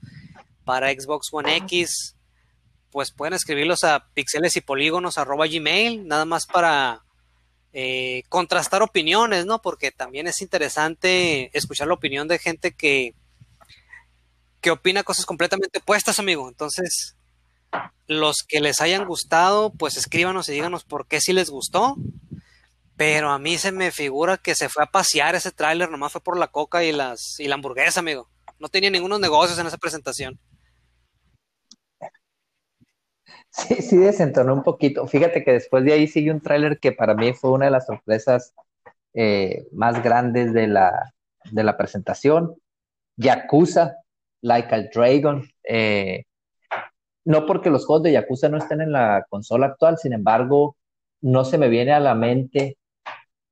para 0.65 0.91
Xbox 0.91 1.29
One 1.33 1.57
X, 1.57 2.17
pues 2.91 3.13
pueden 3.13 3.35
escribirlos 3.35 3.85
a 3.85 4.09
pixeles 4.15 4.57
y 4.57 4.61
polígonos 4.61 5.19
arroba 5.19 5.47
gmail, 5.47 6.07
nada 6.07 6.25
más 6.25 6.47
para 6.47 7.05
eh, 7.73 8.25
contrastar 8.29 8.83
opiniones, 8.83 9.47
¿no? 9.47 9.63
Porque 9.63 9.93
también 9.93 10.27
es 10.27 10.41
interesante 10.43 11.57
escuchar 11.57 11.87
la 11.87 11.95
opinión 11.95 12.27
de 12.27 12.39
gente 12.39 12.73
que, 12.73 13.15
que 14.61 14.71
opina 14.71 15.03
cosas 15.03 15.27
completamente 15.27 15.79
opuestas, 15.79 16.19
amigo. 16.19 16.49
Entonces, 16.49 17.17
los 18.07 18.39
que 18.47 18.61
les 18.61 18.81
hayan 18.81 19.07
gustado, 19.07 19.71
pues 19.71 19.97
escríbanos 19.97 20.49
y 20.49 20.53
díganos 20.53 20.85
por 20.85 21.07
qué 21.07 21.21
sí 21.21 21.33
les 21.33 21.51
gustó. 21.51 21.97
Pero 22.97 23.31
a 23.31 23.39
mí 23.39 23.57
se 23.57 23.73
me 23.73 23.91
figura 23.91 24.37
que 24.37 24.55
se 24.55 24.69
fue 24.69 24.83
a 24.83 24.91
pasear 24.91 25.35
ese 25.35 25.53
tráiler, 25.53 25.91
nomás 25.91 26.13
fue 26.13 26.21
por 26.21 26.37
la 26.37 26.49
coca 26.49 26.85
y 26.85 26.93
las 26.93 27.41
y 27.41 27.49
la 27.49 27.55
hamburguesa, 27.55 28.01
amigo. 28.01 28.29
No 28.59 28.69
tenía 28.69 28.91
ningunos 28.91 29.21
negocios 29.21 29.59
en 29.59 29.67
esa 29.67 29.79
presentación. 29.79 30.39
Sí, 33.51 33.77
sí 33.77 33.97
desentonó 33.97 34.55
un 34.55 34.63
poquito. 34.63 35.07
Fíjate 35.07 35.43
que 35.43 35.53
después 35.53 35.85
de 35.85 35.95
ahí 35.95 36.07
sigue 36.07 36.31
un 36.31 36.41
tráiler 36.41 36.79
que 36.79 36.93
para 36.93 37.15
mí 37.15 37.33
fue 37.33 37.51
una 37.51 37.65
de 37.65 37.71
las 37.71 37.87
sorpresas 37.87 38.55
eh, 39.15 39.67
más 39.73 40.03
grandes 40.03 40.53
de 40.53 40.67
la, 40.67 41.15
de 41.51 41.65
la 41.65 41.77
presentación. 41.77 42.55
Yakuza, 43.17 43.97
Like 44.43 44.75
a 44.75 44.83
Dragon. 44.93 45.49
Eh, 45.65 46.25
no 47.25 47.47
porque 47.47 47.71
los 47.71 47.87
juegos 47.87 48.05
de 48.05 48.13
Yakuza 48.13 48.49
no 48.49 48.59
estén 48.59 48.81
en 48.81 48.93
la 48.93 49.25
consola 49.29 49.67
actual, 49.67 49.99
sin 49.99 50.13
embargo, 50.13 50.77
no 51.21 51.45
se 51.45 51.59
me 51.59 51.69
viene 51.69 51.93
a 51.93 52.01
la 52.01 52.15
mente 52.15 52.79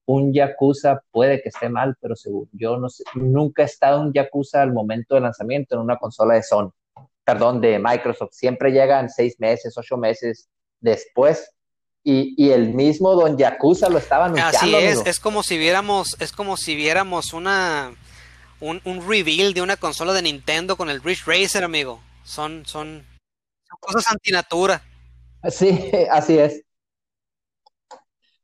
un 0.07 0.33
Yakuza, 0.33 1.03
puede 1.11 1.43
que 1.43 1.51
esté 1.51 1.69
mal, 1.69 1.95
pero 2.01 2.17
según 2.17 2.49
yo 2.53 2.79
no 2.79 2.89
sé, 2.89 3.05
nunca 3.15 3.63
he 3.63 3.67
estado 3.67 4.01
un 4.01 4.13
Yakuza 4.13 4.63
al 4.63 4.73
momento 4.73 5.15
de 5.15 5.21
lanzamiento 5.21 5.75
en 5.75 5.83
una 5.83 5.99
consola 5.99 6.35
de 6.35 6.43
Sony 6.43 6.73
perdón, 7.29 7.61
de 7.61 7.79
Microsoft. 7.79 8.33
Siempre 8.33 8.73
llegan 8.73 9.11
seis 9.11 9.39
meses, 9.39 9.77
ocho 9.77 9.99
meses 9.99 10.49
después. 10.81 11.51
Y, 12.03 12.51
el 12.53 12.73
mismo 12.73 13.15
Don 13.15 13.37
Yakuza 13.37 13.91
lo 13.91 13.99
estaba 13.99 14.27
anunciando. 14.27 14.79
Así 14.79 14.87
es, 14.87 15.07
es 15.07 15.21
como 15.21 15.43
si 15.43 15.59
viéramos, 15.59 16.17
es 16.21 16.33
como 16.33 16.57
si 16.57 16.75
viéramos 16.75 17.35
una 17.35 17.93
un, 18.61 18.81
reveal 19.09 19.55
de 19.55 19.63
una 19.63 19.77
consola 19.77 20.13
de 20.13 20.23
Nintendo 20.23 20.77
con 20.77 20.91
el 20.91 21.03
Ridge 21.03 21.25
Racer, 21.27 21.65
amigo. 21.65 22.01
Son, 22.25 22.65
son, 22.67 23.05
cosas 23.81 24.07
antinatura. 24.13 24.83
Sí, 25.51 25.91
así 26.11 26.39
es. 26.39 26.63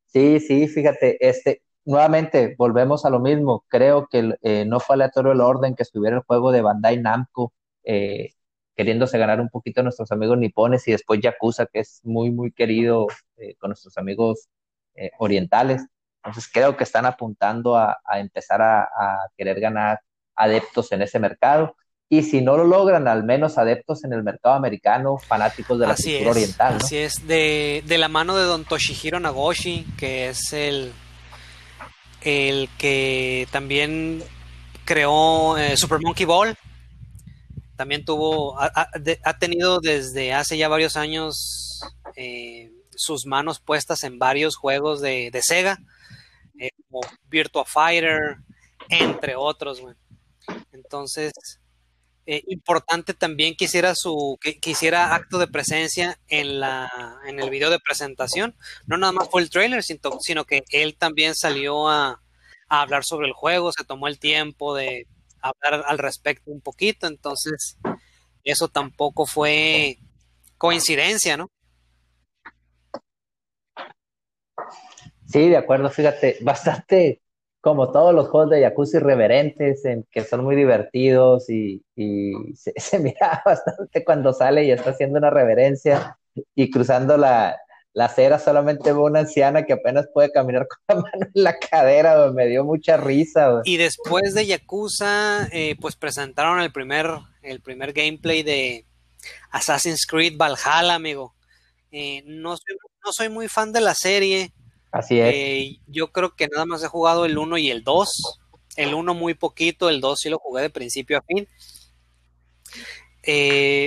Sí, 0.07 0.39
sí, 0.41 0.69
fíjate, 0.69 1.27
este, 1.27 1.63
nuevamente 1.85 2.55
volvemos 2.57 3.05
a 3.05 3.11
lo 3.11 3.19
mismo. 3.21 3.65
Creo 3.69 4.07
que 4.07 4.35
eh, 4.43 4.65
no 4.65 4.81
fue 4.81 4.95
aleatorio 4.95 5.33
el 5.33 5.41
orden 5.41 5.75
que 5.75 5.83
estuviera 5.83 6.17
el 6.17 6.23
juego 6.23 6.53
de 6.53 6.63
Bandai 6.63 7.01
Namco 7.01 7.53
eh, 7.85 8.31
queriéndose 8.75 9.19
ganar 9.19 9.41
un 9.41 9.49
poquito 9.49 9.81
a 9.81 9.85
nuestros 9.85 10.11
amigos 10.13 10.39
nipones 10.39 10.87
y 10.89 10.93
después 10.93 11.21
Yakuza, 11.21 11.67
que 11.67 11.81
es 11.81 12.01
muy, 12.05 12.31
muy 12.31 12.51
querido 12.53 13.07
eh, 13.37 13.55
con 13.57 13.71
nuestros 13.71 13.97
amigos 13.99 14.49
eh, 14.97 15.11
orientales. 15.19 15.87
Entonces 16.25 16.51
creo 16.53 16.77
que 16.77 16.85
están 16.85 17.07
apuntando 17.07 17.77
a, 17.77 17.99
empezar 18.15 18.63
a, 18.63 18.89
querer 19.37 19.61
ganar 19.61 20.01
adeptos 20.35 20.91
en 20.93 21.03
ese 21.03 21.19
mercado. 21.19 21.77
Y 22.09 22.23
si 22.23 22.41
no 22.41 22.57
lo 22.57 22.65
logran, 22.65 23.09
al 23.09 23.25
menos 23.25 23.59
adeptos 23.59 24.05
en 24.05 24.13
el 24.13 24.23
mercado 24.23 24.55
americano, 24.55 25.19
fanáticos 25.19 25.79
de 25.79 25.87
la 25.87 25.95
cultura 25.95 26.31
oriental. 26.31 26.77
Así 26.77 26.97
es, 26.97 27.27
de, 27.27 27.83
la 27.87 28.09
mano 28.09 28.37
de 28.37 28.45
don 28.45 28.65
Toshihiro 28.65 29.21
Nagoshi, 29.21 29.87
que 29.99 30.29
es 30.29 30.53
el, 30.53 30.93
el 32.23 32.69
que 32.79 33.49
también 33.51 34.23
creó 34.85 35.59
eh, 35.59 35.77
Super 35.77 35.99
Monkey 36.01 36.27
Ball, 36.27 36.57
también 37.77 38.05
tuvo, 38.05 38.57
ha, 38.61 39.39
tenido 39.39 39.81
desde 39.81 40.33
hace 40.33 40.57
ya 40.57 40.69
varios 40.69 40.97
años 40.97 41.81
eh, 42.17 42.71
sus 42.95 43.27
manos 43.27 43.61
puestas 43.61 44.05
en 44.05 44.19
varios 44.19 44.57
juegos 44.57 45.01
de, 45.01 45.31
Sega, 45.43 45.79
eh, 46.59 46.71
como 46.89 47.01
Virtua 47.29 47.65
Fighter, 47.65 48.37
entre 48.89 49.37
otros. 49.37 49.83
Entonces, 50.73 51.33
eh, 52.27 52.43
importante 52.49 53.13
también 53.13 53.55
que 53.55 53.67
hiciera 53.67 53.95
su 53.95 54.39
que, 54.41 54.59
hiciera 54.71 55.15
acto 55.15 55.39
de 55.39 55.47
presencia 55.47 56.19
en 56.29 56.59
la 56.61 56.91
en 57.27 57.39
el 57.39 57.51
video 57.51 57.69
de 57.69 57.79
presentación 57.79 58.57
no 58.87 58.97
nada 58.97 59.13
más 59.13 59.29
fue 59.29 59.43
el 59.43 59.51
trailer 59.51 59.83
sino, 59.83 60.47
que 60.47 60.65
él 60.71 60.97
también 60.97 61.35
salió 61.35 61.87
a, 61.87 62.23
hablar 62.69 63.05
sobre 63.05 63.27
el 63.27 63.35
juego 63.35 63.73
se 63.73 63.85
tomó 63.85 64.09
el 64.09 64.19
tiempo 64.19 64.75
de 64.75 65.07
hablar 65.43 65.85
al 65.87 65.99
respecto 65.99 66.51
un 66.51 66.63
poquito, 66.63 67.07
entonces 67.07 67.77
eso 68.43 68.69
tampoco 68.69 69.27
fue 69.27 69.99
coincidencia, 70.59 71.37
¿no? 71.37 71.51
Sí, 75.35 75.49
de 75.49 75.57
acuerdo, 75.57 75.91
fíjate, 75.91 76.39
bastante 76.43 77.21
como 77.61 77.91
todos 77.91 78.15
los 78.15 78.29
juegos 78.29 78.51
de 78.51 78.61
Yakuza 78.61 78.99
irreverentes, 78.99 79.85
en 79.85 80.05
que 80.09 80.23
son 80.23 80.45
muy 80.45 80.55
divertidos 80.55 81.51
y, 81.51 81.83
se, 82.55 82.99
mira 83.01 83.43
bastante 83.45 84.05
cuando 84.05 84.33
sale 84.33 84.65
y 84.65 84.71
está 84.71 84.91
haciendo 84.91 85.19
una 85.19 85.31
reverencia 85.31 86.17
y 86.55 86.71
cruzando 86.71 87.17
la, 87.17 87.57
la 87.95 88.05
acera 88.05 88.39
solamente 88.39 88.93
veo 88.93 89.07
una 89.07 89.21
anciana 89.21 89.65
que 89.65 89.73
apenas 89.73 90.07
puede 90.15 90.31
caminar 90.31 90.69
con 90.69 90.79
la 90.87 91.03
mano 91.03 91.27
en 91.35 91.43
la 91.43 91.59
cadera, 91.59 92.31
me 92.31 92.47
dio 92.47 92.65
mucha 92.65 92.97
risa. 92.97 93.61
Y 93.65 93.77
después 93.77 94.35
de 94.35 94.47
Yakuza, 94.47 95.49
eh, 95.51 95.75
pues 95.81 95.97
presentaron 95.97 96.61
el 96.61 96.71
primer, 96.71 97.11
el 97.43 97.61
primer 97.61 97.93
gameplay 97.93 98.45
de 98.45 98.87
Assassin's 99.51 100.07
Creed 100.07 100.37
Valhalla, 100.37 100.95
amigo. 100.95 101.35
Eh, 101.91 102.23
no, 102.25 102.51
no 103.05 103.13
soy 103.13 103.29
muy 103.31 103.49
fan 103.49 103.73
de 103.73 103.81
la 103.81 103.95
serie. 103.95 104.53
Así 104.95 105.19
es. 105.19 105.35
Eh, 105.35 105.81
yo 105.87 106.13
creo 106.13 106.35
que 106.37 106.49
nada 106.49 106.67
más 106.67 106.83
he 106.83 106.89
jugado 106.89 107.25
el 107.25 107.37
1 107.37 107.59
y 107.59 107.71
el 107.71 107.83
2. 107.83 108.41
El 108.77 108.95
1 108.95 109.15
muy 109.15 109.35
poquito, 109.35 109.89
el 109.89 110.01
2 110.01 110.21
sí 110.21 110.31
lo 110.31 110.39
jugué 110.39 110.63
de 110.63 110.71
principio 110.71 111.19
a 111.19 111.23
fin. 111.23 111.49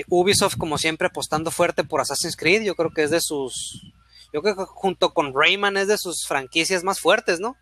Ubisoft, 0.10 0.58
como 0.58 0.78
siempre, 0.78 1.08
apostando 1.08 1.52
fuerte 1.52 1.84
por 1.84 2.02
Assassin's 2.02 2.36
Creed. 2.36 2.64
Yo 2.64 2.76
creo 2.76 2.92
que 2.92 3.04
es 3.04 3.12
de 3.12 3.22
sus 3.22 3.94
yo 4.34 4.42
creo 4.42 4.56
que 4.56 4.66
junto 4.66 5.14
con 5.14 5.34
Rayman 5.34 5.78
es 5.78 5.88
de 5.88 5.98
sus 5.98 6.28
franquicias 6.28 6.84
más 6.84 7.00
fuertes, 7.00 7.40
¿no? 7.40 7.56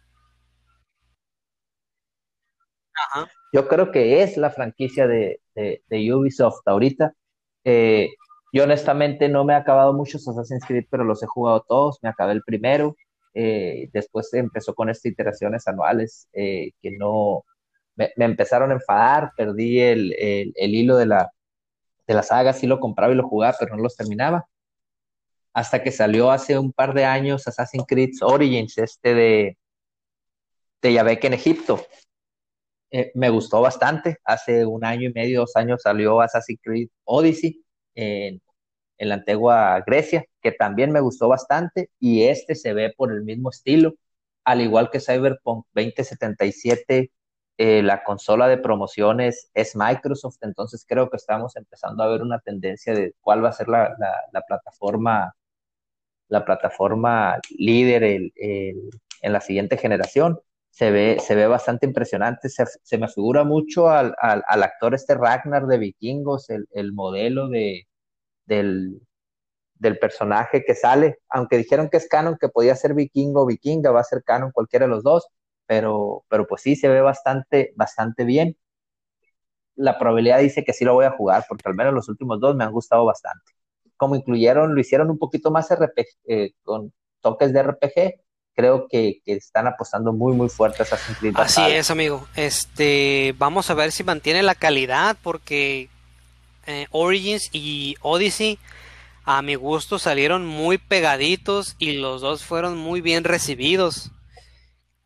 Ajá. 2.93 3.29
Yo 3.53 3.67
creo 3.67 3.91
que 3.91 4.23
es 4.23 4.37
la 4.37 4.49
franquicia 4.49 5.07
de, 5.07 5.39
Ubisoft 6.13 6.61
ahorita. 6.65 7.13
Eh, 7.63 8.09
yo 8.51 8.63
honestamente 8.63 9.29
no 9.29 9.43
me 9.43 9.53
he 9.53 9.57
acabado 9.57 9.93
muchos 9.93 10.27
Assassin's 10.27 10.65
Creed, 10.65 10.85
pero 10.89 11.03
los 11.03 11.21
he 11.23 11.27
jugado 11.27 11.63
todos. 11.67 11.99
Me 12.01 12.09
acabé 12.09 12.33
el 12.33 12.43
primero. 12.43 12.95
Eh, 13.35 13.89
después 13.93 14.33
empezó 14.33 14.73
con 14.73 14.89
estas 14.89 15.05
iteraciones 15.11 15.67
anuales 15.67 16.27
eh, 16.33 16.71
que 16.81 16.91
no 16.97 17.43
me, 17.95 18.11
empezaron 18.17 18.71
a 18.71 18.75
enfadar. 18.75 19.31
Perdí 19.37 19.79
el, 19.79 20.13
hilo 20.55 20.97
de 20.97 21.05
la, 21.05 21.31
de 22.07 22.13
la 22.13 22.23
saga. 22.23 22.53
Sí 22.53 22.67
lo 22.67 22.79
compraba 22.79 23.13
y 23.13 23.17
lo 23.17 23.27
jugaba, 23.27 23.55
pero 23.59 23.75
no 23.75 23.83
los 23.83 23.95
terminaba 23.95 24.47
hasta 25.55 25.81
que 25.81 25.91
salió 25.91 26.31
hace 26.31 26.59
un 26.59 26.73
par 26.73 26.93
de 26.93 27.05
años 27.05 27.47
Assassin's 27.47 27.85
Creed 27.87 28.11
Origins, 28.21 28.77
este 28.77 29.13
de, 29.13 29.57
de 30.81 30.93
Yabek 30.93 31.23
en 31.23 31.33
Egipto. 31.33 31.81
Eh, 32.91 33.11
me 33.15 33.29
gustó 33.29 33.61
bastante. 33.61 34.17
Hace 34.25 34.65
un 34.65 34.83
año 34.83 35.09
y 35.09 35.13
medio, 35.13 35.41
dos 35.41 35.55
años 35.55 35.81
salió 35.81 36.19
Assassin's 36.19 36.59
Creed 36.61 36.89
Odyssey 37.05 37.63
en, 37.95 38.41
en 38.97 39.09
la 39.09 39.15
antigua 39.15 39.83
Grecia, 39.85 40.25
que 40.41 40.51
también 40.51 40.91
me 40.91 41.01
gustó 41.01 41.27
bastante, 41.27 41.89
y 41.99 42.23
este 42.23 42.55
se 42.55 42.73
ve 42.73 42.93
por 42.95 43.11
el 43.11 43.23
mismo 43.23 43.49
estilo, 43.49 43.95
al 44.43 44.61
igual 44.61 44.89
que 44.91 44.99
Cyberpunk 44.99 45.65
2077 45.73 47.11
eh, 47.57 47.81
la 47.83 48.03
consola 48.03 48.47
de 48.47 48.57
promociones 48.57 49.49
es 49.53 49.75
Microsoft, 49.75 50.37
entonces 50.41 50.85
creo 50.87 51.09
que 51.09 51.17
estamos 51.17 51.55
empezando 51.55 52.03
a 52.03 52.07
ver 52.07 52.21
una 52.21 52.39
tendencia 52.39 52.93
de 52.93 53.13
cuál 53.21 53.43
va 53.43 53.49
a 53.49 53.53
ser 53.53 53.69
la, 53.69 53.95
la 54.31 54.41
plataforma 54.41 55.33
la 56.27 56.45
plataforma 56.45 57.39
líder 57.57 58.03
en 58.03 59.33
la 59.33 59.41
siguiente 59.41 59.77
generación. 59.77 60.39
Se 60.71 60.91
ve, 60.91 61.17
se 61.21 61.35
ve 61.35 61.47
bastante 61.47 61.85
impresionante, 61.85 62.49
se, 62.49 62.97
me 62.97 63.07
figura 63.07 63.45
mucho 63.45 63.89
al, 63.89 64.13
actor 64.19 64.93
este 64.93 65.15
Ragnar 65.15 65.67
de 65.67 65.77
Vikingos, 65.77 66.49
el, 66.49 66.93
modelo 66.93 67.47
de, 67.47 67.87
del, 68.45 69.01
personaje 69.99 70.63
que 70.65 70.73
sale, 70.73 71.19
aunque 71.29 71.57
dijeron 71.57 71.89
que 71.89 71.97
es 71.97 72.07
canon, 72.07 72.37
que 72.39 72.49
podía 72.49 72.75
ser 72.75 72.95
vikingo 72.95 73.43
o 73.43 73.45
vikinga, 73.45 73.91
va 73.91 73.99
a 73.99 74.03
ser 74.03 74.23
canon 74.23 74.51
cualquiera 74.51 74.85
de 74.85 74.89
los 74.89 75.03
dos, 75.03 75.27
pero, 75.67 76.23
pero 76.27 76.47
pues 76.47 76.61
sí, 76.63 76.75
se 76.75 76.87
ve 76.87 77.01
bastante, 77.01 77.73
bastante 77.75 78.23
bien. 78.23 78.57
La 79.75 79.99
probabilidad 79.99 80.39
dice 80.39 80.63
que 80.63 80.73
sí 80.73 80.85
lo 80.85 80.93
voy 80.93 81.05
a 81.05 81.11
jugar, 81.11 81.45
porque 81.47 81.69
al 81.69 81.75
menos 81.75 81.93
los 81.93 82.09
últimos 82.09 82.39
dos 82.39 82.55
me 82.55 82.63
han 82.63 82.71
gustado 82.71 83.05
bastante 83.05 83.55
como 83.97 84.15
incluyeron, 84.15 84.73
lo 84.73 84.81
hicieron 84.81 85.09
un 85.09 85.17
poquito 85.17 85.51
más 85.51 85.69
RPG, 85.69 86.05
eh, 86.27 86.51
con 86.63 86.93
toques 87.21 87.53
de 87.53 87.63
RPG, 87.63 88.21
creo 88.53 88.87
que, 88.87 89.21
están 89.25 89.67
apostando 89.67 90.13
muy 90.13 90.33
muy 90.33 90.49
fuerte 90.49 90.77
a 90.79 90.83
Assassin's 90.83 91.17
Creed. 91.19 91.33
Así 91.37 91.61
es, 91.61 91.89
amigo. 91.91 92.27
Este, 92.35 93.35
vamos 93.37 93.69
a 93.69 93.73
ver 93.73 93.91
si 93.91 94.03
mantiene 94.03 94.43
la 94.43 94.55
calidad 94.55 95.17
porque 95.21 95.89
eh, 96.67 96.87
Origins 96.91 97.49
y 97.51 97.95
Odyssey 98.01 98.59
a 99.23 99.41
mi 99.41 99.55
gusto 99.55 99.99
salieron 99.99 100.45
muy 100.45 100.77
pegaditos 100.77 101.75
y 101.79 101.93
los 101.93 102.21
dos 102.21 102.43
fueron 102.43 102.77
muy 102.77 103.01
bien 103.01 103.23
recibidos. 103.23 104.11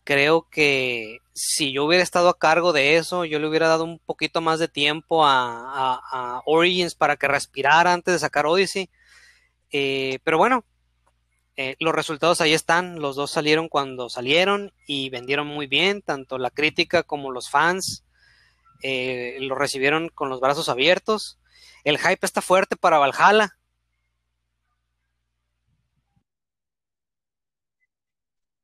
Creo 0.03 0.47
que 0.49 1.19
si 1.33 1.71
yo 1.71 1.85
hubiera 1.85 2.03
estado 2.03 2.29
a 2.29 2.37
cargo 2.37 2.73
de 2.73 2.97
eso, 2.97 3.23
yo 3.25 3.39
le 3.39 3.47
hubiera 3.47 3.67
dado 3.67 3.85
un 3.85 3.99
poquito 3.99 4.41
más 4.41 4.59
de 4.59 4.67
tiempo 4.67 5.25
a, 5.25 6.41
Origins 6.45 6.95
para 6.95 7.15
que 7.15 7.27
respirara 7.27 7.93
antes 7.93 8.13
de 8.13 8.19
sacar 8.19 8.45
Odyssey. 8.45 8.89
Eh, 9.71 10.19
pero 10.23 10.37
bueno, 10.37 10.65
eh, 11.55 11.75
los 11.79 11.95
resultados 11.95 12.41
ahí 12.41 12.53
están. 12.53 12.99
Los 12.99 13.15
dos 13.15 13.31
salieron 13.31 13.69
cuando 13.69 14.09
salieron 14.09 14.73
y 14.85 15.09
vendieron 15.09 15.47
muy 15.47 15.67
bien, 15.67 16.01
tanto 16.01 16.37
la 16.37 16.51
crítica 16.51 17.03
como 17.03 17.31
los 17.31 17.49
fans 17.49 18.03
lo 18.81 19.55
recibieron 19.55 20.09
con 20.09 20.29
los 20.29 20.39
brazos 20.39 20.69
abiertos. 20.69 21.38
El 21.83 21.97
hype 21.97 22.25
está 22.25 22.41
fuerte 22.41 22.75
para 22.75 22.97
Valhalla. 22.97 23.55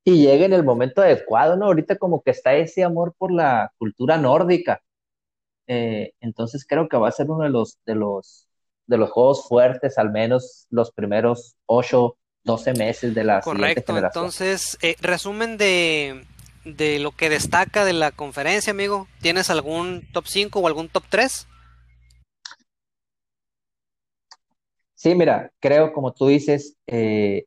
y 0.07 0.21
llega 0.21 0.45
en 0.45 0.53
el 0.53 0.63
momento 0.63 1.01
adecuado, 1.01 1.57
¿no? 1.57 1.65
Ahorita 1.65 1.97
como 1.97 2.21
que 2.21 2.29
está 2.29 2.53
ese 2.53 2.83
amor 2.83 3.15
por 3.17 3.31
la 3.31 3.73
cultura 3.79 4.17
nórdica. 4.17 4.81
Eh, 5.67 6.13
entonces 6.21 6.63
creo 6.69 6.87
que 6.87 6.95
va 6.95 7.09
a 7.09 7.11
ser 7.11 7.29
uno 7.29 7.43
de 7.43 7.49
los, 7.49 7.79
de 7.87 7.95
los, 7.95 8.47
de 8.85 8.97
los 8.97 9.09
juegos 9.09 9.47
fuertes, 9.47 9.97
al 9.97 10.11
menos 10.11 10.67
los 10.69 10.91
primeros 10.91 11.55
8, 11.65 12.15
12 12.43 12.73
meses 12.75 13.15
de 13.15 13.23
la 13.23 13.41
Correcto, 13.41 13.97
entonces, 13.97 14.77
eh, 14.83 14.95
resumen 15.01 15.57
de, 15.57 16.23
de 16.65 16.99
lo 16.99 17.11
que 17.11 17.31
destaca 17.31 17.83
de 17.83 17.93
la 17.93 18.11
conferencia, 18.11 18.69
amigo. 18.69 19.07
¿Tienes 19.21 19.49
algún 19.49 20.07
top 20.13 20.27
5 20.27 20.59
o 20.59 20.67
algún 20.67 20.87
top 20.87 21.03
3? 21.09 21.47
Sí, 24.95 25.13
mira, 25.15 25.51
creo 25.59 25.93
como 25.93 26.13
tú 26.13 26.27
dices, 26.27 26.77
eh, 26.87 27.45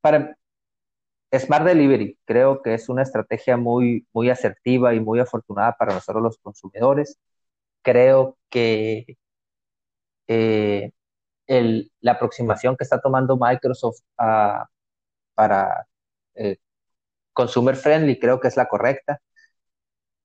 para, 0.00 0.36
Smart 1.32 1.64
Delivery 1.66 2.18
creo 2.24 2.62
que 2.62 2.74
es 2.74 2.88
una 2.88 3.02
estrategia 3.02 3.56
muy, 3.56 4.06
muy 4.12 4.30
asertiva 4.30 4.94
y 4.94 5.00
muy 5.00 5.20
afortunada 5.20 5.74
para 5.78 5.94
nosotros 5.94 6.22
los 6.22 6.38
consumidores. 6.38 7.18
Creo 7.82 8.38
que 8.50 9.16
eh, 10.26 10.92
la 12.00 12.12
aproximación 12.12 12.76
que 12.76 12.84
está 12.84 13.00
tomando 13.00 13.36
Microsoft 13.38 14.00
para 15.34 15.86
eh, 16.34 16.58
consumer 17.32 17.76
friendly 17.76 18.18
creo 18.18 18.40
que 18.40 18.48
es 18.48 18.56
la 18.56 18.68
correcta. 18.68 19.20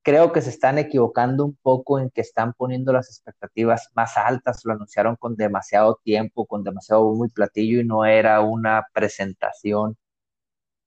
Creo 0.03 0.33
que 0.33 0.41
se 0.41 0.49
están 0.49 0.77
equivocando 0.77 1.45
un 1.45 1.55
poco 1.61 1.97
en 1.99 2.09
que 2.09 2.21
están 2.21 2.53
poniendo 2.53 2.91
las 2.93 3.09
expectativas 3.09 3.89
más 3.95 4.17
altas, 4.17 4.61
lo 4.65 4.73
anunciaron 4.73 5.15
con 5.15 5.35
demasiado 5.37 5.99
tiempo, 6.03 6.45
con 6.45 6.63
demasiado 6.63 7.13
muy 7.13 7.29
platillo 7.29 7.79
y 7.81 7.85
no 7.85 8.05
era 8.05 8.41
una 8.41 8.85
presentación 8.93 9.97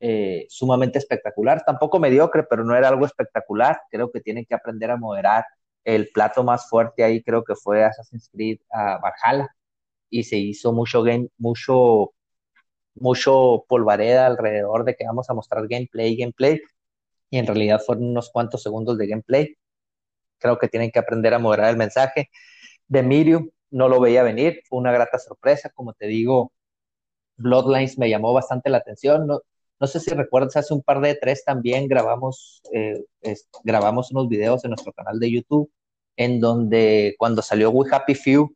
eh, 0.01 0.47
sumamente 0.51 0.99
espectacular, 0.99 1.65
tampoco 1.65 1.99
mediocre, 1.99 2.45
pero 2.45 2.65
no 2.65 2.77
era 2.77 2.89
algo 2.89 3.07
espectacular. 3.07 3.81
Creo 3.91 4.11
que 4.13 4.21
tienen 4.21 4.45
que 4.47 4.55
aprender 4.55 4.91
a 4.91 4.97
moderar. 4.97 5.45
El 5.85 6.11
plato 6.13 6.45
más 6.45 6.69
fuerte 6.69 7.05
ahí 7.05 7.23
creo 7.23 7.45
que 7.45 7.55
fue 7.55 7.85
Assassin's 7.85 8.29
Creed 8.33 8.59
a 8.71 8.99
Valhalla 8.99 9.49
y 10.11 10.25
se 10.25 10.37
hizo 10.39 10.73
mucho 10.73 11.03
game, 11.03 11.29
mucho, 11.39 12.13
mucho 12.95 13.65
polvareda 13.69 14.27
alrededor 14.27 14.85
de 14.85 14.97
que 14.97 15.07
vamos 15.07 15.31
a 15.31 15.35
mostrar 15.35 15.67
gameplay, 15.69 16.17
gameplay, 16.17 16.61
y 17.31 17.39
en 17.39 17.47
realidad 17.47 17.81
fueron 17.85 18.07
unos 18.07 18.31
cuantos 18.31 18.63
segundos 18.63 18.99
de 18.99 19.07
gameplay. 19.07 19.57
Creo 20.39 20.59
que 20.59 20.69
tienen 20.69 20.91
que 20.91 20.99
aprender 20.99 21.35
a 21.35 21.39
moderar 21.39 21.71
el 21.71 21.77
mensaje. 21.77 22.31
De 22.89 23.03
Miriam 23.03 23.51
no 23.71 23.89
lo 23.89 24.01
veía 24.01 24.23
venir, 24.23 24.63
fue 24.69 24.79
una 24.79 24.93
grata 24.93 25.19
sorpresa, 25.19 25.71
como 25.71 25.93
te 25.95 26.07
digo, 26.07 26.53
Bloodlines 27.37 27.99
me 27.99 28.09
llamó 28.09 28.33
bastante 28.33 28.71
la 28.71 28.79
atención, 28.79 29.27
no, 29.27 29.41
no 29.79 29.87
sé 29.87 30.01
si 30.01 30.11
recuerdas, 30.13 30.57
hace 30.57 30.73
un 30.73 30.83
par 30.83 31.01
de 31.01 31.15
tres 31.17 31.45
también 31.45 31.89
grabamos, 31.89 32.63
eh, 32.73 33.05
grabamos 33.65 34.11
unos 34.13 34.29
videos 34.29 34.65
en 34.65 34.71
nuestro 34.71 34.93
canal 34.93 35.19
de 35.21 35.31
YouTube 35.31 35.71
en 36.17 36.41
donde 36.41 37.15
cuando 37.19 37.43
salió 37.43 37.71
We 37.71 37.89
Happy 37.93 38.15
Few, 38.15 38.55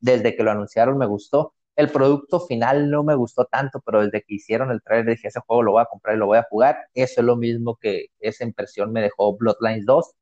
desde 0.00 0.34
que 0.34 0.42
lo 0.42 0.50
anunciaron 0.50 0.98
me 0.98 1.06
gustó. 1.06 1.54
El 1.76 1.90
producto 1.90 2.40
final 2.40 2.90
no 2.90 3.02
me 3.04 3.14
gustó 3.14 3.46
tanto, 3.46 3.80
pero 3.84 4.02
desde 4.04 4.22
que 4.22 4.34
hicieron 4.34 4.70
el 4.70 4.82
trailer 4.82 5.16
dije, 5.16 5.28
ese 5.28 5.40
juego 5.40 5.62
lo 5.62 5.72
voy 5.72 5.82
a 5.82 5.86
comprar 5.86 6.16
y 6.16 6.18
lo 6.18 6.26
voy 6.26 6.38
a 6.38 6.46
jugar. 6.48 6.76
Eso 6.94 7.20
es 7.20 7.26
lo 7.26 7.36
mismo 7.36 7.76
que 7.80 8.06
esa 8.20 8.44
impresión 8.44 8.92
me 8.92 9.02
dejó 9.02 9.36
Bloodlines 9.36 9.86
2. 9.86 10.12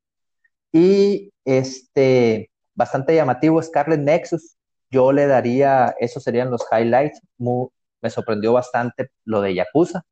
Y 0.72 1.32
este, 1.44 2.50
bastante 2.74 3.14
llamativo, 3.14 3.62
Scarlet 3.62 4.00
Nexus. 4.00 4.56
Yo 4.90 5.12
le 5.12 5.26
daría, 5.26 5.94
esos 6.00 6.22
serían 6.22 6.50
los 6.50 6.66
highlights. 6.72 7.20
me 8.00 8.10
sorprendió 8.10 8.52
bastante 8.52 9.10
lo 9.24 9.40
de 9.40 9.54
Yakuza. 9.54 10.02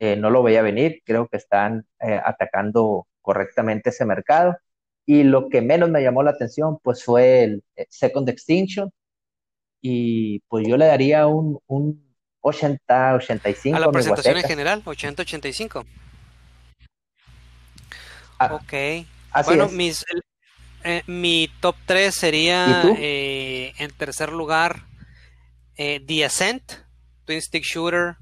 Eh, 0.00 0.16
no 0.16 0.30
lo 0.30 0.42
veía 0.42 0.62
venir, 0.62 1.02
creo 1.04 1.28
que 1.28 1.38
están 1.38 1.86
eh, 2.00 2.20
atacando 2.24 3.08
correctamente 3.20 3.90
ese 3.90 4.04
mercado. 4.04 4.56
Y 5.06 5.24
lo 5.24 5.48
que 5.48 5.62
menos 5.62 5.90
me 5.90 6.02
llamó 6.02 6.22
la 6.22 6.32
atención, 6.32 6.78
pues 6.82 7.04
fue 7.04 7.42
el 7.44 7.64
eh, 7.76 7.86
Second 7.90 8.28
Extinction. 8.28 8.90
Y 9.80 10.40
pues 10.48 10.66
yo 10.66 10.76
le 10.76 10.86
daría 10.86 11.26
un, 11.26 11.58
un 11.66 12.14
80, 12.40 13.14
85. 13.14 13.76
A 13.76 13.80
la 13.80 13.90
presentación 13.90 14.36
en 14.36 14.42
general, 14.44 14.82
80, 14.84 15.22
85. 15.22 15.84
Ah, 18.38 18.54
ok. 18.54 19.04
bueno, 19.46 19.68
mis, 19.68 20.04
mi 21.06 21.50
top 21.60 21.76
3 21.86 22.14
sería 22.14 22.82
en 22.96 23.90
tercer 23.92 24.32
lugar 24.32 24.84
The 25.76 26.24
Ascent, 26.24 26.72
Twin 27.24 27.42
Stick 27.42 27.64
Shooter 27.64 28.16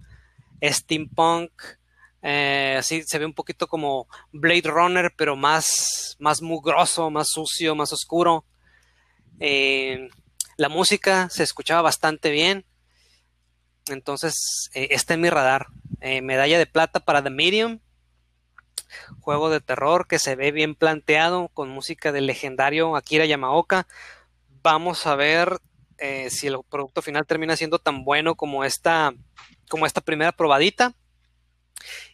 steampunk, 0.63 1.51
eh, 2.23 2.77
así 2.79 3.03
se 3.03 3.19
ve 3.19 3.27
un 3.27 3.35
poquito 3.35 3.67
como 3.69 4.09
Blade 4.33 4.63
Runner, 4.65 5.13
pero 5.17 5.37
más, 5.37 6.17
más 6.19 6.43
mugroso, 6.43 7.11
más 7.11 7.29
sucio, 7.29 7.75
más 7.75 7.93
oscuro. 7.93 8.45
Eh, 10.57 10.63
la 10.63 10.69
música 10.69 11.29
se 11.31 11.43
escuchaba 11.43 11.83
bastante 11.83 12.31
bien. 12.31 12.65
Entonces, 13.89 14.71
eh, 14.75 14.89
está 14.91 15.15
en 15.15 15.21
mi 15.21 15.31
radar. 15.31 15.69
medalla 16.23 16.59
de 16.59 16.67
plata 16.67 17.01
para 17.01 17.23
The 17.23 17.31
Medium. 17.31 17.81
Juego 19.21 19.51
de 19.51 19.61
terror 19.61 20.07
que 20.07 20.19
se 20.19 20.37
ve 20.37 20.53
bien 20.53 20.75
planteado 20.75 21.49
con 21.49 21.69
música 21.69 22.13
del 22.13 22.27
legendario 22.27 22.97
Akira 22.97 23.25
Yamaoka. 23.25 23.87
Vamos 24.63 25.07
a 25.07 25.17
ver 25.17 25.61
si 26.29 26.47
el 26.47 26.59
producto 26.69 27.03
final 27.03 27.27
termina 27.27 27.57
siendo 27.57 27.79
tan 27.79 28.05
bueno 28.05 28.35
como 28.35 28.65
esta 28.65 29.15
como 29.69 29.87
esta 29.87 30.01
primera 30.01 30.33
probadita. 30.33 30.95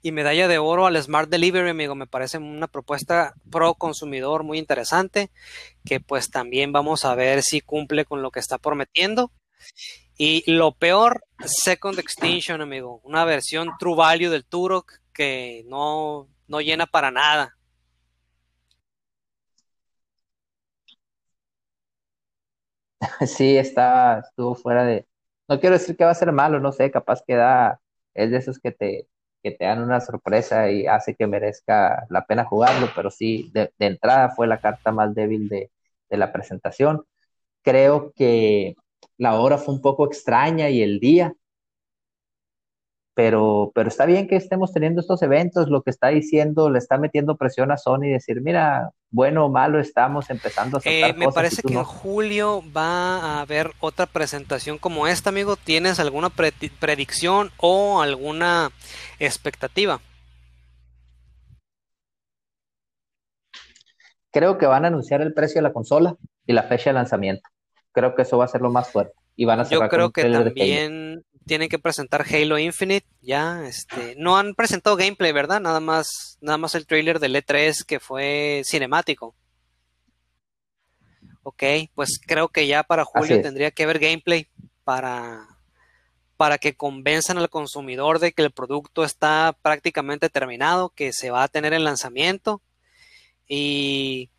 Y 0.03 0.13
medalla 0.13 0.49
de 0.49 0.59
oro 0.59 0.87
al 0.87 1.01
Smart 1.03 1.31
Delivery, 1.31 1.71
amigo, 1.71 1.95
me 1.95 2.07
parece 2.07 2.39
una 2.39 2.69
propuesta 2.69 3.35
pro 3.51 3.75
consumidor 3.75 4.45
muy 4.45 4.59
interesante, 4.59 5.31
que 5.85 6.01
pues 6.01 6.31
también 6.31 6.73
vamos 6.73 7.05
a 7.05 7.15
ver 7.15 7.43
si 7.43 7.61
cumple 7.61 8.05
con 8.05 8.23
lo 8.23 8.31
que 8.31 8.41
está 8.41 8.59
prometiendo. 8.59 9.33
Y 10.19 10.51
lo 10.51 10.73
peor, 10.73 11.25
Second 11.45 11.99
Extinction, 11.99 12.61
amigo, 12.61 13.01
una 13.05 13.25
versión 13.25 13.71
True 13.79 13.97
Value 13.97 14.31
del 14.31 14.45
Turok 14.45 14.93
que 15.13 15.65
no, 15.67 16.29
no 16.49 16.61
llena 16.61 16.87
para 16.87 17.11
nada. 17.11 17.57
Sí, 23.27 23.57
está, 23.57 24.21
estuvo 24.21 24.55
fuera 24.55 24.85
de, 24.85 25.07
no 25.49 25.61
quiero 25.61 25.79
decir 25.79 25.97
que 25.97 26.05
va 26.05 26.11
a 26.13 26.15
ser 26.15 26.33
malo, 26.33 26.61
no 26.61 26.73
sé, 26.73 26.91
capaz 26.91 27.23
que 27.27 27.35
da, 27.35 27.81
es 28.15 28.31
de 28.31 28.37
esos 28.39 28.59
que 28.61 28.73
te, 28.73 29.09
que 29.43 29.51
te 29.53 29.65
dan 29.65 29.83
una 29.83 30.01
sorpresa 30.01 30.71
y 30.71 30.87
hace 30.87 31.15
que 31.15 31.27
merezca 31.27 32.07
la 32.11 32.25
pena 32.27 32.45
jugarlo, 32.45 32.89
pero 32.95 33.11
sí, 33.11 33.51
de, 33.53 33.73
entrada 33.79 34.31
fue 34.31 34.47
la 34.47 34.61
carta 34.61 34.93
más 34.93 35.15
débil 35.15 35.49
de, 35.49 35.71
de, 36.11 36.17
la 36.17 36.33
presentación. 36.33 37.05
Creo 37.63 38.13
que 38.17 38.77
la 39.19 39.41
hora 39.41 39.59
fue 39.59 39.75
un 39.75 39.83
poco 39.83 40.07
extraña 40.07 40.71
y 40.71 40.83
el 40.83 41.01
día, 41.01 41.35
pero, 43.15 43.73
pero 43.75 43.89
está 43.89 44.07
bien 44.07 44.27
que 44.27 44.37
estemos 44.37 44.73
teniendo 44.73 45.01
estos 45.01 45.23
eventos, 45.23 45.69
lo 45.69 45.83
que 45.83 45.91
está 45.91 46.09
diciendo, 46.09 46.71
le 46.71 46.79
está 46.79 46.97
metiendo 46.97 47.37
presión 47.37 47.71
a 47.71 47.77
Sony 47.77 48.09
decir, 48.11 48.41
mira, 48.41 48.91
bueno 49.11 49.45
o 49.47 49.49
malo, 49.51 49.79
estamos 49.79 50.31
empezando 50.31 50.79
a 50.79 50.81
eh, 50.85 51.13
Me 51.13 51.31
parece 51.31 51.63
que 51.63 51.75
en 51.75 51.85
julio 51.85 52.63
va 52.75 53.19
a 53.19 53.41
haber 53.43 53.73
otra 53.81 54.07
presentación 54.07 54.79
como 54.79 55.07
esta, 55.07 55.29
amigo. 55.29 55.57
¿Tienes 55.57 56.01
alguna 56.01 56.31
predicción 56.31 57.51
o 57.59 58.01
alguna 58.01 58.71
expectativa? 59.19 60.01
Creo 64.31 64.57
que 64.57 64.65
van 64.65 64.87
a 64.87 64.89
anunciar 64.89 65.21
el 65.21 65.35
precio 65.35 65.59
de 65.59 65.69
la 65.69 65.75
consola 65.75 66.17
y 66.47 66.55
la 66.55 66.63
fecha 66.63 66.89
de 66.89 66.95
lanzamiento. 66.95 67.43
Creo 67.93 68.15
que 68.15 68.23
eso 68.23 68.39
va 68.39 68.47
a 68.47 68.49
ser 68.49 68.63
lo 68.63 68.71
más 68.71 68.91
fuerte. 68.91 69.13
Y 69.37 69.45
van 69.45 69.61
a 69.61 69.65
Yo 69.65 69.87
creo 69.89 70.11
que 70.11 70.23
también 70.25 71.23
tienen 71.47 71.69
que 71.69 71.79
presentar 71.79 72.25
Halo 72.29 72.59
Infinite, 72.59 73.07
ya, 73.21 73.65
este, 73.67 74.15
no 74.17 74.37
han 74.37 74.55
presentado 74.55 74.97
gameplay, 74.97 75.33
¿verdad? 75.33 75.61
Nada 75.61 75.81
más, 75.81 76.39
nada 76.41 76.59
más 76.59 76.75
el 76.75 76.87
trailer 76.87 77.19
del 77.19 77.37
E3 77.37 77.85
que 77.85 78.01
fue 78.01 78.63
cinemático. 78.65 79.35
Ok, 81.43 81.63
pues 81.95 82.21
creo 82.25 82.49
que 82.49 82.67
ya 82.67 82.85
para 82.85 83.05
julio 83.05 83.43
tendría 83.43 83.73
que 83.73 83.83
haber 83.83 83.99
gameplay 83.99 84.47
para, 84.85 85.49
para 86.37 86.59
que 86.59 86.77
convenzan 86.77 87.39
al 87.39 87.51
consumidor 87.51 88.21
de 88.21 88.33
que 88.33 88.43
el 88.43 88.53
producto 88.53 89.03
está 89.03 89.57
prácticamente 89.61 90.31
terminado, 90.31 90.91
que 90.91 91.13
se 91.13 91.31
va 91.31 91.43
a 91.43 91.49
tener 91.49 91.73
el 91.73 91.85
lanzamiento. 91.85 92.63
Y 93.49 94.31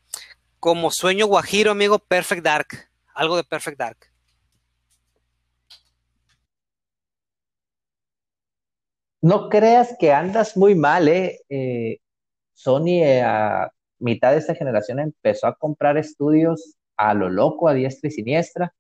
como 0.60 0.92
sueño 0.92 1.28
guajiro, 1.28 1.72
amigo, 1.72 2.00
Perfect 2.00 2.44
Dark, 2.44 2.90
algo 3.14 3.36
de 3.36 3.44
Perfect 3.44 3.78
Dark. 3.78 4.13
No 9.24 9.48
creas 9.48 9.96
que 9.98 10.12
andas 10.12 10.58
muy 10.58 10.76
mal, 10.76 11.08
¿eh? 11.08 11.40
eh 11.48 12.00
Sony 12.52 13.02
eh, 13.02 13.22
a 13.22 13.72
mitad 14.00 14.34
de 14.34 14.40
esta 14.40 14.54
generación 14.54 15.00
empezó 15.00 15.48
a 15.48 15.56
comprar 15.56 15.98
estudios 15.98 16.76
a 16.98 17.14
lo 17.14 17.30
loco, 17.30 17.70
a 17.70 17.74
diestra 17.74 18.10
y 18.10 18.12
siniestra, 18.12 18.74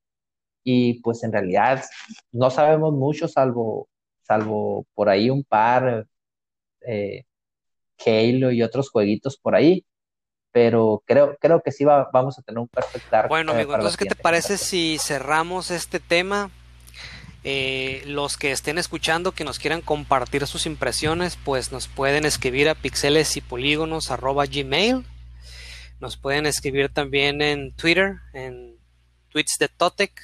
y 0.62 1.00
pues 1.00 1.24
en 1.24 1.32
realidad 1.32 1.86
no 2.34 2.50
sabemos 2.50 2.94
mucho, 2.94 3.30
salvo, 3.30 3.88
salvo 4.22 4.86
por 4.94 5.08
ahí 5.08 5.30
un 5.30 5.46
par, 5.46 6.08
eh, 6.82 7.24
Halo 8.06 8.52
y 8.52 8.64
otros 8.64 8.89
jueguitos 8.89 9.38
por 9.38 9.56
ahí, 9.56 9.86
pero 10.52 11.02
creo, 11.06 11.38
creo 11.39 11.62
que 11.62 11.72
sí 11.72 11.86
va, 11.86 12.10
vamos 12.12 12.38
a 12.38 12.41
tener 12.41 12.60
un 12.60 12.68
Perfect 12.68 13.10
Dark. 13.10 13.30
Bueno, 13.30 13.54
amigo, 13.54 13.76
entonces, 13.76 13.96
¿qué 13.96 14.08
te 14.08 14.16
parece 14.16 14.58
si 14.58 14.98
cerramos 15.00 15.72
este 15.72 16.02
tema? 16.02 16.52
Eh, 17.46 18.04
los 18.06 18.38
que 18.38 18.52
estén 18.52 18.78
escuchando, 18.78 19.34
que 19.34 19.44
nos 19.44 19.60
quieran 19.60 19.82
compartir 19.82 20.48
sus 20.48 20.66
impresiones, 20.66 21.38
pues 21.44 21.72
nos 21.72 21.88
pueden 21.88 22.26
escribir 22.26 22.70
a 22.70 22.76
pixeles 22.76 23.36
y 23.36 23.41
polígonos 23.41 24.10
gmail. 24.10 25.06
Nos 26.00 26.18
pueden 26.18 26.46
escribir 26.46 26.89
también 26.89 27.41
en 27.41 27.74
Twitter, 27.74 28.16
en 28.34 28.78
tweets 29.30 29.58
de 29.60 29.68
Totec 29.68 30.22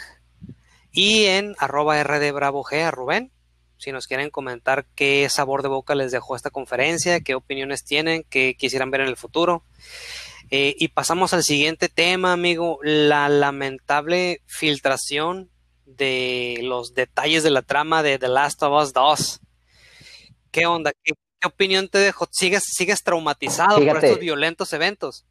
y 0.91 1.26
en 1.26 1.55
arroba 1.59 2.01
rdbravo.g 2.03 2.84
a 2.84 2.91
Rubén. 2.91 3.32
Si 3.78 3.91
nos 3.91 4.07
quieren 4.07 4.30
comentar 4.30 4.86
qué 4.95 5.28
sabor 5.30 5.61
de 5.61 5.70
boca 5.70 5.95
les 5.95 6.11
dejó 6.11 6.36
esta 6.36 6.49
conferencia, 6.49 7.22
qué 7.22 7.36
opiniones 7.36 7.86
tienen, 7.86 8.26
qué 8.30 8.55
quisieran 8.57 8.91
ver 8.91 9.01
en 9.01 9.07
el 9.07 9.15
futuro. 9.15 9.63
Eh, 10.51 10.76
y 10.78 10.89
pasamos 10.89 11.34
al 11.34 11.43
siguiente 11.43 11.89
tema, 11.89 12.34
amigo, 12.34 12.80
la 12.82 13.30
lamentable 13.30 14.41
filtración 14.47 15.49
de 15.97 16.59
los 16.63 16.93
detalles 16.93 17.43
de 17.43 17.49
la 17.49 17.61
trama 17.61 18.03
de 18.03 18.19
The 18.19 18.27
Last 18.27 18.61
of 18.63 18.83
Us 18.83 18.93
2. 18.93 19.39
¿Qué 20.51 20.65
onda? 20.65 20.91
¿Qué, 21.03 21.13
opinión 21.45 21.87
te 21.87 21.99
dejó? 21.99 22.27
¿Sigues, 22.31 22.63
sigues 22.65 23.03
traumatizado 23.03 23.77
por 23.77 23.97
estos 23.97 24.19
violentos 24.19 24.73
eventos? 24.73 25.25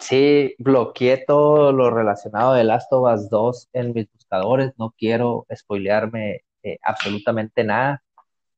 Sí, 0.00 0.54
bloqueé 0.58 1.24
todo 1.26 1.72
lo 1.72 1.90
relacionado 1.90 2.52
de 2.52 2.64
Last 2.64 2.92
of 2.92 3.12
Us 3.12 3.30
2 3.30 3.68
en 3.72 3.92
mis 3.92 4.10
buscadores. 4.12 4.72
No 4.78 4.94
quiero 4.96 5.46
spoilearme 5.54 6.44
eh, 6.62 6.78
absolutamente 6.82 7.64
nada. 7.64 8.02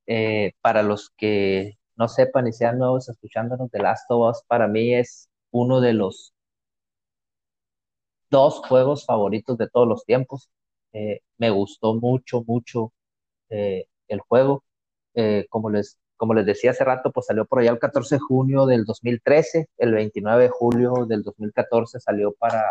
Eh, 0.06 0.52
para 0.60 0.82
los 0.82 1.10
que 1.16 1.78
no 1.96 2.08
sepan 2.08 2.46
y 2.46 2.52
sean 2.52 2.78
nuevos 2.78 3.08
escuchándonos, 3.08 3.70
The 3.70 3.78
Last 3.78 4.10
of 4.10 4.30
Us 4.30 4.42
para 4.46 4.66
mí 4.66 4.94
es 4.94 5.28
uno 5.50 5.80
de 5.80 5.92
los 5.92 6.32
dos 8.30 8.60
juegos 8.66 9.06
favoritos 9.06 9.58
de 9.58 9.68
todos 9.68 9.88
los 9.88 10.04
tiempos. 10.04 10.48
Eh, 10.92 11.20
me 11.38 11.50
gustó 11.50 11.94
mucho, 11.94 12.42
mucho 12.46 12.92
eh, 13.50 13.86
el 14.08 14.20
juego. 14.20 14.64
Eh, 15.14 15.46
como, 15.50 15.70
les, 15.70 15.98
como 16.16 16.34
les 16.34 16.46
decía 16.46 16.72
hace 16.72 16.84
rato, 16.84 17.12
pues 17.12 17.26
salió 17.26 17.44
por 17.46 17.60
allá 17.60 17.70
el 17.72 17.78
14 17.78 18.16
de 18.16 18.20
junio 18.20 18.66
del 18.66 18.84
2013, 18.84 19.68
el 19.78 19.94
29 19.94 20.44
de 20.44 20.48
julio 20.50 21.06
del 21.06 21.22
2014 21.22 22.00
salió 22.00 22.32
para 22.32 22.62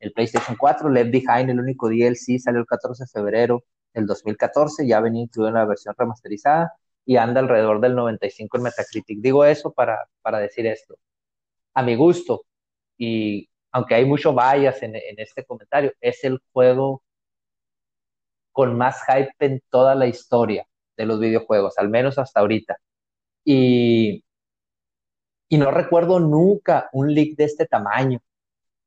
el 0.00 0.12
PlayStation 0.12 0.56
4, 0.56 0.90
Left 0.90 1.10
Behind, 1.10 1.50
el 1.50 1.60
único 1.60 1.88
DLC, 1.88 2.38
salió 2.38 2.60
el 2.60 2.66
14 2.66 3.04
de 3.04 3.08
febrero 3.08 3.64
del 3.92 4.06
2014, 4.06 4.86
ya 4.86 5.00
venía 5.00 5.22
incluido 5.22 5.48
en 5.48 5.54
la 5.54 5.64
versión 5.64 5.94
remasterizada 5.98 6.72
y 7.04 7.16
anda 7.16 7.40
alrededor 7.40 7.80
del 7.80 7.94
95 7.96 8.58
en 8.58 8.62
Metacritic. 8.64 9.20
Digo 9.20 9.44
eso 9.44 9.72
para, 9.72 10.08
para 10.22 10.38
decir 10.38 10.66
esto. 10.66 10.96
A 11.74 11.82
mi 11.82 11.96
gusto, 11.96 12.44
y 12.98 13.48
aunque 13.72 13.94
hay 13.94 14.04
mucho 14.04 14.34
bias 14.34 14.82
en, 14.82 14.94
este 15.18 15.44
comentario, 15.44 15.92
es 16.00 16.24
el 16.24 16.40
juego 16.52 17.02
con 18.52 18.76
más 18.76 19.02
hype 19.06 19.32
en 19.40 19.62
toda 19.70 19.94
la 19.94 20.06
historia 20.06 20.66
de 20.96 21.06
los 21.06 21.20
videojuegos, 21.20 21.78
al 21.78 21.88
menos 21.88 22.18
hasta 22.18 22.40
ahorita. 22.40 22.76
Y, 23.44 24.24
no 25.50 25.70
recuerdo 25.70 26.20
nunca 26.20 26.88
un 26.92 27.14
leak 27.14 27.36
de 27.36 27.44
este 27.44 27.66
tamaño. 27.66 28.20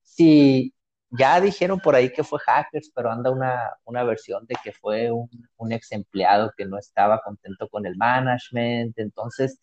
Si 0.04 0.74
ya 1.10 1.42
dijeron 1.42 1.80
por 1.80 1.96
ahí 1.96 2.12
que 2.12 2.24
fue 2.24 2.40
hackers, 2.40 2.92
pero 2.96 3.12
anda 3.12 3.32
una, 3.32 3.72
una 3.86 4.04
versión 4.04 4.46
de 4.46 4.56
que 4.64 4.72
fue 4.74 5.12
un, 5.12 5.72
ex 5.72 5.92
empleado 5.92 6.52
que 6.56 6.66
no 6.66 6.78
estaba 6.78 7.22
contento 7.22 7.68
con 7.70 7.86
el 7.86 7.96
management. 7.98 8.98
Entonces, 9.00 9.60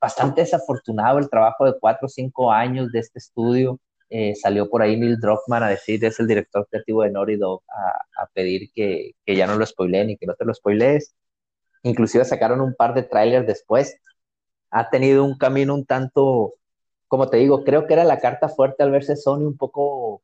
bastante 0.00 0.42
desafortunado 0.42 1.18
el 1.18 1.30
trabajo 1.30 1.64
de 1.66 1.78
cuatro 1.78 2.06
o 2.06 2.08
cinco 2.08 2.52
años 2.52 2.90
de 2.92 3.00
este 3.00 3.18
estudio. 3.18 3.78
Eh, 4.10 4.34
salió 4.36 4.70
por 4.70 4.80
ahí 4.82 4.96
Neil 4.96 5.18
Druckmann 5.20 5.62
a 5.62 5.68
decir, 5.68 6.02
es 6.04 6.18
el 6.18 6.26
director 6.26 6.66
creativo 6.70 7.02
de 7.02 7.10
Naughty 7.10 7.36
Dog, 7.36 7.62
a, 7.68 8.26
pedir 8.32 8.70
que, 8.74 9.12
ya 9.26 9.46
no 9.46 9.56
lo 9.56 9.66
spoileen 9.66 10.10
y 10.10 10.16
que 10.16 10.26
no 10.26 10.34
te 10.34 10.44
lo 10.44 10.54
spoilees. 10.54 11.14
Inclusive 11.82 12.24
sacaron 12.24 12.60
un 12.60 12.74
par 12.74 12.94
de 12.94 13.02
trailers 13.02 13.46
después. 13.46 14.00
Ha 14.70 14.90
tenido 14.90 15.24
un 15.24 15.36
camino 15.38 15.74
un 15.74 15.86
tanto, 15.86 16.54
como 17.08 17.28
te 17.28 17.38
digo, 17.38 17.64
creo 17.64 17.86
que 17.86 17.94
era 17.94 18.04
la 18.04 18.20
carta 18.20 18.48
fuerte 18.48 18.82
al 18.82 18.90
verse 18.90 19.16
Sony 19.16 19.46
un 19.46 19.56
poco 19.56 20.22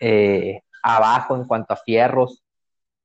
eh, 0.00 0.62
abajo 0.82 1.36
en 1.36 1.46
cuanto 1.46 1.74
a 1.74 1.76
fierros 1.76 2.42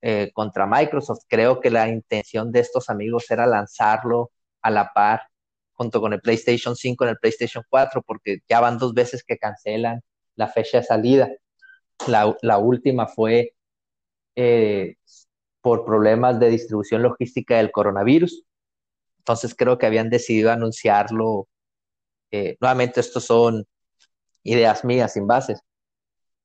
eh, 0.01 0.31
contra 0.33 0.65
Microsoft. 0.67 1.23
Creo 1.27 1.59
que 1.61 1.69
la 1.71 1.89
intención 1.89 2.51
de 2.51 2.61
estos 2.61 2.89
amigos 2.89 3.29
era 3.31 3.45
lanzarlo 3.47 4.31
a 4.61 4.71
la 4.71 4.91
par 4.93 5.28
junto 5.79 6.01
con 6.01 6.11
el 6.11 6.19
PlayStation 6.19 6.75
5 6.75 7.05
en 7.05 7.11
el 7.11 7.17
PlayStation 7.17 7.63
4, 7.69 8.01
porque 8.01 8.39
ya 8.49 8.59
van 8.59 8.77
dos 8.77 8.93
veces 8.93 9.23
que 9.23 9.37
cancelan 9.37 10.01
la 10.35 10.49
fecha 10.49 10.79
de 10.79 10.83
salida. 10.83 11.31
La, 12.05 12.57
última 12.57 13.07
fue 13.07 13.53
eh, 14.35 14.97
por 15.61 15.85
problemas 15.85 16.37
de 16.37 16.49
distribución 16.49 17.01
logística 17.01 17.55
del 17.55 17.71
coronavirus. 17.71 18.43
Entonces 19.19 19.55
creo 19.55 19.77
que 19.77 19.85
habían 19.85 20.09
decidido 20.09 20.51
anunciarlo. 20.51 21.47
Eh, 22.31 22.57
nuevamente, 22.59 22.99
estos 22.99 23.23
son 23.23 23.65
ideas 24.43 24.83
mías 24.83 25.13
sin 25.13 25.27
bases. 25.27 25.61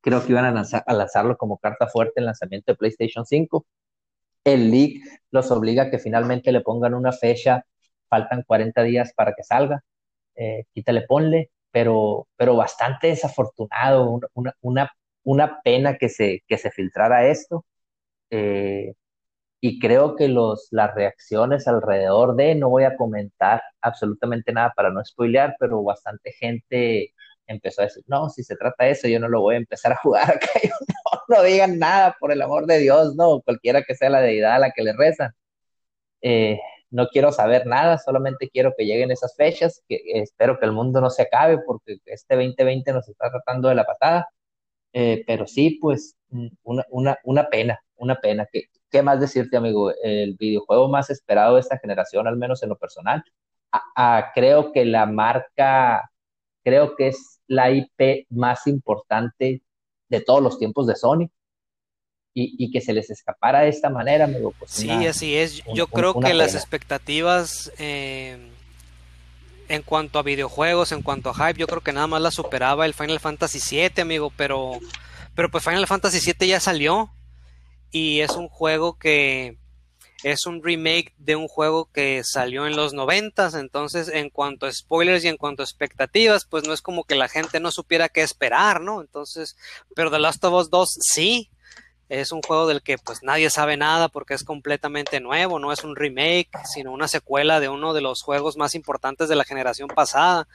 Creo 0.00 0.24
que 0.24 0.30
iban 0.30 0.44
a, 0.56 0.62
a 0.86 0.94
lanzarlo 0.94 1.36
como 1.36 1.58
carta 1.58 1.88
fuerte 1.88 2.20
en 2.20 2.26
lanzamiento 2.26 2.70
de 2.70 2.76
PlayStation 2.76 3.26
5. 3.26 3.66
El 4.44 4.70
leak 4.70 5.02
los 5.32 5.50
obliga 5.50 5.84
a 5.84 5.90
que 5.90 5.98
finalmente 5.98 6.52
le 6.52 6.60
pongan 6.60 6.94
una 6.94 7.10
fecha 7.10 7.64
faltan 8.14 8.44
40 8.46 8.82
días 8.82 9.12
para 9.14 9.34
que 9.34 9.42
salga, 9.42 9.82
eh, 10.36 10.64
quítale, 10.72 11.02
ponle, 11.02 11.50
pero, 11.70 12.28
pero 12.36 12.56
bastante 12.56 13.08
desafortunado, 13.08 14.20
una, 14.34 14.52
una, 14.62 14.90
una 15.24 15.60
pena 15.62 15.96
que 15.98 16.08
se, 16.08 16.42
que 16.48 16.58
se 16.58 16.70
filtrara 16.70 17.26
esto. 17.28 17.64
Eh, 18.30 18.94
y 19.60 19.78
creo 19.80 20.16
que 20.16 20.28
los, 20.28 20.68
las 20.70 20.94
reacciones 20.94 21.66
alrededor 21.68 22.36
de, 22.36 22.54
no 22.54 22.68
voy 22.70 22.84
a 22.84 22.96
comentar 22.96 23.62
absolutamente 23.80 24.52
nada 24.52 24.72
para 24.76 24.90
no 24.90 25.04
spoilear, 25.04 25.56
pero 25.58 25.82
bastante 25.82 26.32
gente 26.32 27.14
empezó 27.46 27.82
a 27.82 27.86
decir, 27.86 28.04
no, 28.06 28.28
si 28.30 28.44
se 28.44 28.56
trata 28.56 28.84
de 28.84 28.92
eso, 28.92 29.08
yo 29.08 29.20
no 29.20 29.28
lo 29.28 29.40
voy 29.40 29.56
a 29.56 29.58
empezar 29.58 29.92
a 29.92 29.96
jugar 29.96 30.38
no 31.28 31.42
digan 31.42 31.78
nada, 31.78 32.16
por 32.20 32.32
el 32.32 32.42
amor 32.42 32.66
de 32.66 32.78
Dios, 32.78 33.14
no, 33.16 33.40
cualquiera 33.42 33.82
que 33.82 33.94
sea 33.94 34.10
la 34.10 34.20
deidad 34.20 34.54
a 34.56 34.58
la 34.58 34.70
que 34.72 34.82
le 34.82 34.92
rezan. 34.94 35.32
Eh, 36.22 36.58
no 36.94 37.08
quiero 37.08 37.32
saber 37.32 37.66
nada, 37.66 37.98
solamente 37.98 38.48
quiero 38.50 38.72
que 38.78 38.84
lleguen 38.86 39.10
esas 39.10 39.34
fechas, 39.36 39.82
que 39.88 40.00
espero 40.14 40.60
que 40.60 40.66
el 40.66 40.72
mundo 40.72 41.00
no 41.00 41.10
se 41.10 41.22
acabe 41.22 41.58
porque 41.66 41.98
este 42.06 42.36
2020 42.36 42.92
nos 42.92 43.08
está 43.08 43.30
tratando 43.30 43.68
de 43.68 43.74
la 43.74 43.84
patada, 43.84 44.28
eh, 44.92 45.24
pero 45.26 45.46
sí, 45.48 45.78
pues 45.80 46.16
mm, 46.30 46.48
una, 46.62 46.84
una, 46.90 47.18
una 47.24 47.48
pena, 47.50 47.80
una 47.96 48.16
pena. 48.20 48.46
¿Qué, 48.52 48.64
¿Qué, 48.90 49.02
más 49.02 49.20
decirte, 49.20 49.56
amigo? 49.56 49.92
El 50.04 50.36
videojuego 50.36 50.88
más 50.88 51.10
esperado 51.10 51.54
de 51.54 51.62
esta 51.62 51.78
generación, 51.78 52.28
al 52.28 52.36
menos 52.36 52.62
en 52.62 52.68
lo 52.68 52.78
personal, 52.78 53.24
creo 54.34 54.72
que 54.72 54.84
la 54.84 55.06
marca, 55.06 56.10
creo 56.62 56.94
que 56.96 57.08
es 57.08 57.40
la 57.48 57.70
IP 57.72 58.26
más 58.30 58.68
importante 58.68 59.62
de 60.08 60.20
todos 60.20 60.42
los 60.42 60.58
tiempos 60.60 60.86
de 60.86 60.94
Sony 60.96 61.28
y, 62.36 62.70
que 62.72 62.80
se 62.80 62.92
les 62.92 63.10
escapara 63.10 63.60
de 63.60 63.68
esta 63.68 63.90
manera, 63.90 64.24
amigo. 64.24 64.52
Pues 64.58 64.72
sí, 64.72 64.90
así 64.90 65.36
es. 65.36 65.62
Yo 65.72 65.86
creo 65.86 66.18
que 66.18 66.34
las 66.34 66.54
expectativas 66.54 67.72
eh, 67.78 68.50
en 69.68 69.82
cuanto 69.82 70.18
a 70.18 70.22
videojuegos, 70.22 70.92
en 70.92 71.02
cuanto 71.02 71.30
a 71.30 71.34
hype, 71.34 71.60
yo 71.60 71.66
creo 71.66 71.82
que 71.82 71.92
nada 71.92 72.08
más 72.08 72.20
la 72.20 72.30
superaba 72.30 72.86
el 72.86 72.94
Final 72.94 73.20
Fantasy 73.20 73.60
VII, 73.70 74.02
amigo, 74.02 74.32
pero, 74.36 74.78
pero 75.34 75.50
pues 75.50 75.64
Final 75.64 75.86
Fantasy 75.86 76.18
VII 76.20 76.48
ya 76.48 76.60
salió 76.60 77.10
y 77.90 78.20
es 78.20 78.32
un 78.32 78.48
juego 78.48 78.98
que 78.98 79.56
es 80.24 80.46
un 80.46 80.62
remake 80.62 81.12
de 81.18 81.36
un 81.36 81.48
juego 81.48 81.90
que 81.92 82.22
salió 82.24 82.66
en 82.66 82.76
los 82.76 82.94
noventas, 82.94 83.54
entonces 83.54 84.08
en 84.08 84.30
cuanto 84.30 84.66
a 84.66 84.72
spoilers 84.72 85.22
y 85.24 85.28
en 85.28 85.36
cuanto 85.36 85.62
a 85.62 85.66
expectativas, 85.66 86.46
pues 86.46 86.66
no 86.66 86.72
es 86.72 86.80
como 86.80 87.04
que 87.04 87.14
la 87.14 87.28
gente 87.28 87.60
no 87.60 87.70
supiera 87.70 88.08
qué 88.08 88.22
esperar, 88.22 88.80
¿no? 88.80 89.02
Entonces, 89.02 89.56
pero 89.94 90.10
The 90.10 90.18
Last 90.18 90.42
of 90.44 90.54
Us 90.54 90.70
2 90.70 90.88
sí, 91.00 91.50
Es 92.20 92.30
un 92.30 92.42
juego 92.42 92.68
del 92.68 92.80
que 92.80 92.96
pues 92.96 93.24
nadie 93.24 93.50
sabe 93.50 93.76
nada 93.76 94.08
porque 94.08 94.34
es 94.34 94.44
completamente 94.44 95.18
nuevo, 95.18 95.58
no 95.58 95.72
es 95.72 95.82
un 95.82 95.96
remake, 95.96 96.50
sino 96.64 96.92
una 96.92 97.08
secuela 97.08 97.58
de 97.58 97.68
uno 97.68 97.92
de 97.92 98.02
los 98.02 98.22
juegos 98.22 98.56
más 98.56 98.76
importantes 98.76 99.28
de 99.28 99.34
la 99.34 99.42
generación 99.42 99.88
pasada. 99.88 100.46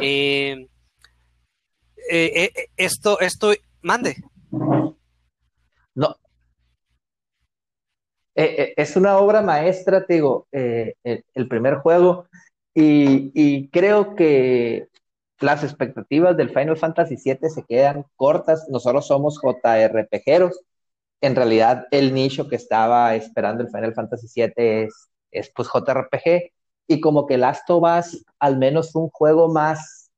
Eh, 0.00 0.68
eh, 2.08 2.52
eh, 2.54 2.66
esto, 2.76 3.18
esto, 3.18 3.52
mande. 3.82 4.16
No. 5.96 6.16
es 8.36 8.96
una 8.96 9.18
obra 9.18 9.42
maestra, 9.42 10.06
te 10.06 10.14
digo, 10.14 10.46
el, 10.52 11.48
primer 11.48 11.76
juego, 11.76 12.28
y, 12.72 13.32
y 13.34 13.68
creo 13.70 14.14
que 14.14 14.88
las 15.40 15.64
expectativas 15.64 16.36
del 16.36 16.50
Final 16.50 16.76
Fantasy 16.76 17.16
VII 17.16 17.50
se 17.50 17.64
quedan 17.64 18.06
cortas. 18.14 18.68
Nosotros 18.68 19.08
somos 19.08 19.40
JRPGeros. 19.42 20.60
En 21.24 21.34
realidad, 21.34 21.86
el 21.90 22.12
nicho 22.12 22.48
que 22.48 22.56
estaba 22.56 23.14
esperando 23.14 23.62
el 23.62 23.70
Final 23.70 23.94
Fantasy 23.94 24.26
VII 24.34 24.52
es, 24.56 25.08
es 25.30 25.50
pues 25.56 25.68
JRPG. 25.72 26.52
Y 26.86 27.00
como 27.00 27.26
que 27.26 27.38
Last 27.38 27.70
of 27.70 27.82
Us 27.82 28.26
al 28.38 28.58
menos 28.58 28.94
un 28.94 29.08
juego 29.08 29.50
más 29.50 30.10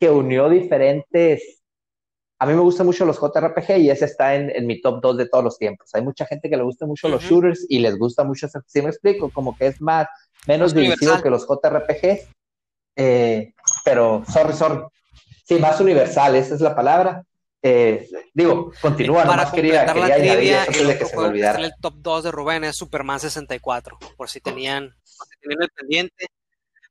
que 0.00 0.10
unió 0.10 0.48
diferentes. 0.48 1.62
A 2.40 2.46
mí 2.46 2.52
me 2.52 2.62
gustan 2.62 2.84
mucho 2.84 3.04
los 3.04 3.20
JRPG 3.20 3.78
y 3.78 3.90
ese 3.90 4.06
está 4.06 4.34
en, 4.34 4.66
mi 4.66 4.80
top 4.80 5.00
2 5.00 5.18
de 5.18 5.28
todos 5.28 5.44
los 5.44 5.56
tiempos. 5.56 5.94
Hay 5.94 6.02
mucha 6.02 6.26
gente 6.26 6.50
que 6.50 6.56
le 6.56 6.64
gusta 6.64 6.84
mucho 6.84 7.08
los 7.08 7.22
shooters 7.22 7.64
y 7.68 7.78
les 7.78 7.96
gusta 7.96 8.24
mucho, 8.24 8.48
si 8.66 8.82
me 8.82 8.88
explico, 8.88 9.30
como 9.30 9.56
que 9.56 9.68
es 9.68 9.80
más, 9.80 10.08
menos 10.48 10.74
dirigido 10.74 11.22
que 11.22 11.30
los 11.30 11.46
JRPG. 11.46 12.26
Eh, 12.96 13.54
pero, 13.84 14.24
sorry, 14.26 14.52
sorry. 14.52 14.82
Sí, 15.44 15.60
más 15.60 15.80
universal, 15.80 16.34
esa 16.34 16.56
es 16.56 16.60
la 16.60 16.74
palabra. 16.74 17.24
Eh, 17.66 18.06
digo, 18.34 18.72
continúa, 18.78 19.24
Para 19.24 19.50
quería, 19.50 19.86
quería 19.86 20.08
la 20.08 20.16
trivia, 20.16 20.64
el 20.64 20.98
que 20.98 21.06
se 21.06 21.16
me 21.16 21.64
el 21.64 21.72
top 21.80 21.94
2 21.96 22.24
de 22.24 22.30
Rubén 22.30 22.62
es 22.62 22.76
Superman 22.76 23.18
64, 23.18 23.98
por 24.18 24.28
si 24.28 24.38
tenían, 24.42 24.94
por 25.16 25.26
si 25.26 25.40
tenían 25.40 25.62
el 25.62 25.70
pendiente. 25.70 26.26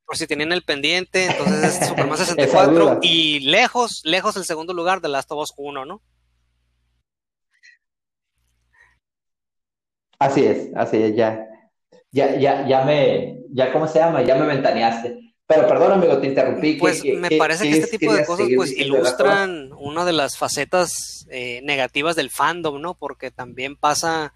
Por 0.04 0.16
si 0.16 0.26
tenían 0.26 0.50
el 0.50 0.64
pendiente, 0.64 1.26
entonces 1.26 1.80
es 1.80 1.88
Superman 1.88 2.18
64 2.18 2.98
y 3.02 3.38
lejos, 3.38 4.02
lejos 4.04 4.36
el 4.36 4.44
segundo 4.44 4.74
lugar 4.74 5.00
de 5.00 5.10
Last 5.10 5.30
of 5.30 5.44
Us 5.44 5.54
1, 5.56 5.84
¿no? 5.84 6.02
Así 10.18 10.44
es, 10.44 10.74
así 10.74 11.00
es, 11.00 11.14
ya, 11.14 11.46
ya, 12.10 12.36
ya, 12.36 12.66
ya 12.66 12.84
me, 12.84 13.38
ya, 13.52 13.72
¿cómo 13.72 13.86
se 13.86 14.00
llama? 14.00 14.22
Ya 14.22 14.34
me 14.34 14.46
ventaneaste. 14.46 15.23
Pero 15.46 15.68
perdón, 15.68 15.92
amigo, 15.92 16.18
te 16.18 16.26
interrumpí. 16.26 16.74
Pues 16.74 17.04
me 17.04 17.30
parece 17.32 17.64
que 17.64 17.78
este 17.78 17.98
tipo 17.98 18.14
de 18.14 18.24
cosas 18.24 18.48
pues 18.56 18.72
ilustran 18.72 19.72
una 19.76 20.04
de 20.06 20.12
las 20.12 20.38
facetas 20.38 21.26
eh, 21.30 21.60
negativas 21.62 22.16
del 22.16 22.30
fandom, 22.30 22.80
¿no? 22.80 22.94
Porque 22.94 23.30
también 23.30 23.76
pasa, 23.76 24.32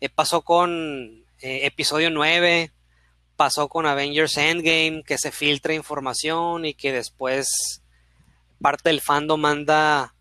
eh, 0.00 0.10
pasó 0.10 0.42
con 0.42 1.24
eh, 1.40 1.60
episodio 1.64 2.10
9, 2.10 2.70
pasó 3.36 3.68
con 3.68 3.86
Avengers 3.86 4.36
Endgame, 4.36 5.02
que 5.06 5.16
se 5.16 5.30
filtra 5.30 5.72
información 5.72 6.66
y 6.66 6.74
que 6.74 6.92
después 6.92 7.80
parte 8.60 8.90
del 8.90 9.00
fandom 9.00 9.46
anda 9.46 10.14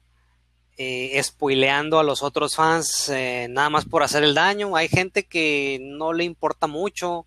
eh, 0.78 1.20
a 1.20 2.04
los 2.04 2.24
otros 2.24 2.56
fans 2.56 3.12
nada 3.50 3.70
más 3.70 3.86
por 3.86 4.04
hacer 4.04 4.24
el 4.24 4.36
daño. 4.36 4.76
Hay 4.76 4.88
gente 4.88 5.24
que 5.24 5.80
no 5.82 6.14
le 6.14 6.24
importa 6.24 6.68
mucho 6.68 7.26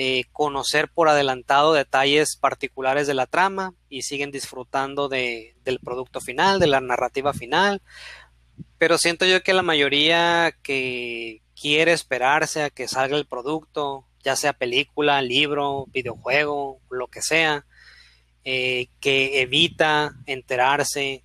eh, 0.00 0.26
conocer 0.30 0.88
por 0.88 1.08
adelantado 1.08 1.72
detalles 1.72 2.36
particulares 2.36 3.08
de 3.08 3.14
la 3.14 3.26
trama 3.26 3.74
y 3.88 4.02
siguen 4.02 4.30
disfrutando 4.30 5.08
de, 5.08 5.56
del 5.64 5.80
producto 5.80 6.20
final, 6.20 6.60
de 6.60 6.68
la 6.68 6.80
narrativa 6.80 7.32
final. 7.34 7.82
Pero 8.78 8.96
siento 8.96 9.26
yo 9.26 9.42
que 9.42 9.52
la 9.52 9.62
mayoría 9.62 10.54
que 10.62 11.42
quiere 11.60 11.92
esperarse 11.92 12.62
a 12.62 12.70
que 12.70 12.86
salga 12.86 13.16
el 13.16 13.26
producto, 13.26 14.04
ya 14.22 14.36
sea 14.36 14.52
película, 14.52 15.20
libro, 15.20 15.86
videojuego, 15.88 16.78
lo 16.90 17.08
que 17.08 17.20
sea, 17.20 17.66
eh, 18.44 18.86
que 19.00 19.40
evita 19.40 20.14
enterarse 20.26 21.24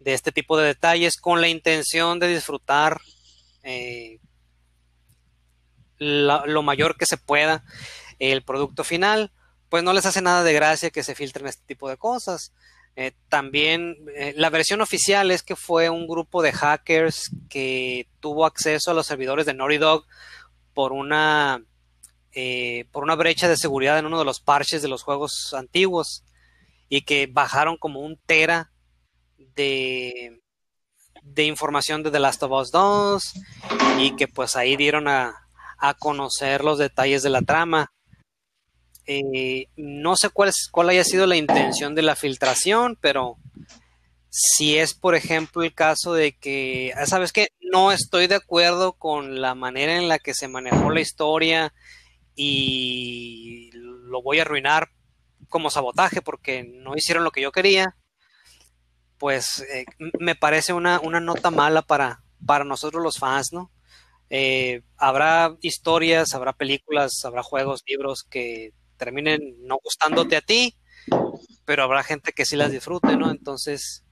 de 0.00 0.14
este 0.14 0.32
tipo 0.32 0.56
de 0.56 0.66
detalles 0.66 1.16
con 1.16 1.40
la 1.40 1.48
intención 1.48 2.18
de 2.18 2.28
disfrutar 2.28 3.00
eh, 3.62 4.18
lo 5.98 6.62
mayor 6.62 6.96
que 6.96 7.04
se 7.04 7.18
pueda 7.18 7.62
el 8.18 8.42
producto 8.42 8.84
final, 8.84 9.32
pues 9.68 9.82
no 9.82 9.92
les 9.92 10.06
hace 10.06 10.22
nada 10.22 10.42
de 10.42 10.54
gracia 10.54 10.90
que 10.90 11.02
se 11.02 11.14
filtren 11.14 11.46
este 11.46 11.64
tipo 11.66 11.88
de 11.88 11.98
cosas. 11.98 12.52
Eh, 12.96 13.12
también 13.28 13.96
eh, 14.16 14.32
la 14.36 14.50
versión 14.50 14.80
oficial 14.80 15.30
es 15.30 15.42
que 15.42 15.56
fue 15.56 15.90
un 15.90 16.08
grupo 16.08 16.42
de 16.42 16.52
hackers 16.52 17.30
que 17.48 18.08
tuvo 18.18 18.46
acceso 18.46 18.90
a 18.90 18.94
los 18.94 19.06
servidores 19.06 19.46
de 19.46 19.54
Naughty 19.54 19.76
Dog 19.76 20.06
por 20.74 20.92
una, 20.92 21.62
por 22.90 23.02
una 23.04 23.14
brecha 23.14 23.48
de 23.48 23.56
seguridad 23.56 23.98
en 23.98 24.06
uno 24.06 24.18
de 24.18 24.24
los 24.24 24.40
parches 24.40 24.80
de 24.80 24.88
los 24.88 25.02
juegos 25.02 25.54
antiguos 25.54 26.24
y 26.88 27.02
que 27.02 27.26
bajaron 27.26 27.76
como 27.76 28.00
un 28.00 28.16
tera 28.26 28.70
de, 29.60 31.44
información 31.44 32.02
de 32.02 32.10
The 32.10 32.18
Last 32.18 32.42
of 32.42 32.52
Us 32.52 32.70
2 32.70 33.32
y 33.98 34.16
que 34.16 34.28
pues 34.28 34.56
ahí 34.56 34.76
dieron 34.76 35.08
a, 35.08 35.34
a 35.78 35.94
conocer 35.94 36.62
los 36.62 36.78
detalles 36.78 37.22
de 37.22 37.30
la 37.30 37.42
trama. 37.42 37.92
Eh, 39.06 39.66
no 39.76 40.16
sé 40.16 40.28
cuál, 40.30 40.52
cuál 40.70 40.90
haya 40.90 41.04
sido 41.04 41.26
la 41.26 41.36
intención 41.36 41.94
de 41.94 42.02
la 42.02 42.16
filtración, 42.16 42.96
pero 43.00 43.36
si 44.28 44.78
es, 44.78 44.94
por 44.94 45.14
ejemplo, 45.14 45.62
el 45.62 45.74
caso 45.74 46.14
de 46.14 46.32
que, 46.32 46.92
ah, 46.96 47.06
¿sabes 47.06 47.32
qué? 47.32 47.48
No 47.60 47.90
estoy 47.90 48.26
de 48.26 48.36
acuerdo 48.36 48.92
con 48.92 49.40
la 49.40 49.54
manera 49.54 49.96
en 49.96 50.08
la 50.08 50.18
que 50.18 50.34
se 50.34 50.48
manejó 50.48 50.90
la 50.90 51.00
historia 51.00 51.72
y 52.36 53.70
lo 53.72 54.22
voy 54.22 54.38
a 54.38 54.42
arruinar 54.42 54.90
como 55.48 55.70
sabotaje 55.70 56.22
porque 56.22 56.62
no 56.62 56.96
hicieron 56.96 57.24
lo 57.24 57.32
que 57.32 57.42
yo 57.42 57.50
quería, 57.50 57.96
pues 59.20 59.60
eh, 59.70 59.84
me 60.18 60.34
parece 60.34 60.72
una, 60.72 60.98
una, 60.98 61.20
nota 61.20 61.50
mala 61.50 61.82
para, 61.82 62.22
para 62.44 62.64
nosotros 62.64 63.02
los 63.02 63.18
fans, 63.18 63.52
¿no? 63.52 63.70
Eh, 64.30 64.80
habrá 64.96 65.56
historias, 65.60 66.34
habrá 66.34 66.54
películas, 66.54 67.22
habrá 67.26 67.42
juegos, 67.42 67.82
libros 67.86 68.22
que 68.22 68.72
terminen 68.96 69.56
no 69.60 69.78
gustándote 69.84 70.36
a 70.36 70.40
ti, 70.40 70.78
pero 71.66 71.82
habrá 71.82 72.02
gente 72.02 72.32
que 72.32 72.46
sí 72.46 72.56
las 72.56 72.72
disfrute, 72.72 73.14
¿no? 73.18 73.30
Entonces, 73.30 74.06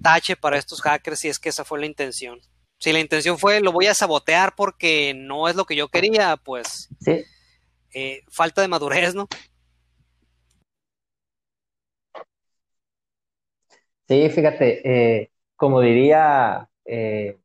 tache 0.00 0.36
para 0.36 0.56
estos 0.56 0.82
hackers 0.82 1.18
si 1.18 1.28
es 1.28 1.40
que 1.40 1.48
esa 1.48 1.64
fue 1.64 1.80
la 1.80 1.86
intención. 1.86 2.40
Si 2.78 2.92
la 2.92 3.00
intención 3.00 3.40
fue 3.40 3.60
lo 3.60 3.72
voy 3.72 3.88
a 3.88 3.94
sabotear 3.94 4.54
porque 4.54 5.14
no 5.16 5.48
es 5.48 5.56
lo 5.56 5.64
que 5.64 5.74
yo 5.74 5.88
quería, 5.88 6.36
pues 6.36 6.88
sí. 7.00 7.24
Eh, 7.92 8.22
falta 8.30 8.62
de 8.62 8.68
madurez, 8.68 9.16
¿no? 9.16 9.28
Sí, 14.08 14.28
fíjate, 14.30 15.20
eh, 15.20 15.30
como 15.56 15.80
diría 15.80 16.68
eh, 16.84 17.38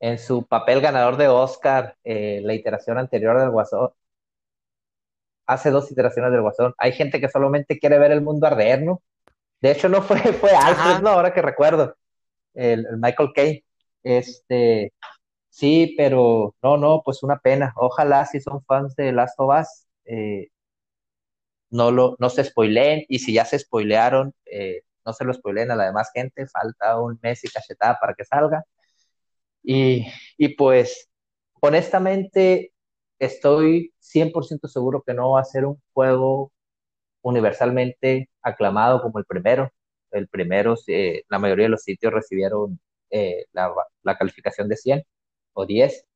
en 0.00 0.18
su 0.18 0.46
papel 0.46 0.80
ganador 0.80 1.16
de 1.16 1.28
Oscar, 1.28 1.96
la 2.04 2.54
iteración 2.54 2.98
anterior 2.98 3.38
del 3.38 3.50
Guasón, 3.50 3.90
hace 5.50 5.70
dos 5.70 5.90
iteraciones 5.90 6.32
del 6.32 6.42
Guasón. 6.42 6.74
Hay 6.78 6.92
gente 6.92 7.20
que 7.20 7.28
solamente 7.28 7.78
quiere 7.78 7.98
ver 7.98 8.12
el 8.12 8.22
mundo 8.22 8.46
arder, 8.46 8.82
¿no? 8.82 9.02
De 9.60 9.72
hecho, 9.72 9.88
no 9.88 10.02
fue, 10.02 10.18
fue 10.40 10.50
Alfred, 10.50 11.02
¿no? 11.02 11.10
Ahora 11.10 11.34
que 11.34 11.42
recuerdo. 11.42 11.96
El, 12.54 12.86
Michael 12.98 13.32
Kay. 13.34 13.64
Este, 14.02 14.92
sí, 15.50 15.94
pero 15.96 16.54
no, 16.62 16.76
no, 16.76 17.02
pues 17.04 17.22
una 17.22 17.38
pena. 17.38 17.72
Ojalá 17.76 18.26
si 18.26 18.40
son 18.40 18.62
fans 18.64 18.94
de 18.96 19.12
Last 19.12 19.34
of 19.38 19.60
Us, 19.60 19.86
eh, 20.04 20.48
no, 21.70 21.90
lo, 21.90 22.16
no 22.18 22.30
se 22.30 22.44
spoileen. 22.44 23.04
Y 23.08 23.18
si 23.18 23.32
ya 23.32 23.44
se 23.44 23.58
spoilearon, 23.58 24.34
eh, 24.46 24.82
no 25.04 25.12
se 25.12 25.24
lo 25.24 25.32
spoileen 25.34 25.70
a 25.70 25.76
la 25.76 25.86
demás 25.86 26.10
gente. 26.14 26.46
Falta 26.48 27.00
un 27.00 27.18
mes 27.22 27.44
y 27.44 27.48
cachetada 27.48 27.98
para 28.00 28.14
que 28.14 28.24
salga. 28.24 28.64
Y, 29.62 30.06
y 30.38 30.56
pues, 30.56 31.08
honestamente, 31.60 32.72
estoy 33.18 33.92
100% 34.00 34.68
seguro 34.68 35.02
que 35.06 35.14
no 35.14 35.32
va 35.32 35.40
a 35.40 35.44
ser 35.44 35.66
un 35.66 35.80
juego 35.92 36.52
universalmente 37.22 38.30
aclamado 38.42 39.02
como 39.02 39.18
el 39.18 39.26
primero. 39.26 39.70
El 40.10 40.28
primero, 40.28 40.76
la 41.28 41.38
mayoría 41.38 41.66
de 41.66 41.70
los 41.70 41.82
sitios 41.82 42.12
recibieron 42.12 42.80
eh, 43.10 43.46
la, 43.52 43.72
calificación 44.18 44.68
de 44.68 44.76
100 44.76 45.04
o 45.54 45.66
10. 45.66 46.06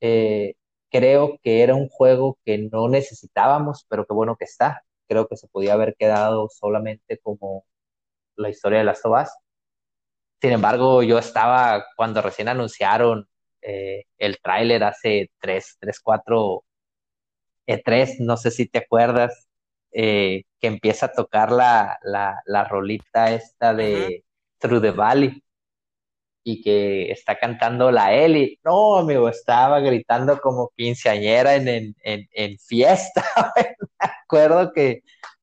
Eh, 0.00 0.54
creo 0.90 1.38
que 1.42 1.62
era 1.62 1.74
un 1.74 1.88
juego 1.88 2.38
que 2.44 2.58
no 2.58 2.88
necesitábamos, 2.88 3.86
pero 3.88 4.06
qué 4.06 4.14
bueno 4.14 4.36
que 4.36 4.44
está. 4.44 4.84
Creo 5.08 5.28
que 5.28 5.36
se 5.36 5.48
podía 5.48 5.74
haber 5.74 5.96
quedado 5.96 6.48
solamente 6.50 7.18
como 7.18 7.64
la 8.36 8.48
historia 8.50 8.78
de 8.78 8.84
las 8.84 9.04
of 9.04 9.28
Sin 10.40 10.52
embargo, 10.52 11.02
yo 11.02 11.18
estaba, 11.18 11.84
cuando 11.96 12.22
recién 12.22 12.48
anunciaron 12.48 13.28
eh, 13.62 14.04
el 14.18 14.38
tráiler 14.42 14.84
hace 14.84 15.30
3, 15.40 15.76
3, 15.80 16.00
4 16.00 16.64
E3, 17.66 18.16
no 18.20 18.36
sé 18.36 18.50
si 18.50 18.66
te 18.66 18.80
acuerdas, 18.80 19.48
eh, 19.92 20.44
que 20.60 20.66
empieza 20.68 21.06
a 21.06 21.12
tocar 21.12 21.52
la, 21.52 21.98
la, 22.02 22.40
la 22.46 22.64
rolita 22.64 23.32
esta 23.32 23.74
de 23.74 24.24
Through 24.58 24.82
the 24.82 24.90
Valley. 24.90 25.42
y 26.44 26.62
que 26.62 27.12
está 27.12 27.38
cantando 27.38 27.90
la 27.92 28.14
Eli. 28.14 28.58
No, 28.64 28.96
amigo, 28.98 29.28
estaba 29.28 29.80
gritando 29.80 30.40
como 30.40 30.70
quinceañera 30.76 31.54
en, 31.54 31.68
en, 31.68 31.94
en, 32.32 32.58
fiesta. 32.58 33.24
me 34.00 34.08
acuerdo 34.24 34.72
que 34.72 35.02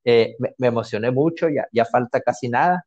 eh, 0.10 0.36
me, 0.58 0.68
emocioné 0.68 1.12
mucho, 1.12 1.50
ya, 1.50 1.68
ya 1.72 1.86
falta 1.86 2.22
casi 2.22 2.50
nada. 2.50 2.86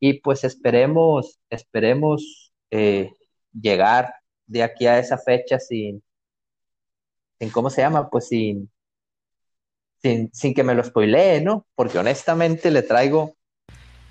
Y 0.00 0.14
pues 0.20 0.44
esperemos, 0.44 1.38
esperemos 1.50 2.52
eh, 2.70 3.12
llegar 3.52 4.14
de 4.46 4.62
aquí 4.62 4.86
a 4.86 4.98
esa 4.98 5.18
fecha 5.18 5.58
sin, 5.58 6.02
sin, 7.38 7.50
¿cómo 7.50 7.70
se 7.70 7.82
llama? 7.82 8.10
Pues 8.10 8.28
sin, 8.28 8.70
sin, 10.02 10.30
sin 10.32 10.54
que 10.54 10.64
me 10.64 10.74
lo 10.74 10.82
spoilee, 10.82 11.40
¿no? 11.40 11.66
Porque 11.74 11.98
honestamente 11.98 12.70
le 12.70 12.82
traigo 12.82 13.36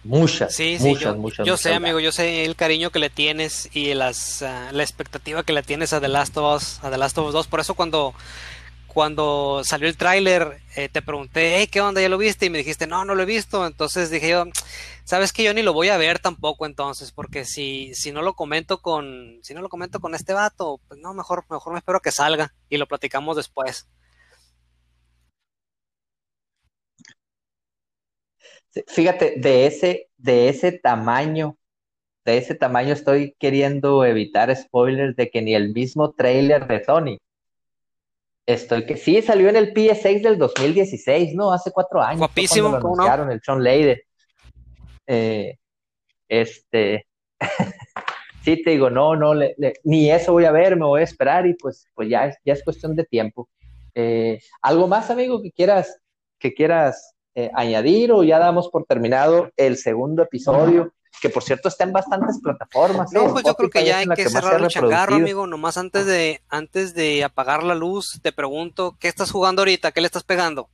Muchas, 0.04 0.54
sí, 0.54 0.78
sí, 0.78 0.90
muchas, 0.90 1.16
yo, 1.16 1.16
muchas. 1.16 1.48
Yo 1.48 1.56
sé, 1.56 1.74
amigo, 1.74 2.00
yo 2.00 2.12
sé 2.12 2.44
el 2.44 2.58
cariño 2.58 2.90
que 2.90 3.00
le 3.00 3.10
tienes 3.10 3.70
y 3.74 3.94
las, 3.94 4.42
ah, 4.42 4.70
la 4.74 4.84
expectativa 4.84 5.44
que 5.44 5.54
le 5.54 5.64
tienes 5.64 5.94
a 5.94 6.02
The 6.02 6.10
Last 6.10 6.36
of 6.36 6.58
Us, 6.58 6.84
a 6.84 6.92
The 6.92 6.98
Last 6.98 7.18
of 7.18 7.28
Us 7.28 7.34
2. 7.34 7.48
Por 7.48 7.62
eso 7.62 7.74
cuando, 7.74 8.14
cuando 8.94 9.64
salió 9.64 9.88
el 9.88 9.98
tráiler, 9.98 10.60
eh, 10.76 10.90
te 10.90 11.02
pregunté, 11.02 11.58
hey, 11.58 11.68
¿qué 11.68 11.82
onda? 11.82 12.02
¿Ya 12.02 12.10
lo 12.10 12.18
viste? 12.18 12.46
Y 12.46 12.50
me 12.50 12.60
dijiste, 12.60 12.88
no, 12.88 13.06
no 13.06 13.16
lo 13.16 13.24
he 13.24 13.26
visto. 13.26 13.66
Entonces 13.66 14.10
dije 14.12 14.30
yo, 14.30 14.46
sabes 15.04 15.34
que 15.34 15.44
yo 15.44 15.54
ni 15.54 15.62
lo 15.64 15.74
voy 15.74 15.90
a 15.90 15.98
ver 15.98 16.20
tampoco 16.20 16.66
entonces, 16.66 17.12
porque 17.12 17.46
si, 17.46 17.94
si 17.96 18.12
no 18.12 18.22
lo 18.22 18.36
comento 18.36 18.82
con, 18.82 19.40
si 19.44 19.54
no 19.54 19.62
lo 19.62 19.70
comento 19.70 20.00
con 20.00 20.16
este 20.16 20.34
vato, 20.34 20.80
pues 20.88 21.00
no, 21.00 21.14
mejor, 21.14 21.46
mejor 21.50 21.74
me 21.74 21.80
espero 21.80 22.00
que 22.02 22.12
salga 22.12 22.54
y 22.70 22.78
lo 22.78 22.88
platicamos 22.88 23.36
después. 23.38 23.88
Fíjate, 28.88 29.36
de 29.38 29.66
ese, 29.68 30.10
de 30.18 30.50
ese 30.50 30.72
tamaño, 30.72 31.58
de 32.26 32.38
ese 32.38 32.56
tamaño 32.56 32.94
estoy 32.94 33.36
queriendo 33.40 34.06
evitar 34.06 34.56
spoilers 34.56 35.16
de 35.16 35.30
que 35.30 35.42
ni 35.42 35.56
el 35.56 35.74
mismo 35.74 36.14
trailer 36.14 36.68
de 36.68 36.84
Sony. 36.84 37.18
Estoy 38.46 38.86
que 38.86 38.98
sí 38.98 39.22
salió 39.22 39.48
en 39.50 39.56
el 39.56 39.74
PS6 39.74 40.22
del 40.22 40.38
2016, 40.38 41.34
¿no? 41.34 41.54
Hace 41.54 41.72
cuatro 41.72 42.02
años. 42.02 42.20
Guapísimo, 42.20 42.70
lo 42.70 42.78
anunciaron, 42.78 43.32
el 43.32 43.42
Sean 43.42 43.64
Lade. 43.64 44.04
Eh, 45.08 45.58
este, 46.28 47.08
sí 48.44 48.62
te 48.62 48.72
digo, 48.72 48.90
no, 48.90 49.16
no, 49.16 49.34
ni 49.84 50.12
eso 50.12 50.34
voy 50.34 50.46
a 50.46 50.52
ver, 50.52 50.76
me 50.76 50.86
voy 50.86 51.02
a 51.02 51.06
esperar 51.06 51.48
y 51.48 51.54
pues, 51.54 51.88
pues 51.94 52.10
ya 52.10 52.28
es, 52.28 52.38
ya 52.44 52.54
es 52.54 52.64
cuestión 52.64 52.96
de 52.96 53.06
tiempo. 53.06 53.50
Eh, 53.96 54.40
¿Algo 54.62 54.88
más, 54.88 55.10
amigo, 55.10 55.42
que 55.42 55.52
quieras, 55.52 56.02
que 56.38 56.54
quieras 56.54 57.16
eh, 57.36 57.50
añadir 57.54 58.12
o 58.12 58.24
ya 58.24 58.40
damos 58.40 58.70
por 58.70 58.86
terminado 58.86 59.52
el 59.56 59.78
segundo 59.78 60.24
episodio? 60.24 60.94
Que 61.22 61.30
por 61.30 61.44
cierto 61.44 61.70
está 61.70 61.86
en 61.86 61.94
bastantes 61.94 62.40
plataformas. 62.42 63.14
No, 63.14 63.28
¿eh? 63.28 63.30
pues 63.32 63.46
yo 63.46 63.56
creo 63.56 63.70
que 63.70 63.86
ya 63.86 64.00
hay 64.00 64.08
que, 64.08 64.30
cerrar 64.30 64.62
el 64.62 64.68
changarro, 64.68 65.16
amigo. 65.16 65.48
Nomás 65.48 65.78
antes 65.78 66.06
de, 66.06 66.42
antes 66.50 66.94
de 66.94 67.24
apagar 67.24 67.64
la 67.64 67.76
luz, 67.76 68.20
te 68.22 68.32
pregunto, 68.32 68.98
¿qué 69.00 69.08
estás 69.08 69.32
jugando 69.32 69.62
ahorita? 69.62 69.92
¿Qué 69.92 70.02
le 70.02 70.08
estás 70.08 70.24
pegando? 70.24 70.70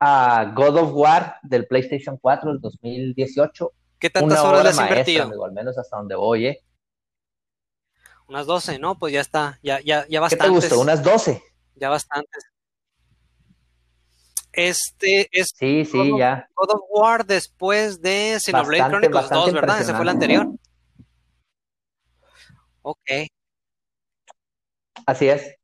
a 0.00 0.52
God 0.54 0.76
of 0.76 0.90
War 0.94 1.36
del 1.42 1.66
PlayStation 1.66 2.18
4 2.18 2.52
del 2.52 2.60
2018. 2.60 3.72
¿Qué 3.98 4.10
tantas 4.10 4.38
horas 4.40 4.62
le 4.62 4.68
has 4.70 4.78
invertido? 4.78 5.24
Amigo, 5.24 5.44
al 5.44 5.52
menos 5.52 5.76
hasta 5.76 5.96
donde 5.96 6.14
voy, 6.14 6.46
¿eh? 6.46 6.64
Unas 8.28 8.46
12, 8.46 8.78
¿no? 8.78 8.98
Pues 8.98 9.12
ya 9.12 9.20
está, 9.20 9.58
ya, 9.62 9.80
ya, 9.80 10.06
ya 10.08 10.20
bastantes. 10.20 10.46
¿Qué 10.46 10.68
te 10.68 10.74
gustó? 10.74 10.80
Unas 10.80 11.02
12. 11.02 11.42
Ya 11.76 11.88
bastantes. 11.88 12.44
Este 14.60 15.28
es 15.30 15.52
sí, 15.54 15.84
sí, 15.84 16.10
God, 16.10 16.18
ya. 16.18 16.48
God 16.56 16.70
of 16.74 16.80
War 16.90 17.24
después 17.24 18.02
de 18.02 18.40
Xenoblade 18.40 18.90
Chronicles 18.90 19.30
2, 19.30 19.52
¿verdad? 19.52 19.80
Ese 19.80 19.92
fue 19.92 20.02
el 20.02 20.08
anterior. 20.08 20.48
Ok. 22.82 23.08
Así 25.06 25.28
es. 25.28 25.54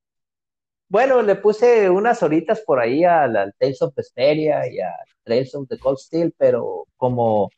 Bueno, 0.89 1.23
le 1.23 1.35
puse 1.35 1.91
unas 1.91 2.23
horitas 2.23 2.61
por 2.61 2.79
ahí 2.79 3.03
al, 3.03 3.53
Tales 3.59 3.83
of 3.83 3.97
Vesperia 3.97 4.65
y 4.73 4.79
a 4.79 4.95
Trails 5.25 5.53
of 5.57 5.67
the 5.69 5.77
Cold 5.77 5.99
Steel, 5.99 6.33
pero 6.39 6.87
como 6.97 7.51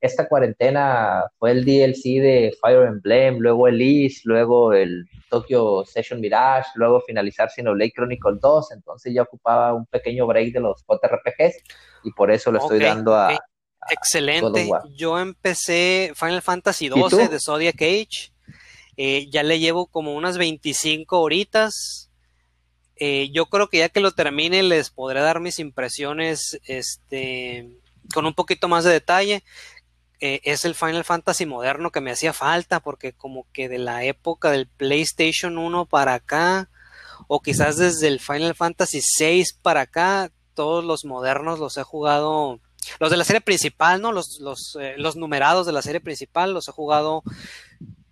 esta 0.00 0.28
cuarentena 0.28 1.24
fue 1.38 1.50
el 1.50 1.64
DLC 1.64 2.20
de 2.20 2.52
Fire 2.60 2.86
Emblem, 2.86 3.38
luego 3.38 3.66
el 3.66 3.80
East, 3.80 4.24
luego 4.24 4.72
el 4.72 5.04
Tokyo 5.28 5.84
Session 5.84 6.20
Mirage, 6.20 6.68
luego 6.76 7.00
finalizar 7.00 7.50
Xenoblade 7.50 7.92
Chronicle 7.92 8.38
2, 8.40 8.72
entonces 8.72 9.12
ya 9.12 9.22
ocupaba 9.22 9.74
un 9.74 9.86
pequeño 9.86 10.26
break 10.26 10.52
de 10.52 10.60
los 10.60 10.84
JRPGs 10.86 11.56
y 12.04 12.12
por 12.12 12.30
eso 12.30 12.52
lo 12.52 12.58
estoy 12.58 12.78
dando 12.78 13.14
a, 13.14 13.38
Excelente. 13.90 14.68
Yo 14.94 15.18
empecé 15.18 16.12
Final 16.14 16.42
Fantasy 16.42 16.88
XII 16.88 17.28
de 17.28 17.40
Zodiac 17.40 17.80
Age, 17.80 18.32
eh, 18.96 19.28
ya 19.30 19.42
le 19.42 19.58
llevo 19.58 19.86
como 19.86 20.14
unas 20.14 20.38
25 20.38 21.20
horitas. 21.20 22.10
Eh, 22.96 23.30
yo 23.32 23.46
creo 23.46 23.68
que 23.68 23.78
ya 23.78 23.88
que 23.88 24.00
lo 24.00 24.10
termine 24.10 24.62
les 24.62 24.90
podré 24.90 25.20
dar 25.20 25.38
mis 25.38 25.60
impresiones 25.60 26.58
este, 26.66 27.70
con 28.12 28.26
un 28.26 28.34
poquito 28.34 28.68
más 28.68 28.84
de 28.84 28.92
detalle. 28.92 29.44
Eh, 30.20 30.40
es 30.42 30.64
el 30.64 30.74
Final 30.74 31.04
Fantasy 31.04 31.46
moderno 31.46 31.92
que 31.92 32.00
me 32.00 32.10
hacía 32.10 32.32
falta, 32.32 32.80
porque 32.80 33.12
como 33.12 33.46
que 33.52 33.68
de 33.68 33.78
la 33.78 34.02
época 34.04 34.50
del 34.50 34.66
PlayStation 34.66 35.58
1 35.58 35.86
para 35.86 36.14
acá, 36.14 36.68
o 37.28 37.40
quizás 37.40 37.76
desde 37.76 38.08
el 38.08 38.18
Final 38.18 38.56
Fantasy 38.56 39.00
6 39.00 39.58
para 39.62 39.82
acá, 39.82 40.32
todos 40.54 40.84
los 40.84 41.04
modernos 41.04 41.60
los 41.60 41.76
he 41.76 41.84
jugado, 41.84 42.58
los 42.98 43.10
de 43.10 43.16
la 43.16 43.24
serie 43.24 43.40
principal, 43.40 44.02
¿no? 44.02 44.10
Los, 44.10 44.40
los, 44.40 44.76
eh, 44.80 44.94
los 44.96 45.14
numerados 45.14 45.66
de 45.66 45.72
la 45.72 45.82
serie 45.82 46.00
principal 46.00 46.52
los 46.52 46.66
he 46.66 46.72
jugado 46.72 47.22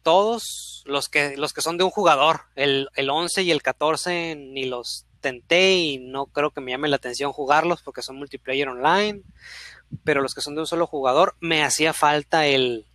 todos, 0.05 0.85
los 0.87 1.09
que, 1.09 1.37
los 1.37 1.53
que 1.53 1.63
son 1.63 1.77
de 1.77 1.83
un 1.83 1.91
jugador, 1.91 2.43
el, 2.55 2.89
el 2.95 3.11
11 3.11 3.43
y 3.43 3.51
el 3.51 3.63
14 3.63 4.37
ni 4.37 4.67
los 4.67 5.07
tenté 5.21 5.75
y 5.75 5.99
no 5.99 6.27
creo 6.27 6.53
que 6.53 6.61
me 6.61 6.71
llame 6.71 6.87
la 6.87 6.97
atención 6.97 7.33
jugarlos 7.33 7.83
porque 7.83 8.03
son 8.03 8.17
multiplayer 8.17 8.69
online 8.69 9.23
pero 10.05 10.22
los 10.22 10.34
que 10.34 10.41
son 10.41 10.55
de 10.55 10.61
un 10.61 10.66
solo 10.66 10.87
jugador, 10.87 11.37
me 11.41 11.64
hacía 11.64 11.93
falta 11.93 12.47
el, 12.47 12.87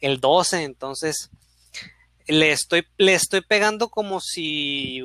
el 0.00 0.20
12, 0.20 0.64
entonces 0.64 1.30
le 2.26 2.52
estoy, 2.52 2.86
le 2.96 3.14
estoy 3.14 3.40
pegando 3.40 3.88
como 3.88 4.20
si 4.20 5.02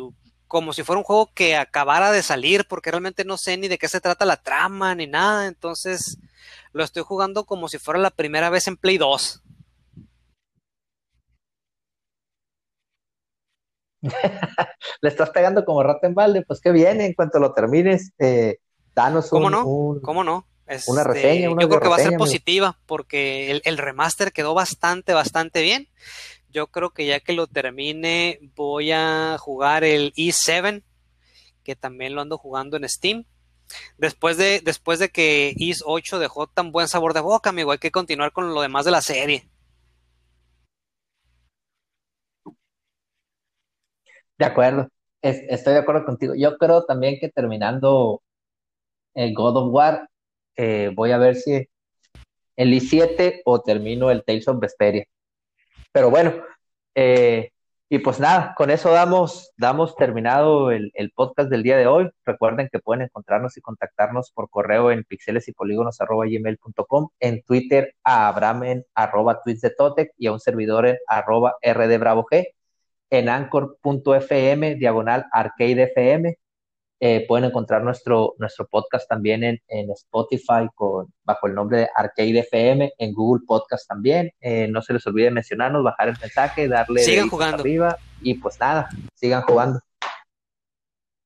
como 0.54 0.72
si 0.72 0.84
fuera 0.84 1.00
un 1.00 1.04
juego 1.04 1.32
que 1.34 1.56
acabara 1.56 2.12
de 2.12 2.22
salir, 2.22 2.68
porque 2.68 2.92
realmente 2.92 3.26
no 3.26 3.38
sé 3.40 3.58
ni 3.58 3.68
de 3.68 3.80
qué 3.80 3.88
se 3.88 4.00
trata 4.00 4.24
la 4.24 4.38
trama 4.38 4.94
ni 4.94 5.08
nada, 5.08 5.48
entonces 5.48 6.20
lo 6.74 6.84
estoy 6.84 7.02
jugando 7.02 7.46
como 7.46 7.68
si 7.70 7.80
fuera 7.80 8.00
la 8.00 8.12
primera 8.12 8.52
vez 8.52 8.68
en 8.68 8.78
Play 8.78 9.00
2. 9.00 9.42
Le 15.02 15.10
estás 15.10 15.32
pegando 15.32 15.66
como 15.66 15.82
rata 15.82 16.06
en 16.06 16.14
balde, 16.14 16.44
pues 16.46 16.62
que 16.62 16.72
viene, 16.72 17.08
en 17.08 17.14
cuanto 17.16 17.40
lo 17.40 17.52
termines, 17.54 18.12
eh, 18.20 18.60
danos 18.94 19.32
¿Cómo 19.32 19.48
un, 19.48 19.52
no? 19.52 20.02
¿Cómo 20.04 20.24
no? 20.24 20.46
Una 20.88 21.02
este, 21.02 21.14
reseña, 21.14 21.50
yo 21.50 21.68
creo 21.68 21.80
que 21.80 21.90
va 21.90 21.96
a 21.98 22.00
ser 22.00 22.18
positiva 22.18 22.80
porque 22.86 23.62
el, 23.64 23.78
remaster 23.78 24.32
quedó 24.32 24.54
bastante, 24.54 25.14
bastante 25.14 25.62
bien. 25.62 25.90
Yo 26.50 26.68
creo 26.68 26.92
que 26.92 27.06
ya 27.06 27.20
que 27.20 27.34
lo 27.34 27.48
termine 27.48 28.40
voy 28.56 28.92
a 28.92 29.38
jugar 29.40 29.84
el 29.84 30.14
E7, 30.14 30.84
que 31.64 31.76
también 31.76 32.16
lo 32.16 32.22
ando 32.22 32.38
jugando 32.38 32.78
en 32.78 32.88
Steam. 32.88 33.26
Después 33.98 34.38
de, 34.38 34.62
después 34.64 35.00
de 35.00 35.10
que 35.10 35.54
Is 35.56 35.84
8 35.86 36.20
dejó 36.20 36.48
tan 36.48 36.72
buen 36.72 36.88
sabor 36.88 37.14
de 37.14 37.22
boca, 37.22 37.50
amigo, 37.50 37.72
hay 37.72 37.80
que 37.80 37.92
continuar 37.92 38.32
con 38.32 38.54
lo 38.54 38.62
demás 38.62 38.86
de 38.86 38.92
la 38.92 39.02
serie. 39.02 39.50
De 44.38 44.46
acuerdo, 44.46 44.90
estoy 45.22 45.74
de 45.74 45.80
acuerdo 45.80 46.06
contigo. 46.06 46.34
Yo 46.36 46.58
creo 46.58 46.86
también 46.86 47.18
que 47.20 47.30
terminando 47.30 48.22
el 49.14 49.34
God 49.34 49.58
of 49.58 49.74
War, 49.74 50.10
eh, 50.56 50.92
voy 50.94 51.12
a 51.12 51.18
ver 51.18 51.36
si 51.36 51.68
el 52.56 52.74
I7 52.74 53.42
o 53.46 53.62
termino 53.62 54.12
el 54.12 54.24
Tales 54.24 54.48
of 54.48 54.60
Vesperia. 54.60 55.06
Pero 55.92 56.10
bueno, 56.10 56.34
eh, 56.96 57.52
y 57.90 58.00
pues 58.00 58.20
nada, 58.20 58.56
con 58.58 58.72
eso 58.72 58.92
damos, 58.92 59.52
damos 59.56 59.96
terminado 59.96 60.72
el, 60.72 60.92
podcast 61.16 61.50
del 61.50 61.62
día 61.62 61.78
de 61.78 61.86
hoy. 61.86 62.10
Recuerden 62.26 62.68
que 62.72 62.80
pueden 62.80 63.04
encontrarnos 63.04 63.56
y 63.58 63.62
contactarnos 63.62 64.32
por 64.32 64.50
correo 64.50 64.90
en 64.92 65.04
pixeles 65.04 65.48
y 65.48 65.54
polígonos 65.54 66.00
gmail.com, 66.00 67.10
en 67.20 67.44
Twitter 67.44 67.94
a 68.04 68.30
Abraham 68.30 68.64
en 68.64 68.86
arroba 68.96 69.42
tweets 69.44 69.62
de 69.62 69.70
Totec 69.70 70.12
y 70.18 70.26
a 70.26 70.32
un 70.34 70.40
servidor 70.40 70.88
en 70.88 70.98
arroba 71.08 71.54
rdbravo 71.62 72.26
g, 72.26 72.48
en 73.12 73.30
anchor.fm 73.30 74.76
diagonal 74.76 75.28
arcadefm 75.32 76.34
eh, 77.06 77.26
pueden 77.28 77.44
encontrar 77.44 77.84
nuestro, 77.84 78.34
nuestro 78.38 78.66
podcast 78.66 79.10
también 79.10 79.44
en, 79.44 79.62
en, 79.68 79.92
Spotify 79.92 80.70
con, 80.74 81.14
bajo 81.26 81.48
el 81.48 81.54
nombre 81.54 81.80
de 81.80 81.90
Arcade 81.94 82.40
FM, 82.40 82.94
en 82.98 83.14
Google 83.14 83.44
Podcast 83.46 83.86
también. 83.90 84.32
Eh, 84.40 84.70
no 84.70 84.82
se 84.82 84.94
les 84.94 85.06
olvide 85.06 85.30
mencionarnos, 85.30 85.84
bajar 85.84 86.08
el 86.08 86.16
mensaje, 86.22 86.70
darle 86.70 87.02
sigan 87.02 87.28
jugando 87.28 87.58
arriba 87.58 87.98
y 88.22 88.36
pues 88.36 88.58
nada, 88.58 88.88
sigan 89.16 89.42
jugando. 89.42 89.82